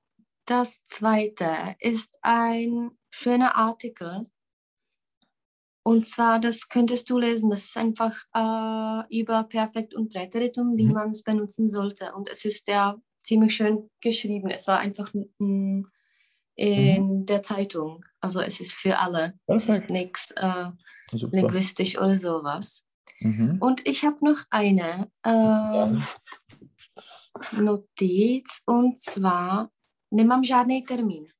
das 0.46 0.86
zweite 0.88 1.76
ist 1.80 2.18
ein 2.22 2.90
schöner 3.10 3.56
Artikel. 3.56 4.22
Und 5.86 6.04
zwar, 6.04 6.40
das 6.40 6.68
könntest 6.68 7.08
du 7.10 7.18
lesen, 7.18 7.48
das 7.48 7.66
ist 7.66 7.76
einfach 7.76 8.12
äh, 8.34 9.20
über 9.20 9.44
Perfekt 9.44 9.94
und 9.94 10.12
Präteritum, 10.12 10.76
wie 10.76 10.88
Mhm. 10.88 10.94
man 10.94 11.10
es 11.10 11.22
benutzen 11.22 11.68
sollte. 11.68 12.12
Und 12.12 12.28
es 12.28 12.44
ist 12.44 12.66
ja 12.66 12.96
ziemlich 13.22 13.54
schön 13.54 13.88
geschrieben. 14.00 14.50
Es 14.50 14.66
war 14.66 14.80
einfach 14.80 15.14
in 15.14 15.86
der 16.58 17.42
Zeitung. 17.42 18.04
Also 18.20 18.40
es 18.40 18.60
ist 18.60 18.72
für 18.72 18.98
alle. 18.98 19.38
Es 19.46 19.62
ist 19.68 19.86
Perfekt. 19.86 19.90
nichts 19.90 20.30
äh, 20.32 20.70
linguistisch 21.30 21.96
oder 21.98 22.16
sowas. 22.16 22.84
Mhm. 23.20 23.58
Und 23.60 23.86
ich 23.86 24.04
habe 24.04 24.18
noch 24.28 24.42
eine 24.50 25.06
Ja. 25.24 25.86
ähm, 25.86 26.02
Notiz 27.52 28.62
und 28.66 28.98
zwar 28.98 29.70
nemám 30.10 30.42
žádný 30.42 30.82
termín. 30.82 31.30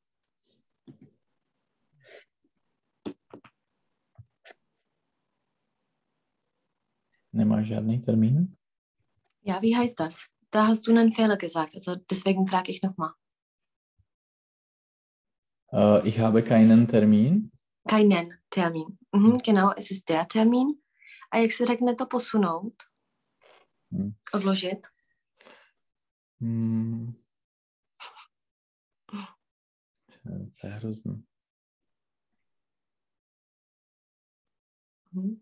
Nemáš 7.37 7.67
žádný 7.77 8.01
termín? 8.01 8.57
Ja, 9.45 9.61
wie 9.61 9.77
heißt 9.77 10.01
das? 10.01 10.17
Da 10.51 10.67
hast 10.67 10.87
du 10.87 10.91
einen 10.91 11.13
Fehler 11.13 11.37
gesagt, 11.37 11.75
also 11.75 11.97
deswegen 11.97 12.47
frage 12.47 12.73
ich 12.73 12.83
nochmal. 12.83 13.13
Äh, 15.73 16.09
ich 16.09 16.19
habe 16.19 16.43
keinen 16.43 16.87
Termin. 16.89 17.51
Keinen 17.89 18.39
Termin. 18.49 18.99
Mhm, 19.13 19.39
genau, 19.45 19.73
es 19.77 19.91
ist 19.91 20.09
der 20.09 20.27
Termin. 20.29 20.81
A 21.31 21.39
jak 21.39 21.53
se 21.53 21.65
řekne 21.67 21.95
to 21.95 22.07
posunout? 22.07 22.75
Hm. 23.93 24.15
Odložit? 24.33 24.87
Hmm. 26.41 27.15
To, 30.23 30.29
je- 30.33 30.51
to 30.61 30.67
je 30.67 30.73
hrozný. 30.73 31.25
Mhm. 35.13 35.41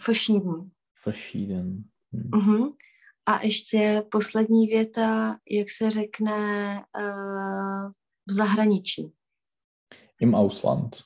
Verschieben. 0.00 0.70
Verschieden. 1.04 1.90
Hm. 2.12 2.30
Mhm. 2.34 2.64
A 3.26 3.42
ještě 3.42 4.04
poslední 4.10 4.66
věta, 4.66 5.38
jak 5.50 5.70
se 5.70 5.90
řekne 5.90 6.76
uh, 6.98 7.90
v 8.26 8.32
zahraničí. 8.32 9.12
Im 10.20 10.34
Ausland. 10.34 10.96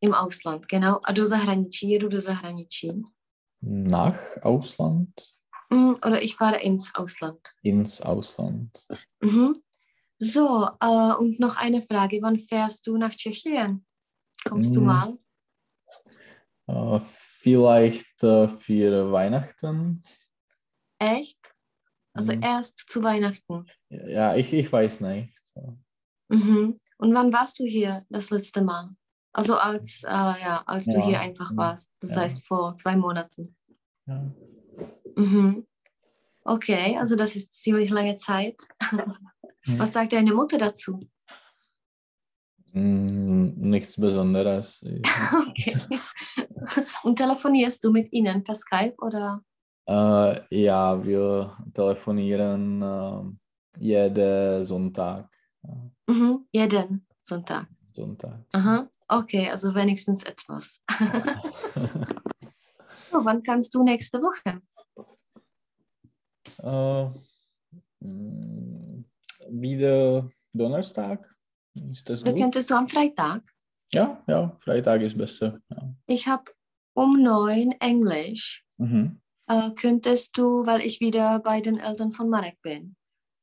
Im 0.00 0.12
Ausland, 0.12 0.66
genau. 0.66 1.00
A 1.04 1.12
do 1.12 1.26
zahraničí, 1.26 1.90
jedu 1.90 2.08
do 2.08 2.20
zahraničí. 2.20 3.02
Nach 3.62 4.38
Ausland. 4.42 5.10
Mm, 5.70 5.90
oder 5.90 6.22
ich 6.22 6.36
fahre 6.36 6.58
ins 6.58 6.90
Ausland. 6.94 7.40
Ins 7.62 8.00
Ausland. 8.00 8.70
Mhm. 9.24 9.52
So, 10.18 10.66
äh, 10.82 11.14
und 11.18 11.40
noch 11.40 11.56
eine 11.56 11.82
Frage. 11.82 12.18
Wann 12.22 12.38
fährst 12.38 12.86
du 12.86 12.96
nach 12.96 13.14
Tschechien? 13.14 13.84
Kommst 14.48 14.76
du 14.76 14.80
Mm. 14.80 14.84
mal? 14.86 15.18
Äh, 16.68 17.00
vielleicht 17.54 18.22
äh, 18.22 18.48
für 18.48 19.12
Weihnachten. 19.12 20.02
Echt? 20.98 21.38
Also 22.14 22.32
Mhm. 22.34 22.42
erst 22.42 22.78
zu 22.90 23.02
Weihnachten. 23.02 23.66
Ja, 23.90 24.34
ich, 24.34 24.52
ich 24.52 24.72
weiß 24.72 25.00
nicht. 25.02 25.40
Mhm. 26.28 26.76
Und 26.98 27.14
wann 27.14 27.32
warst 27.32 27.58
du 27.58 27.64
hier 27.64 28.04
das 28.08 28.30
letzte 28.30 28.62
Mal? 28.62 28.90
Also 29.32 29.56
als, 29.56 30.02
äh, 30.04 30.08
ja, 30.10 30.62
als 30.66 30.86
du 30.86 30.92
Ja, 30.92 31.06
hier 31.06 31.20
einfach 31.20 31.52
mhm, 31.52 31.58
warst. 31.58 31.92
Das 32.00 32.10
ja. 32.16 32.22
heißt 32.22 32.46
vor 32.46 32.74
zwei 32.76 32.96
Monaten. 32.96 33.56
Ja. 34.06 34.32
Mhm. 35.16 35.66
Okay, 36.44 36.96
also 36.98 37.14
das 37.14 37.36
ist 37.36 37.52
ziemlich 37.52 37.90
lange 37.90 38.16
Zeit. 38.16 38.56
Mhm. 38.90 39.78
Was 39.78 39.92
sagt 39.92 40.12
deine 40.12 40.32
Mutter 40.32 40.56
dazu? 40.58 40.98
Mm, 42.78 43.54
Nichts 43.70 43.96
Besonderes. 43.96 44.84
Okay. 45.50 45.76
Und 47.02 47.16
telefonierst 47.16 47.82
du 47.84 47.90
mit 47.90 48.12
ihnen 48.12 48.42
per 48.44 48.54
Skype 48.54 48.94
oder? 48.98 49.42
Äh, 49.88 50.40
ja, 50.62 51.02
wir 51.04 51.56
telefonieren 51.74 52.82
äh, 52.82 53.22
jeden 53.80 54.62
Sonntag. 54.64 55.28
Ja, 55.62 55.90
Mhm. 56.08 56.46
Jeden 56.52 57.06
Sonntag. 57.22 57.66
Sonntag. 57.92 58.44
Aha. 58.54 58.88
Okay, 59.08 59.50
also 59.50 59.74
wenigstens 59.74 60.22
etwas. 60.24 60.80
So, 63.10 63.24
wann 63.24 63.40
kannst 63.42 63.74
du 63.74 63.82
nächste 63.82 64.18
Woche? 64.20 64.60
äh, 66.62 68.06
mm, 68.06 69.04
wieder 69.48 70.28
Donnerstag. 70.52 71.34
Ist 71.92 72.08
das 72.08 72.22
Oder 72.22 72.32
gut? 72.32 72.40
könntest 72.40 72.70
du 72.70 72.74
am 72.74 72.88
Freitag? 72.88 73.42
Ja, 73.92 74.22
ja, 74.26 74.56
Freitag 74.60 75.02
ist 75.02 75.16
besser. 75.16 75.58
Ja. 75.70 75.94
Ich 76.06 76.26
habe 76.26 76.44
um 76.94 77.22
neun 77.22 77.72
Englisch. 77.80 78.64
Mhm. 78.78 79.20
Äh, 79.50 79.70
könntest 79.70 80.36
du, 80.36 80.66
weil 80.66 80.80
ich 80.82 81.00
wieder 81.00 81.38
bei 81.38 81.60
den 81.60 81.78
Eltern 81.78 82.12
von 82.12 82.28
Marek 82.28 82.60
bin, 82.62 82.96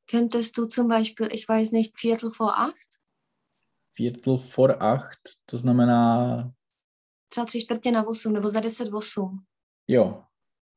könntest 0.06 0.56
du 0.56 0.66
zum 0.66 0.88
Beispiel, 0.88 1.28
ich 1.32 1.48
weiß 1.48 1.72
nicht, 1.72 1.98
Viertel 1.98 2.30
vor 2.30 2.56
acht, 2.58 2.98
Viertel 3.96 4.38
vor 4.38 4.80
acht, 4.82 5.38
to 5.46 5.56
znamená, 5.58 6.52
třeba 7.28 7.46
tři 7.46 7.60
čtvrtě 7.62 7.92
na 7.92 8.06
osm 8.06 8.32
nebo 8.32 8.48
za 8.48 8.60
deset 8.60 8.92
osm. 8.94 9.44
jo. 9.88 10.22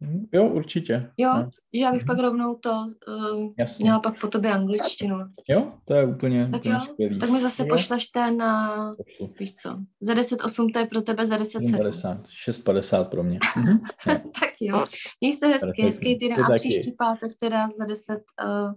Mhm, 0.02 0.26
Jo, 0.34 0.48
určitě. 0.48 1.12
Jo, 1.18 1.34
No, 1.34 1.50
že 1.80 1.86
abych 1.86 2.02
Mhm. 2.02 2.08
pak 2.08 2.20
rovnou 2.20 2.56
to 2.56 2.72
uh, 2.72 3.54
jasně. 3.58 3.84
měla 3.84 4.00
pak 4.00 4.20
po 4.22 4.28
tobě 4.28 4.52
angličtinu. 4.52 5.18
Jo, 5.50 5.72
to 5.86 5.94
je 5.94 6.06
úplně, 6.06 6.50
Tak 6.52 6.60
úplně 6.62 6.74
jo, 6.76 6.82
skvělý. 6.84 7.20
tak 7.20 7.30
mi 7.30 7.42
zase 7.42 7.64
Jo. 7.64 7.68
pošleš 7.70 8.06
ten, 8.06 8.38
na, 8.38 8.78
Pošlu. 8.98 9.36
víš 9.40 9.56
co, 9.56 9.78
za 10.02 10.14
10 10.14 10.44
8 10.44 10.70
to 10.70 10.80
je 10.80 10.86
pro 10.86 11.02
tebe 11.02 11.26
za 11.26 11.38
10 11.38 11.52
7. 11.66 11.66
7,50, 11.82 12.22
6,50 12.24 13.04
pro 13.10 13.24
mě. 13.24 13.40
Mhm. 13.58 13.80
Tak 14.40 14.50
jo, 14.62 14.86
měj 15.22 15.34
se 15.34 15.48
hezky, 15.48 15.60
Perfektní. 15.60 15.86
hezký 15.86 16.20
týden 16.20 16.36
Ty 16.38 16.42
a 16.44 16.48
taky. 16.48 16.60
příští 16.60 16.92
pátek 16.92 17.32
teda 17.40 17.62
za 17.62 17.86
10, 17.86 18.14
uh, 18.46 18.74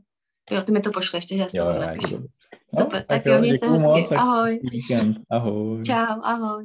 jo, 0.51 0.63
ty 0.63 0.73
mi 0.73 0.81
to 0.81 0.91
pošleš, 0.91 1.27
takže 1.27 1.43
já 1.43 1.65
to 1.65 1.71
jo, 1.73 1.81
napíšu. 1.81 2.15
jo. 2.15 2.23
Super, 2.81 3.01
No, 3.01 3.05
tak 3.09 3.27
jo, 3.27 3.39
měj 3.39 3.59
se 3.59 3.67
hezky, 3.69 3.89
moc, 3.89 4.09
tak 4.09 4.19
ahoj. 4.19 4.61
Víkend, 4.73 5.17
ahoj. 5.31 5.83
Čau, 5.85 6.21
ahoj. 6.23 6.65